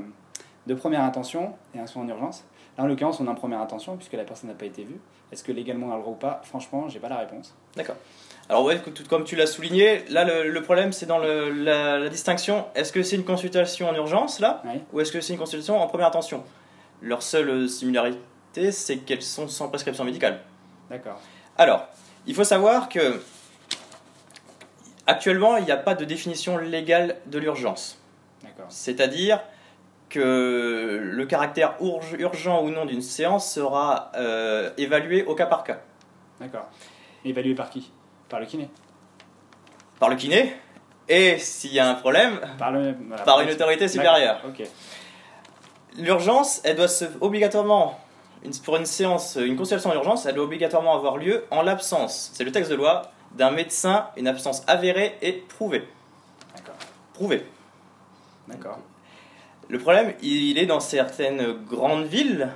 de 0.67 0.73
première 0.73 1.01
intention 1.01 1.53
et 1.73 1.79
un 1.79 1.88
soin 1.88 2.03
en 2.03 2.07
urgence. 2.07 2.43
Là, 2.77 2.83
en 2.83 2.88
l'occurrence, 2.88 3.19
on 3.19 3.27
a 3.27 3.31
en 3.31 3.35
première 3.35 3.61
intention 3.61 3.95
puisque 3.95 4.13
la 4.13 4.23
personne 4.23 4.49
n'a 4.49 4.55
pas 4.55 4.65
été 4.65 4.83
vue. 4.83 4.99
Est-ce 5.31 5.43
que 5.43 5.51
légalement 5.51 5.88
on 5.88 5.93
a 5.93 5.95
le 5.95 6.01
droit 6.01 6.13
ou 6.13 6.17
pas? 6.17 6.41
Franchement, 6.43 6.88
j'ai 6.89 6.99
pas 6.99 7.09
la 7.09 7.17
réponse. 7.17 7.55
D'accord. 7.75 7.95
Alors 8.47 8.63
ouais, 8.63 8.79
comme 9.09 9.23
tu 9.23 9.35
l'as 9.35 9.47
souligné, 9.47 10.03
là 10.09 10.23
le, 10.23 10.61
problème 10.61 10.93
c'est 10.93 11.07
dans 11.07 11.17
la, 11.17 12.09
distinction. 12.09 12.65
Est-ce 12.75 12.91
que 12.91 13.01
c'est 13.01 13.15
une 13.15 13.25
consultation 13.25 13.89
en 13.89 13.95
urgence 13.95 14.39
là? 14.39 14.61
Ou 14.93 14.99
est-ce 14.99 15.11
que 15.11 15.19
c'est 15.19 15.33
une 15.33 15.39
consultation 15.39 15.81
en 15.81 15.88
première 15.88 16.07
intention? 16.07 16.43
Leur 17.01 17.23
seule 17.23 17.67
similarité, 17.67 18.71
c'est 18.71 18.97
qu'elles 18.97 19.23
sont 19.23 19.47
sans 19.47 19.69
prescription 19.69 20.03
médicale. 20.03 20.41
D'accord. 20.91 21.19
Alors, 21.57 21.88
il 22.27 22.35
faut 22.35 22.43
savoir 22.43 22.89
que 22.89 23.21
actuellement, 25.07 25.57
il 25.57 25.65
n'y 25.65 25.71
a 25.71 25.77
pas 25.77 25.95
de 25.95 26.05
définition 26.05 26.57
légale 26.57 27.17
de 27.27 27.39
l'urgence. 27.39 27.99
C'est-à-dire 28.69 29.41
que 30.09 30.99
le 31.01 31.25
caractère 31.25 31.75
urgent 32.17 32.63
ou 32.63 32.69
non 32.69 32.85
d'une 32.85 33.01
séance 33.01 33.51
sera 33.51 34.11
euh, 34.15 34.71
évalué 34.77 35.23
au 35.25 35.35
cas 35.35 35.45
par 35.45 35.63
cas. 35.63 35.79
D'accord. 36.39 36.69
Évalué 37.25 37.53
par 37.53 37.69
qui? 37.69 37.91
Par 38.29 38.39
le 38.39 38.45
kiné 38.45 38.69
Par 39.99 40.09
le 40.09 40.15
kiné 40.15 40.55
et 41.07 41.38
s'il 41.38 41.73
y 41.73 41.79
a 41.79 41.88
un 41.88 41.93
problème, 41.93 42.39
par, 42.57 42.73
une 43.41 43.51
autorité 43.51 43.88
supérieure. 43.88 44.41
L'urgence, 45.97 46.61
elle 46.63 46.75
doit 46.75 46.88
se, 46.88 47.05
obligatoirement, 47.21 47.99
pour 48.63 48.77
une 48.77 48.86
séance, 48.86 49.38
une 49.41 49.55
consultation 49.55 49.91
d'urgence, 49.91 50.25
elle 50.25 50.36
doit 50.36 50.45
obligatoirement 50.45 50.95
avoir 50.95 51.17
lieu 51.17 51.45
en 51.51 51.62
l'absence, 51.62 52.31
c'est 52.34 52.43
le 52.43 52.51
texte 52.51 52.71
de 52.71 52.75
loi, 52.75 53.12
d'un 53.36 53.51
médecin, 53.51 54.08
une 54.17 54.27
absence 54.27 54.63
avérée 54.67 55.17
et 55.21 55.34
prouvée. 55.34 55.84
D'accord. 56.55 56.75
Prouvée. 57.13 57.45
D'accord. 58.47 58.79
Le 59.67 59.79
problème, 59.79 60.13
il 60.21 60.58
est 60.58 60.65
dans 60.65 60.79
certaines 60.79 61.53
grandes 61.65 62.05
villes. 62.05 62.49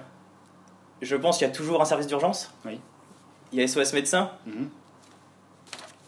Je 1.02 1.16
pense 1.16 1.38
qu'il 1.38 1.48
y 1.48 1.50
a 1.50 1.54
toujours 1.54 1.82
un 1.82 1.86
service 1.86 2.08
d'urgence. 2.08 2.54
Oui. 2.66 2.80
Il 3.52 3.60
y 3.60 3.64
a 3.64 3.68
SOS 3.68 3.94
médecin. 3.94 4.30
Mhm. 4.46 4.70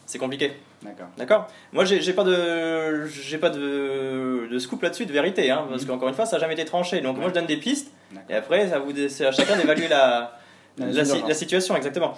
C'est 0.06 0.18
compliqué. 0.18 0.52
D'accord. 0.82 1.06
D'accord. 1.16 1.48
Moi, 1.72 1.84
j'ai 1.84 2.12
pas 2.12 2.24
de, 2.24 3.06
j'ai 3.06 3.38
pas 3.38 3.50
de, 3.50 4.48
de 4.50 4.58
scoop 4.58 4.82
là-dessus, 4.82 5.06
de 5.06 5.12
vérité, 5.12 5.50
hein, 5.50 5.66
parce 5.68 5.82
mhm. 5.82 5.88
qu'encore 5.88 6.08
une 6.08 6.14
fois, 6.14 6.26
ça 6.26 6.36
n'a 6.36 6.40
jamais 6.40 6.54
été 6.54 6.64
tranché. 6.64 7.00
Donc 7.00 7.18
moi, 7.18 7.28
je 7.28 7.34
donne 7.34 7.46
des 7.46 7.56
pistes, 7.56 7.90
et 8.28 8.34
après, 8.34 8.68
ça 8.68 8.78
vous, 8.78 8.92
c'est 9.08 9.26
à 9.26 9.32
chacun 9.32 9.56
d'évaluer 9.56 9.88
la, 9.88 10.38
la, 10.78 11.34
situation, 11.34 11.76
exactement. 11.76 12.14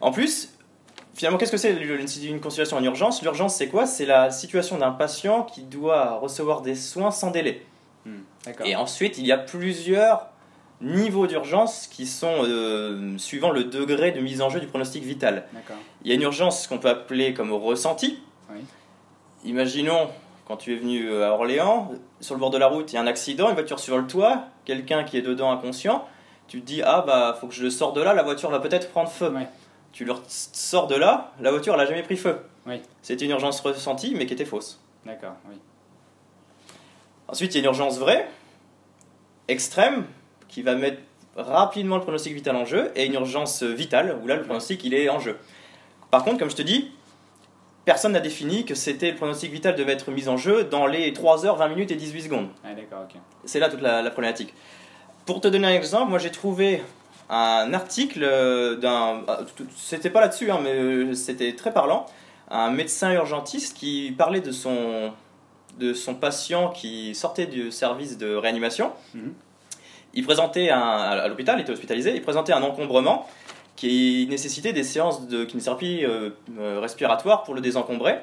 En 0.00 0.10
plus, 0.10 0.54
finalement, 1.14 1.38
qu'est-ce 1.38 1.52
que 1.52 1.56
c'est 1.56 1.74
une 2.24 2.40
consultation 2.40 2.76
en 2.76 2.84
urgence? 2.84 3.22
L'urgence, 3.22 3.56
c'est 3.56 3.68
quoi? 3.68 3.86
C'est 3.86 4.06
la 4.06 4.30
situation 4.30 4.78
d'un 4.78 4.92
patient 4.92 5.42
qui 5.42 5.62
doit 5.62 6.18
recevoir 6.18 6.62
des 6.62 6.74
soins 6.74 7.10
sans 7.10 7.30
délai. 7.30 7.64
Hmm, 8.04 8.20
et 8.64 8.76
ensuite, 8.76 9.18
il 9.18 9.26
y 9.26 9.32
a 9.32 9.38
plusieurs 9.38 10.28
niveaux 10.80 11.26
d'urgence 11.26 11.88
qui 11.88 12.06
sont 12.06 12.44
euh, 12.44 13.18
suivant 13.18 13.50
le 13.50 13.64
degré 13.64 14.12
de 14.12 14.20
mise 14.20 14.40
en 14.40 14.48
jeu 14.48 14.60
du 14.60 14.66
pronostic 14.66 15.02
vital. 15.02 15.44
Il 16.02 16.08
y 16.08 16.12
a 16.12 16.14
une 16.14 16.22
urgence 16.22 16.66
qu'on 16.66 16.78
peut 16.78 16.88
appeler 16.88 17.34
comme 17.34 17.52
ressenti. 17.52 18.20
Imaginons, 19.44 20.08
quand 20.48 20.56
tu 20.56 20.72
es 20.72 20.76
venu 20.76 21.10
euh, 21.10 21.28
à 21.28 21.32
Orléans, 21.32 21.92
sur 22.20 22.34
le 22.34 22.40
bord 22.40 22.48
de 22.48 22.56
la 22.56 22.66
route, 22.66 22.90
il 22.90 22.96
y 22.96 22.98
a 22.98 23.02
un 23.02 23.06
accident, 23.06 23.50
une 23.50 23.54
voiture 23.54 23.78
sur 23.78 23.98
le 23.98 24.06
toit, 24.06 24.44
quelqu'un 24.64 25.04
qui 25.04 25.18
est 25.18 25.22
dedans 25.22 25.52
inconscient, 25.52 26.08
tu 26.48 26.62
te 26.62 26.66
dis, 26.66 26.80
ah 26.82 27.04
bah, 27.06 27.36
faut 27.38 27.46
que 27.46 27.54
je 27.54 27.62
le 27.62 27.68
sorte 27.68 27.94
de 27.94 28.00
là, 28.00 28.14
la 28.14 28.22
voiture 28.22 28.50
va 28.50 28.58
peut-être 28.58 28.90
prendre 28.90 29.10
feu. 29.10 29.30
Tu 29.92 30.06
le 30.06 30.14
sors 30.26 30.86
de 30.86 30.94
là, 30.94 31.32
la 31.38 31.50
voiture, 31.50 31.74
elle 31.74 31.80
n'a 31.80 31.86
jamais 31.86 32.02
pris 32.02 32.16
feu. 32.16 32.38
C'était 33.02 33.26
une 33.26 33.30
urgence 33.32 33.60
ressentie, 33.60 34.14
mais 34.16 34.24
qui 34.24 34.32
était 34.32 34.46
fausse. 34.46 34.80
D'accord, 35.04 35.34
oui. 35.50 35.56
Ensuite, 37.28 37.54
il 37.54 37.58
y 37.58 37.60
a 37.60 37.60
une 37.60 37.66
urgence 37.66 37.98
vraie, 37.98 38.26
extrême, 39.48 40.06
qui 40.48 40.62
va 40.62 40.74
mettre 40.74 41.02
rapidement 41.36 41.96
le 41.96 42.02
pronostic 42.02 42.32
vital 42.32 42.56
en 42.56 42.64
jeu, 42.64 42.90
et 42.96 43.04
une 43.04 43.14
urgence 43.14 43.62
vitale, 43.62 44.18
où 44.22 44.26
là, 44.26 44.36
le 44.36 44.44
pronostic, 44.44 44.82
il 44.84 44.94
est 44.94 45.10
en 45.10 45.20
jeu. 45.20 45.36
Par 46.10 46.24
contre, 46.24 46.38
comme 46.38 46.50
je 46.50 46.56
te 46.56 46.62
dis, 46.62 46.90
personne 47.88 48.12
n'a 48.12 48.20
défini 48.20 48.66
que 48.66 48.74
c'était 48.74 49.12
le 49.12 49.16
pronostic 49.16 49.50
vital 49.50 49.74
devait 49.74 49.94
être 49.94 50.10
mis 50.10 50.28
en 50.28 50.36
jeu 50.36 50.62
dans 50.62 50.86
les 50.86 51.10
3 51.14 51.46
heures, 51.46 51.56
20 51.56 51.68
minutes 51.68 51.90
et 51.90 51.96
18 51.96 52.20
secondes. 52.24 52.48
Ah, 52.62 52.74
d'accord, 52.74 53.06
ok. 53.08 53.18
C'est 53.46 53.60
là 53.60 53.70
toute 53.70 53.80
la, 53.80 54.10
problématique. 54.10 54.52
Pour 55.24 55.40
te 55.40 55.48
donner 55.48 55.68
un 55.68 55.72
exemple, 55.72 56.10
moi 56.10 56.18
j'ai 56.18 56.30
trouvé 56.30 56.82
un 57.30 57.72
article 57.72 58.20
d'un. 58.78 59.22
Ah, 59.26 59.38
c'était 59.74 60.10
pas 60.10 60.20
là-dessus, 60.20 60.50
hein, 60.50 60.60
mais 60.62 61.14
c'était 61.14 61.54
très 61.54 61.72
parlant. 61.72 62.04
Un 62.50 62.70
médecin 62.70 63.10
urgentiste 63.12 63.74
qui 63.74 64.14
parlait 64.18 64.42
de 64.42 64.52
son 64.52 65.12
de 65.78 65.94
son 65.94 66.14
patient 66.14 66.68
qui 66.68 67.14
sortait 67.14 67.46
du 67.46 67.70
service 67.70 68.18
de 68.18 68.34
réanimation. 68.34 68.92
Mhm. 69.14 69.32
Il 70.12 70.26
présentait 70.26 70.68
un, 70.68 70.78
à 70.78 71.26
l'hôpital, 71.26 71.58
il 71.58 71.62
était 71.62 71.72
hospitalisé, 71.72 72.14
il 72.14 72.20
présentait 72.20 72.52
un 72.52 72.62
encombrement 72.62 73.26
qui 73.78 74.26
nécessitait 74.28 74.72
des 74.72 74.82
séances 74.82 75.28
de 75.28 75.44
kinésithérapie 75.44 76.04
euh, 76.04 76.30
euh, 76.58 76.80
respiratoire 76.80 77.44
pour 77.44 77.54
le 77.54 77.60
désencombrer. 77.60 78.18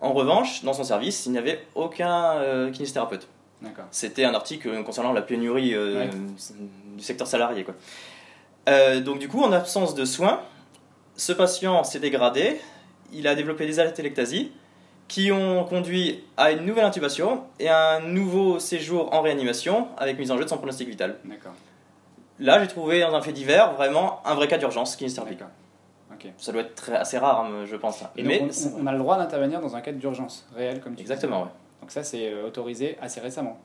En 0.00 0.12
revanche, 0.12 0.62
dans 0.62 0.72
son 0.72 0.84
service, 0.84 1.26
il 1.26 1.32
n'y 1.32 1.38
avait 1.38 1.66
aucun 1.74 2.34
euh, 2.36 2.70
kinésithérapeute. 2.70 3.26
C'était 3.90 4.24
un 4.24 4.34
article 4.34 4.82
concernant 4.84 5.12
la 5.12 5.22
pénurie 5.22 5.74
du 6.96 7.02
secteur 7.02 7.28
salarié. 7.28 7.64
Quoi. 7.64 7.74
donc 9.00 9.20
du 9.20 9.28
coup, 9.28 9.40
en 9.40 9.52
absence 9.52 9.94
de 9.94 10.04
soins, 10.04 10.40
ce 11.16 11.32
patient 11.32 11.84
s'est 11.84 12.00
dégradé, 12.00 12.60
il 13.12 13.28
a 13.28 13.36
développé 13.36 13.66
des 13.66 13.78
atélectasies, 13.78 14.50
qui 15.06 15.30
ont 15.30 15.64
conduit 15.64 16.24
à 16.36 16.50
une 16.50 16.64
nouvelle 16.64 16.84
intubation 16.84 17.44
et 17.60 17.68
à 17.68 17.96
un 17.96 18.00
nouveau 18.00 18.58
séjour 18.58 19.14
en 19.14 19.20
réanimation 19.20 19.86
avec 19.96 20.18
mise 20.18 20.32
en 20.32 20.38
jeu 20.38 20.44
de 20.44 20.48
son 20.48 20.58
pronostic 20.58 20.88
vital. 20.88 21.18
D'accord. 21.24 21.52
Là, 22.38 22.60
j'ai 22.60 22.68
trouvé 22.68 23.00
dans 23.00 23.14
un 23.14 23.22
fait 23.22 23.32
divers 23.32 23.74
vraiment 23.74 24.20
un 24.24 24.34
vrai 24.34 24.48
cas 24.48 24.58
d'urgence 24.58 24.96
qui 24.96 25.04
est 25.04 25.16
D'accord. 25.16 25.48
Ça 26.36 26.52
doit 26.52 26.62
être 26.62 26.74
très, 26.74 26.94
assez 26.94 27.18
rare, 27.18 27.44
hein, 27.44 27.64
je 27.64 27.76
pense. 27.76 28.02
Et 28.16 28.22
Mais 28.22 28.46
on, 28.76 28.86
a 28.86 28.92
le 28.92 28.98
droit 28.98 29.16
d'intervenir 29.16 29.60
dans 29.60 29.74
un 29.74 29.80
cas 29.80 29.92
d'urgence 29.92 30.46
réel, 30.54 30.80
comme 30.80 30.94
tu 30.94 31.00
Exactement, 31.00 31.48
Donc 31.80 31.90
ça, 31.90 32.04
c'est 32.04 32.32
euh, 32.32 32.46
autorisé 32.46 32.96
assez 33.00 33.20
récemment. 33.20 33.58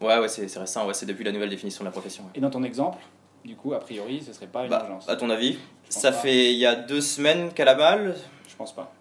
Ouais, 0.00 0.18
ouais, 0.18 0.28
c'est 0.28 0.46
récent, 0.58 0.86
ouais, 0.86 0.94
c'est 0.94 1.06
depuis 1.06 1.24
la 1.24 1.32
nouvelle 1.32 1.48
définition 1.48 1.82
de 1.82 1.88
la 1.88 1.92
profession. 1.92 2.24
Et 2.34 2.40
dans 2.40 2.50
ton 2.50 2.62
exemple, 2.62 2.98
du 3.44 3.56
coup, 3.56 3.74
a 3.74 3.80
priori, 3.80 4.22
ce 4.22 4.32
serait 4.32 4.46
pas 4.46 4.64
une 4.64 4.70
bah, 4.70 4.82
urgence. 4.82 5.08
À 5.08 5.16
ton 5.16 5.30
avis 5.30 5.58
Ça 5.88 6.12
fait 6.12 6.52
il 6.52 6.58
y 6.58 6.66
a 6.66 6.74
deux 6.74 7.00
semaines 7.00 7.52
qu'elle 7.52 7.68
a 7.68 7.74
mal 7.74 8.14
Je 8.48 8.56
pense 8.56 8.74
pas. 8.74 8.92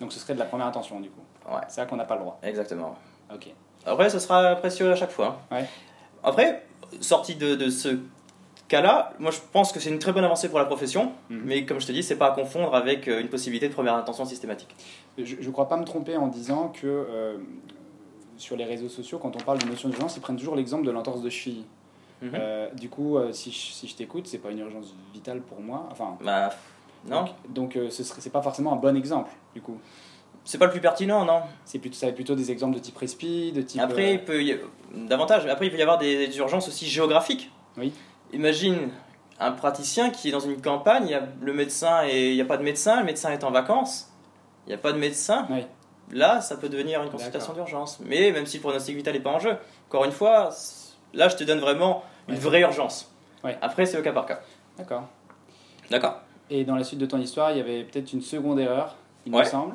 Donc 0.00 0.12
ce 0.12 0.18
serait 0.18 0.34
de 0.34 0.38
la 0.38 0.46
première 0.46 0.66
intention, 0.66 1.00
du 1.00 1.10
coup. 1.10 1.22
Ouais. 1.48 1.60
C'est 1.68 1.80
là 1.80 1.86
qu'on 1.86 1.96
n'a 1.96 2.04
pas 2.04 2.14
le 2.14 2.20
droit. 2.20 2.38
Exactement. 2.42 2.96
Ok. 3.32 3.48
Après, 3.86 4.08
ce 4.08 4.18
sera 4.18 4.56
précieux 4.56 4.90
à 4.90 4.96
chaque 4.96 5.10
fois. 5.10 5.38
Hein. 5.50 5.56
Ouais. 5.56 5.68
Après, 6.22 6.64
sorti 7.00 7.34
de, 7.36 7.54
de 7.54 7.70
ce 7.70 7.98
cas-là, 8.68 9.12
moi 9.18 9.30
je 9.30 9.38
pense 9.52 9.72
que 9.72 9.80
c'est 9.80 9.90
une 9.90 9.98
très 9.98 10.12
bonne 10.12 10.24
avancée 10.24 10.48
pour 10.48 10.58
la 10.58 10.64
profession, 10.64 11.12
Mhm. 11.30 11.42
mais 11.44 11.66
comme 11.66 11.80
je 11.80 11.86
te 11.86 11.92
dis, 11.92 12.02
c'est 12.02 12.16
pas 12.16 12.28
à 12.28 12.34
confondre 12.34 12.74
avec 12.74 13.08
euh, 13.08 13.20
une 13.20 13.28
possibilité 13.28 13.68
de 13.68 13.74
première 13.74 13.94
intention 13.94 14.24
systématique. 14.24 14.74
Je 15.18 15.36
ne 15.36 15.50
crois 15.52 15.68
pas 15.68 15.76
me 15.76 15.84
tromper 15.84 16.16
en 16.16 16.28
disant 16.28 16.68
que 16.68 16.86
euh, 16.86 17.36
sur 18.36 18.56
les 18.56 18.64
réseaux 18.64 18.88
sociaux, 18.88 19.18
quand 19.18 19.36
on 19.36 19.40
parle 19.44 19.58
de 19.58 19.66
notion 19.66 19.88
d'urgence, 19.88 20.16
ils 20.16 20.20
prennent 20.20 20.36
toujours 20.36 20.56
l'exemple 20.56 20.84
de 20.84 20.90
l'entorse 20.90 21.20
de 21.22 21.30
cheville. 21.30 21.64
Mhm. 22.22 22.30
Euh, 22.34 22.70
du 22.72 22.88
coup, 22.88 23.18
euh, 23.18 23.32
si 23.32 23.50
je, 23.52 23.58
si 23.58 23.86
je 23.86 23.94
t'écoute, 23.96 24.26
c'est 24.26 24.38
pas 24.38 24.50
une 24.50 24.60
urgence 24.60 24.94
vitale 25.12 25.40
pour 25.42 25.60
moi. 25.60 25.86
Enfin, 25.90 26.16
Bah, 26.24 26.50
non, 27.06 27.24
Donc, 27.50 27.74
donc 27.76 27.90
ce 27.90 28.02
c'est 28.02 28.30
pas 28.30 28.40
forcément 28.42 28.72
un 28.72 28.76
bon 28.76 28.96
exemple, 28.96 29.30
du 29.54 29.60
coup. 29.60 29.78
C'est 30.44 30.58
pas 30.58 30.66
le 30.66 30.70
plus 30.70 30.80
pertinent, 30.80 31.24
non. 31.24 31.42
C'est 31.64 31.78
plutôt, 31.78 31.96
ça 31.96 32.06
va 32.06 32.10
être 32.10 32.16
plutôt 32.16 32.34
des 32.34 32.50
exemples 32.50 32.74
de 32.74 32.80
type 32.80 32.96
respi, 32.96 33.52
de 33.52 33.62
type. 33.62 33.80
Après, 33.80 34.04
euh, 34.06 34.12
il 34.12 34.24
peut 34.24 34.42
y... 34.42 34.58
davantage. 34.94 35.46
Après, 35.46 35.66
il 35.66 35.70
peut 35.72 35.78
y 35.78 35.82
avoir 35.82 35.98
des, 35.98 36.26
des 36.26 36.38
urgences 36.38 36.68
aussi 36.68 36.86
géographiques. 36.86 37.50
Oui. 37.76 37.92
Imagine 38.32 38.90
un 39.40 39.52
praticien 39.52 40.10
qui 40.10 40.28
est 40.28 40.32
dans 40.32 40.40
une 40.40 40.60
campagne, 40.60 41.04
il 41.06 41.10
y 41.10 41.14
a 41.14 41.26
le 41.40 41.52
médecin 41.52 42.04
et 42.06 42.30
il 42.30 42.34
n'y 42.34 42.40
a 42.40 42.44
pas 42.44 42.56
de 42.56 42.62
médecin, 42.62 42.98
le 43.00 43.04
médecin 43.04 43.30
est 43.32 43.42
en 43.44 43.50
vacances, 43.50 44.10
il 44.66 44.68
n'y 44.70 44.74
a 44.74 44.78
pas 44.78 44.92
de 44.92 44.98
médecin. 44.98 45.46
Oui. 45.50 45.64
Là, 46.12 46.40
ça 46.40 46.56
peut 46.56 46.68
devenir 46.68 47.02
une 47.02 47.10
consultation 47.10 47.54
d'urgence. 47.54 47.98
Mais 48.04 48.30
même 48.30 48.44
si 48.46 48.58
le 48.58 48.62
pronostic 48.62 48.94
vital 48.94 49.14
n'est 49.14 49.20
pas 49.20 49.30
en 49.32 49.38
jeu, 49.38 49.56
encore 49.88 50.04
une 50.04 50.12
fois, 50.12 50.50
là, 51.14 51.28
je 51.28 51.36
te 51.36 51.44
donne 51.44 51.60
vraiment 51.60 52.02
une 52.28 52.34
Ouais. 52.34 52.40
vraie 52.40 52.60
urgence. 52.60 53.10
Ouais. 53.42 53.56
Après, 53.62 53.86
c'est 53.86 53.98
au 53.98 54.02
cas 54.02 54.12
par 54.12 54.26
cas. 54.26 54.40
D'accord. 54.76 55.04
D'accord. 55.90 56.20
Et 56.50 56.64
dans 56.64 56.76
la 56.76 56.84
suite 56.84 56.98
de 57.00 57.06
ton 57.06 57.18
histoire, 57.18 57.52
il 57.52 57.56
y 57.58 57.60
avait 57.60 57.84
peut-être 57.84 58.12
une 58.12 58.20
seconde 58.20 58.60
erreur, 58.60 58.96
il 59.26 59.32
me 59.32 59.44
semble. 59.44 59.74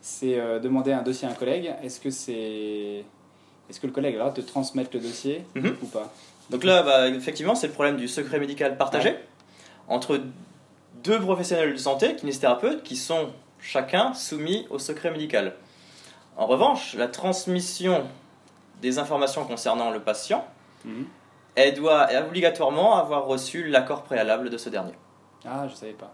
C'est 0.00 0.38
euh, 0.38 0.58
demander 0.58 0.92
un 0.92 1.02
dossier 1.02 1.28
à 1.28 1.30
un 1.30 1.34
collègue. 1.34 1.74
Est-ce 1.82 2.00
que 2.00 2.10
c'est. 2.10 3.04
Est-ce 3.68 3.80
que 3.80 3.86
le 3.86 3.92
collègue 3.92 4.14
a 4.14 4.16
le 4.16 4.20
droit 4.24 4.32
de 4.32 4.40
te 4.40 4.46
transmettre 4.46 4.90
le 4.94 5.00
dossier 5.00 5.44
Mhm. 5.54 5.76
ou 5.82 5.86
pas? 5.86 6.12
Donc 6.48 6.64
là, 6.64 6.82
bah, 6.82 7.08
effectivement, 7.08 7.54
c'est 7.54 7.68
le 7.68 7.72
problème 7.72 7.96
du 7.96 8.08
secret 8.08 8.40
médical 8.40 8.76
partagé 8.76 9.16
entre 9.88 10.20
deux 11.04 11.20
professionnels 11.20 11.72
de 11.72 11.76
santé, 11.78 12.16
kinésithérapeutes, 12.16 12.82
qui 12.82 12.96
sont 12.96 13.28
chacun 13.60 14.14
soumis 14.14 14.66
au 14.70 14.78
secret 14.78 15.10
médical. 15.10 15.54
En 16.36 16.46
revanche, 16.46 16.94
la 16.94 17.06
transmission 17.08 18.04
des 18.80 18.98
informations 18.98 19.44
concernant 19.44 19.90
le 19.90 20.00
patient, 20.00 20.44
Mhm. 20.84 21.06
elle 21.54 21.74
doit 21.74 22.08
obligatoirement 22.26 22.96
avoir 22.96 23.26
reçu 23.26 23.68
l'accord 23.68 24.02
préalable 24.02 24.48
de 24.50 24.56
ce 24.56 24.70
dernier. 24.70 24.94
Ah, 25.46 25.66
je 25.68 25.74
savais 25.74 25.92
pas. 25.92 26.12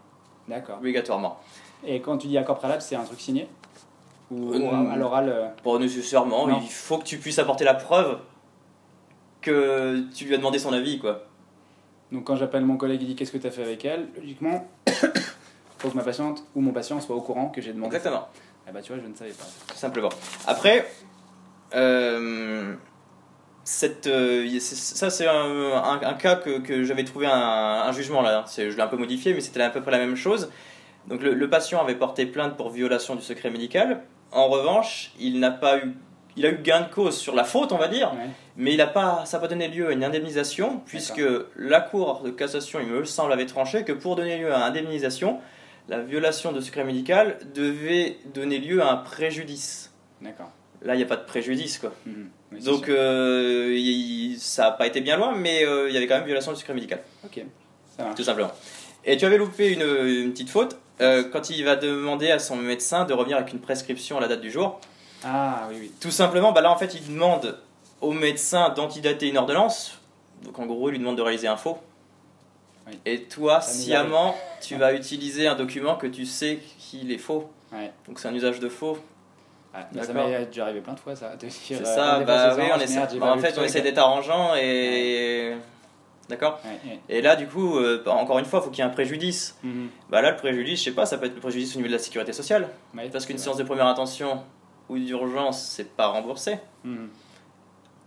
D'accord. 0.49 0.79
Obligatoirement. 0.79 1.39
Et 1.87 2.01
quand 2.01 2.19
tu 2.19 2.27
dis 2.27 2.37
accord 2.39 2.59
préalable, 2.59 2.83
c'est 2.83 2.97
un 2.97 3.05
truc 3.05 3.21
signé? 3.21 3.49
Ou 4.31 4.53
Euh, 4.55 4.91
à 4.91 4.97
l'oral 4.97 5.29
euh, 5.29 5.49
Pas 5.63 5.79
nécessairement, 5.79 6.47
Non. 6.49 6.61
il 6.63 6.69
faut 6.69 6.99
que 6.99 7.05
tu 7.05 7.19
puisses 7.19 7.39
apporter 7.39 7.65
la 7.65 7.75
preuve 7.75 8.19
que 9.41 10.05
tu 10.15 10.25
lui 10.25 10.35
as 10.35 10.39
demandé 10.39 10.59
son 10.59 10.73
avis, 10.73 10.99
quoi. 10.99 11.25
Donc 12.13 12.25
quand 12.25 12.37
j'appelle 12.37 12.65
mon 12.65 12.77
collègue, 12.77 13.03
il 13.03 13.09
dit 13.09 13.17
qu'est-ce 13.17 13.33
que 13.33 13.39
tu 13.39 13.47
as 13.47 13.51
fait 13.51 13.63
avec 13.63 13.85
elle, 13.85 14.09
logiquement, 14.17 14.67
faut 15.79 15.89
que 15.91 15.97
ma 15.97 16.03
patiente 16.03 16.43
ou 16.55 16.61
mon 16.61 16.73
patient 16.73 17.01
soit 17.01 17.15
au 17.17 17.21
courant 17.21 17.49
que 17.49 17.61
j'ai 17.61 17.73
demandé. 17.73 17.97
Exactement. 17.97 18.29
Ah 18.69 18.73
bah 18.73 18.81
tu 18.83 18.93
vois, 18.93 19.01
je 19.03 19.09
ne 19.09 19.15
savais 19.15 19.31
pas. 19.31 19.45
tout 19.69 19.77
simplement. 19.79 20.09
Après, 20.47 20.89
euh, 21.75 22.75
cette, 23.65 24.07
euh, 24.09 24.59
ça 24.61 25.11
c'est 25.11 25.27
un, 25.29 25.35
un- 25.35 26.01
un 26.03 26.15
cas 26.15 26.37
que, 26.37 26.59
que 26.59 26.83
j'avais 26.85 27.05
trouvé 27.05 27.27
un, 27.27 27.33
un 27.33 27.93
jugement 27.93 28.23
là. 28.23 28.45
Je 28.57 28.63
l'ai 28.63 28.81
un 28.81 28.87
peu 28.89 28.97
modifié, 28.97 29.35
mais 29.35 29.41
c'était 29.41 29.63
à 29.63 29.71
peu 29.71 29.83
près 29.83 29.93
la 29.93 29.99
même 29.99 30.17
chose. 30.17 30.51
Donc 31.09 31.23
le, 31.23 31.35
le 31.35 31.51
patient 31.51 31.81
avait 31.81 31.95
porté 31.95 32.27
plainte 32.27 32.57
pour 32.57 32.71
violation 32.71 33.15
du 33.15 33.23
secret 33.23 33.51
médical. 33.51 34.03
En 34.33 34.49
revanche, 34.49 35.13
il 35.21 35.39
n'a 35.41 35.51
pas 35.51 35.79
eu, 35.79 35.95
il 36.37 36.45
a 36.47 36.51
eu 36.51 36.59
gain 36.59 36.83
de 36.83 36.93
cause 36.93 37.17
sur 37.17 37.35
la 37.35 37.45
faute, 37.45 37.73
on 37.73 37.79
va 37.79 37.89
dire, 37.89 38.13
Ouais. 38.13 38.29
mais 38.57 38.75
il 38.75 38.81
a 38.81 38.87
pas, 38.87 39.25
ça 39.25 39.37
n'a 39.39 39.41
pas 39.43 39.49
donné 39.49 39.69
lieu 39.69 39.89
à 39.89 39.93
une 39.93 40.05
indemnisation, 40.05 40.81
puisque 40.87 41.23
la 41.57 41.81
Cour 41.81 42.23
de 42.25 42.31
cassation, 42.31 42.81
il 42.81 42.87
me 42.87 43.05
semble, 43.05 43.33
avait 43.33 43.47
tranché 43.47 43.85
que 43.85 43.93
pour 43.93 44.17
donner 44.17 44.39
lieu 44.39 44.53
à 44.53 44.65
indemnisation, 44.65 45.39
la 45.89 46.01
violation 46.01 46.53
de 46.53 46.61
secret 46.61 46.85
médical 46.85 47.39
devait 47.55 48.17
donner 48.35 48.59
lieu 48.59 48.83
à 48.83 48.91
un 48.91 48.97
préjudice. 48.97 49.93
D'accord. 50.21 50.51
Là, 50.83 50.95
il 50.95 50.99
n'y 50.99 51.05
a 51.05 51.07
pas 51.07 51.17
de 51.17 51.25
préjudice, 51.25 51.79
quoi. 51.79 51.93
Mhm. 52.05 52.29
Oui, 52.53 52.63
Donc, 52.63 52.89
euh, 52.89 53.73
il- 53.77 54.37
ça 54.39 54.65
n'a 54.65 54.71
pas 54.73 54.87
été 54.87 55.01
bien 55.01 55.17
loin, 55.17 55.35
mais 55.35 55.65
euh, 55.65 55.89
il 55.89 55.95
y 55.95 55.97
avait 55.97 56.07
quand 56.07 56.17
même 56.17 56.25
violation 56.27 56.53
du 56.53 56.59
secret 56.59 56.75
médical, 56.75 57.01
Ok, 57.25 57.41
ça 57.97 58.05
marche. 58.05 58.17
tout 58.17 58.23
simplement. 58.25 58.51
Et 59.05 59.17
tu 59.17 59.25
avais 59.25 59.39
loupé 59.39 59.73
une, 59.73 59.83
une 59.83 60.33
petite 60.33 60.51
faute 60.51 60.79
euh, 61.01 61.25
quand 61.31 61.51
il 61.51 61.65
va 61.65 61.77
demander 61.77 62.31
à 62.31 62.39
son 62.39 62.57
médecin 62.57 63.05
de 63.05 63.13
revenir 63.13 63.37
avec 63.37 63.53
une 63.53 63.61
prescription 63.61 64.19
à 64.19 64.21
la 64.21 64.29
date 64.29 64.41
du 64.41 64.51
jour. 64.51 64.81
Ah 65.25 65.67
oui, 65.71 65.77
oui. 65.81 65.93
Tout 66.01 66.11
simplement, 66.11 66.53
bah 66.53 66.61
là, 66.61 66.71
en 66.71 66.77
fait, 66.77 66.95
il 66.95 67.07
demande 67.13 67.59
au 68.01 68.13
médecin 68.13 68.71
d'antidater 68.71 69.29
une 69.29 69.39
ordonnance. 69.39 69.99
Donc, 70.43 70.59
en 70.59 70.67
gros, 70.67 70.89
il 70.89 70.93
lui 70.93 70.99
demande 70.99 71.17
de 71.17 71.23
réaliser 71.23 71.49
un 71.49 71.57
faux. 71.57 71.79
Oui. 72.87 72.99
Et 73.05 73.23
toi, 73.23 73.61
Ça 73.61 73.73
sciemment, 73.73 74.35
tu 74.61 74.77
vas 74.77 74.93
utiliser 74.93 75.49
un 75.49 75.55
document 75.55 75.97
que 75.97 76.07
tu 76.07 76.25
sais 76.25 76.61
qu'il 76.79 77.11
est 77.11 77.19
faux. 77.19 77.51
Ouais. 77.73 77.93
Donc, 78.07 78.21
c'est 78.21 78.29
un 78.29 78.35
usage 78.35 78.61
de 78.61 78.69
faux. 78.69 78.99
Ouais, 79.75 80.03
ça 80.03 80.13
m'est 80.13 80.47
déjà 80.47 80.65
arrivé 80.65 80.81
plein 80.81 80.95
de 80.95 81.01
fois, 81.01 81.15
ça. 81.17 81.33
C'est 81.49 81.85
ça, 81.85 82.21
bah 82.21 82.55
oui, 82.57 82.65
on 82.75 82.81
essaie. 82.81 83.01
bah, 83.19 83.35
en 83.35 83.39
fait, 83.39 83.59
on 83.59 83.63
essaie 83.63 83.83
d'être 83.83 83.99
arrangeant 83.99 84.55
et. 84.57 85.55
D'accord 86.29 86.61
Ouais, 86.65 86.91
ouais. 86.91 87.01
Et 87.09 87.21
là, 87.23 87.37
du 87.37 87.47
coup, 87.47 87.79
euh, 87.79 88.03
encore 88.07 88.39
une 88.39 88.45
fois, 88.45 88.61
il 88.61 88.65
faut 88.65 88.71
qu'il 88.71 88.79
y 88.85 88.87
ait 88.87 88.91
un 88.91 88.93
préjudice. 88.93 89.57
Mhm. 89.63 89.89
Bah 90.11 90.23
là, 90.23 90.31
le 90.33 90.37
préjudice, 90.37 90.81
je 90.81 90.85
sais 90.87 90.93
pas, 90.93 91.07
ça 91.07 91.19
peut 91.19 91.27
être 91.27 91.35
le 91.35 91.41
préjudice 91.41 91.75
au 91.75 91.79
niveau 91.79 91.89
de 91.89 91.93
la 91.93 91.99
sécurité 91.99 92.33
sociale. 92.33 92.69
Ouais, 92.97 93.09
Parce 93.09 93.27
qu'une 93.27 93.39
séance 93.39 93.57
de 93.57 93.63
première 93.63 93.87
intention 93.87 94.43
ou 94.89 94.99
d'urgence, 94.99 95.63
c'est 95.63 95.95
pas 95.97 96.09
remboursé. 96.09 96.59
Mhm. 96.85 97.09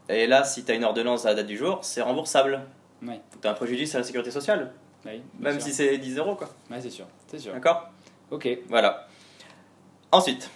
Et 0.09 0.27
là, 0.27 0.43
si 0.43 0.65
tu 0.65 0.71
as 0.71 0.75
une 0.75 0.83
ordonnance 0.83 1.25
à 1.25 1.29
la 1.29 1.35
date 1.35 1.47
du 1.47 1.55
jour, 1.57 1.79
c'est 1.81 2.01
remboursable. 2.01 2.61
Tu 3.01 3.47
as 3.47 3.51
un 3.51 3.53
préjudice 3.53 3.95
à 3.95 3.99
la 3.99 4.03
sécurité 4.03 4.31
sociale, 4.31 4.73
même 5.39 5.53
sûr. 5.53 5.61
si 5.61 5.73
c'est 5.73 5.97
10 5.97 6.17
euros, 6.17 6.35
quoi. 6.35 6.49
C'est 6.81 6.89
sûr. 6.89 7.05
Sûr. 7.37 7.53
D'accord 7.53 7.89
Ok. 8.31 8.47
Voilà. 8.67 9.07
Ensuite, 10.11 10.49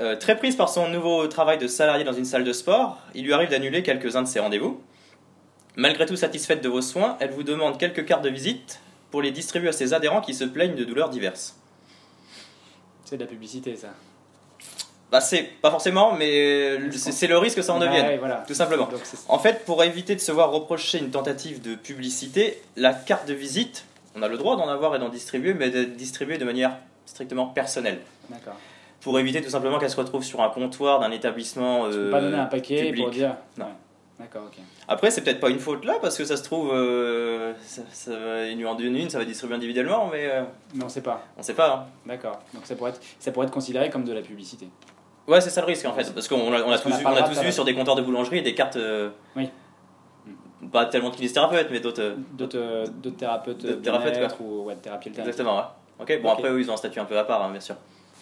euh, 0.00 0.16
très 0.16 0.36
prise 0.36 0.56
par 0.56 0.68
son 0.68 0.88
nouveau 0.88 1.26
travail 1.28 1.58
de 1.58 1.66
salarié 1.66 2.04
dans 2.04 2.12
une 2.12 2.24
salle 2.24 2.44
de 2.44 2.52
sport, 2.52 2.98
il 3.14 3.24
lui 3.24 3.32
arrive 3.32 3.48
d'annuler 3.50 3.82
quelques-uns 3.82 4.22
de 4.22 4.28
ses 4.28 4.40
rendez-vous. 4.40 4.80
Malgré 5.76 6.06
tout 6.06 6.16
satisfaite 6.16 6.62
de 6.62 6.68
vos 6.68 6.82
soins, 6.82 7.16
elle 7.20 7.30
vous 7.30 7.42
demande 7.42 7.78
quelques 7.78 8.04
cartes 8.04 8.22
de 8.22 8.28
visite 8.30 8.80
pour 9.10 9.22
les 9.22 9.30
distribuer 9.30 9.68
à 9.68 9.72
ses 9.72 9.92
adhérents 9.94 10.20
qui 10.20 10.34
se 10.34 10.44
plaignent 10.44 10.74
de 10.74 10.84
douleurs 10.84 11.10
diverses. 11.10 11.56
C'est 13.04 13.16
de 13.16 13.22
la 13.22 13.28
publicité, 13.28 13.74
ça. 13.76 13.88
Bah 15.10 15.20
c'est 15.20 15.42
pas 15.42 15.72
forcément, 15.72 16.12
mais 16.14 16.78
c'est 16.92 17.26
le 17.26 17.36
risque 17.36 17.56
que 17.56 17.62
ça 17.62 17.72
en 17.74 17.80
Ouais, 17.80 17.86
devienne, 17.88 18.06
ouais, 18.06 18.16
voilà. 18.18 18.44
tout 18.46 18.54
simplement. 18.54 18.86
Donc, 18.86 19.00
En 19.28 19.40
fait, 19.40 19.64
pour 19.64 19.82
éviter 19.82 20.14
de 20.14 20.20
se 20.20 20.30
voir 20.30 20.52
reprocher 20.52 20.98
une 20.98 21.10
tentative 21.10 21.60
de 21.60 21.74
publicité, 21.74 22.62
la 22.76 22.94
carte 22.94 23.26
de 23.26 23.34
visite, 23.34 23.84
on 24.14 24.22
a 24.22 24.28
le 24.28 24.38
droit 24.38 24.56
d'en 24.56 24.68
avoir 24.68 24.94
et 24.94 25.00
d'en 25.00 25.08
distribuer, 25.08 25.52
mais 25.54 25.70
d'être 25.70 25.96
distribuée 25.96 26.38
de 26.38 26.44
manière 26.44 26.76
strictement 27.06 27.46
personnelle. 27.46 27.98
D'accord. 28.28 28.54
Pour 29.00 29.18
éviter 29.18 29.42
tout 29.42 29.50
simplement 29.50 29.78
qu'elle 29.80 29.90
se 29.90 29.96
retrouve 29.96 30.22
sur 30.22 30.42
un 30.42 30.48
comptoir 30.48 31.00
d'un 31.00 31.10
établissement. 31.10 31.86
Euh, 31.86 32.10
pas 32.12 32.20
donner 32.20 32.36
un 32.38 32.44
paquet 32.46 32.84
public. 32.84 33.02
pour 33.04 33.10
dire. 33.12 33.34
Non. 33.58 33.64
Ouais. 33.64 33.70
D'accord, 34.20 34.42
ok. 34.46 34.62
Après, 34.86 35.10
c'est 35.10 35.22
peut-être 35.22 35.40
pas 35.40 35.48
une 35.48 35.58
faute 35.58 35.84
là, 35.84 35.94
parce 36.00 36.16
que 36.18 36.24
ça 36.24 36.36
se 36.36 36.42
trouve, 36.42 36.70
euh, 36.74 37.54
ça, 37.64 37.82
ça 37.90 38.10
va 38.16 38.44
une 38.46 38.64
en 38.66 38.76
une, 38.78 38.94
une, 38.96 39.08
ça 39.10 39.18
va 39.18 39.24
distribuer 39.24 39.56
individuellement, 39.56 40.08
mais 40.12 40.26
euh, 40.30 40.42
Mais 40.74 40.84
on 40.84 40.88
sait 40.90 41.00
pas. 41.00 41.22
on 41.38 41.42
sait 41.42 41.54
pas. 41.54 41.74
hein. 41.74 41.86
D'accord. 42.06 42.38
Donc 42.52 42.66
ça 42.66 42.74
pourrait, 42.76 42.90
être, 42.90 43.00
ça 43.18 43.32
pourrait 43.32 43.46
être 43.46 43.52
considéré 43.52 43.88
comme 43.88 44.04
de 44.04 44.12
la 44.12 44.20
publicité. 44.20 44.68
Ouais, 45.26 45.40
c'est 45.40 45.48
ça 45.50 45.62
le 45.62 45.66
risque 45.68 45.86
en 45.86 45.94
fait, 45.94 46.12
parce 46.12 46.28
qu'on 46.28 46.52
a, 46.52 46.58
on 46.62 46.68
a 46.68 46.78
Parce 46.78 46.82
tous, 46.82 46.92
a 46.92 46.96
vu- 46.98 47.06
on 47.06 47.16
a 47.16 47.22
tous 47.22 47.50
sur 47.50 47.64
des 47.64 47.74
comptoirs 47.74 47.96
de 47.96 48.02
boulangerie 48.02 48.42
des 48.42 48.54
cartes. 48.54 48.76
euh, 48.76 49.10
Oui. 49.36 49.48
Pas 50.70 50.84
tellement 50.86 51.08
de 51.08 51.14
kinésithérapeutes, 51.14 51.68
mais 51.70 51.80
d'autres. 51.80 52.02
euh, 52.02 52.14
D'autres 52.32 52.58
euh, 52.58 52.86
d'autres 52.86 53.16
thérapeutes, 53.16 53.82
thérapeutes, 53.82 54.12
bien-être 54.12 54.40
ou 54.42 54.64
ouais, 54.64 54.76
thérapie 54.76 55.08
alternative. 55.08 55.20
Exactement, 55.20 55.56
ouais. 55.56 55.64
Ok, 56.16 56.22
bon 56.22 56.30
après, 56.30 56.50
eux, 56.50 56.60
ils 56.60 56.70
ont 56.70 56.74
un 56.74 56.76
statut 56.76 57.00
un 57.00 57.06
peu 57.06 57.18
à 57.18 57.24
part, 57.24 57.42
hein, 57.42 57.50
bien 57.50 57.60
sûr. 57.60 57.76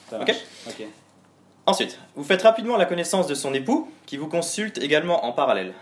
Ça 0.08 0.20
Ok. 0.20 0.32
Ok. 0.68 0.86
Ensuite, 1.66 1.98
vous 2.14 2.24
faites 2.24 2.42
rapidement 2.42 2.76
la 2.76 2.86
connaissance 2.86 3.26
de 3.26 3.34
son 3.34 3.52
époux, 3.52 3.90
qui 4.06 4.16
vous 4.16 4.28
consulte 4.28 4.78
également 4.78 5.26
en 5.26 5.32
parallèle. 5.32 5.74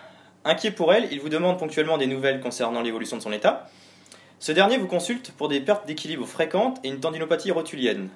Inquiet 0.46 0.70
pour 0.70 0.92
elle, 0.94 1.08
il 1.10 1.20
vous 1.20 1.28
demande 1.28 1.58
ponctuellement 1.58 1.98
des 1.98 2.06
nouvelles 2.06 2.40
concernant 2.40 2.80
l'évolution 2.80 3.16
de 3.16 3.22
son 3.22 3.32
état. 3.32 3.68
Ce 4.38 4.52
dernier 4.52 4.78
vous 4.78 4.86
consulte 4.86 5.32
pour 5.32 5.48
des 5.48 5.60
pertes 5.60 5.86
d'équilibre 5.86 6.24
fréquentes 6.26 6.78
et 6.84 6.88
une 6.88 7.00
tendinopathie 7.00 7.50
rotulienne. 7.50 8.08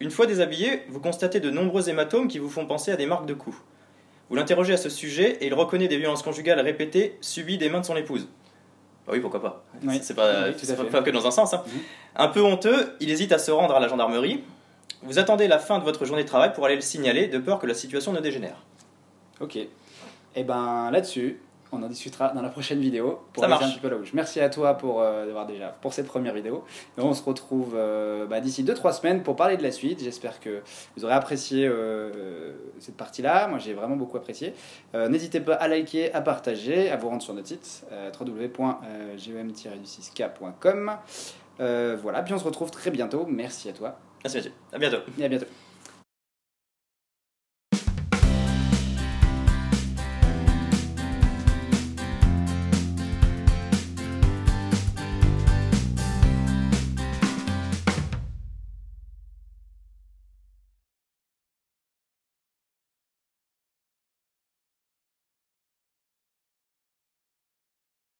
Une 0.00 0.10
fois 0.10 0.26
déshabillé, 0.26 0.82
vous 0.88 0.98
constatez 1.00 1.38
de 1.40 1.50
nombreux 1.50 1.88
hématomes 1.88 2.26
qui 2.26 2.38
vous 2.40 2.50
font 2.50 2.66
penser 2.66 2.90
à 2.90 2.96
des 2.96 3.06
marques 3.06 3.26
de 3.26 3.34
coups. 3.34 3.56
Vous 4.28 4.34
l'interrogez 4.36 4.72
à 4.74 4.76
ce 4.76 4.88
sujet 4.88 5.38
et 5.40 5.46
il 5.46 5.54
reconnaît 5.54 5.88
des 5.88 5.98
violences 5.98 6.22
conjugales 6.22 6.60
répétées 6.60 7.16
subies 7.20 7.58
des 7.58 7.68
mains 7.70 7.80
de 7.80 7.86
son 7.86 7.96
épouse. 7.96 8.28
Bah 9.06 9.12
oui, 9.14 9.20
pourquoi 9.20 9.40
pas. 9.40 9.64
Oui. 9.84 10.00
C'est 10.02 10.14
pas, 10.14 10.48
Oui, 10.48 10.52
tout 10.54 10.58
c'est 10.64 10.72
à 10.72 10.76
pas- 10.76 10.84
fait. 10.84 10.90
pas 10.90 11.02
que 11.02 11.10
dans 11.10 11.26
un 11.26 11.30
sens. 11.30 11.54
hein. 11.54 11.62
Mhm. 11.66 11.80
Un 12.16 12.28
peu 12.28 12.42
honteux, 12.42 12.96
il 13.00 13.10
hésite 13.10 13.32
à 13.32 13.38
se 13.38 13.50
rendre 13.50 13.74
à 13.74 13.80
la 13.80 13.88
gendarmerie. 13.88 14.42
Vous 15.02 15.18
attendez 15.20 15.46
la 15.48 15.58
fin 15.60 15.78
de 15.78 15.84
votre 15.84 16.04
journée 16.04 16.24
de 16.24 16.28
travail 16.28 16.52
pour 16.52 16.66
aller 16.66 16.74
le 16.74 16.80
signaler, 16.80 17.28
de 17.28 17.38
peur 17.38 17.58
que 17.60 17.66
la 17.66 17.74
situation 17.74 18.12
ne 18.12 18.20
dégénère. 18.20 18.64
Ok. 19.40 19.56
Et 20.36 20.44
ben 20.44 20.90
là-dessus, 20.90 21.40
on 21.72 21.82
en 21.82 21.88
discutera 21.88 22.30
dans 22.30 22.42
la 22.42 22.48
prochaine 22.48 22.80
vidéo 22.80 23.20
pour 23.32 23.44
Ça 23.44 23.54
un 23.54 23.58
petit 23.58 23.78
peu 23.78 23.88
la 23.88 23.96
bouche. 23.96 24.12
Merci 24.14 24.40
à 24.40 24.48
toi 24.48 24.74
pour 24.74 25.00
d'avoir 25.00 25.46
déjà 25.46 25.68
pour 25.68 25.92
cette 25.92 26.06
première 26.06 26.34
vidéo. 26.34 26.64
Et 26.96 27.00
on 27.00 27.14
se 27.14 27.22
retrouve 27.22 27.76
bah, 28.28 28.40
d'ici 28.40 28.64
2-3 28.64 29.00
semaines 29.00 29.22
pour 29.22 29.36
parler 29.36 29.56
de 29.56 29.62
la 29.62 29.70
suite. 29.70 30.02
J'espère 30.02 30.40
que 30.40 30.62
vous 30.96 31.04
aurez 31.04 31.14
apprécié 31.14 31.70
cette 32.78 32.96
partie-là. 32.96 33.48
Moi, 33.48 33.58
j'ai 33.58 33.74
vraiment 33.74 33.96
beaucoup 33.96 34.16
apprécié. 34.16 34.54
N'hésitez 34.94 35.40
pas 35.40 35.54
à 35.54 35.68
liker, 35.68 36.14
à 36.14 36.20
partager, 36.20 36.90
à 36.90 36.96
vous 36.96 37.08
rendre 37.08 37.22
sur 37.22 37.34
notre 37.34 37.48
site 37.48 37.84
www.gem-6k.com. 38.18 40.92
voilà, 41.58 42.22
puis 42.22 42.34
on 42.34 42.38
se 42.38 42.44
retrouve 42.44 42.70
très 42.70 42.90
bientôt. 42.90 43.26
Merci 43.28 43.68
à 43.68 43.72
toi. 43.72 43.98
Merci, 44.24 44.38
monsieur. 44.38 44.52
À 44.72 44.78
bientôt. 44.78 44.98
Et 45.18 45.24
à 45.24 45.28
bientôt. 45.28 45.46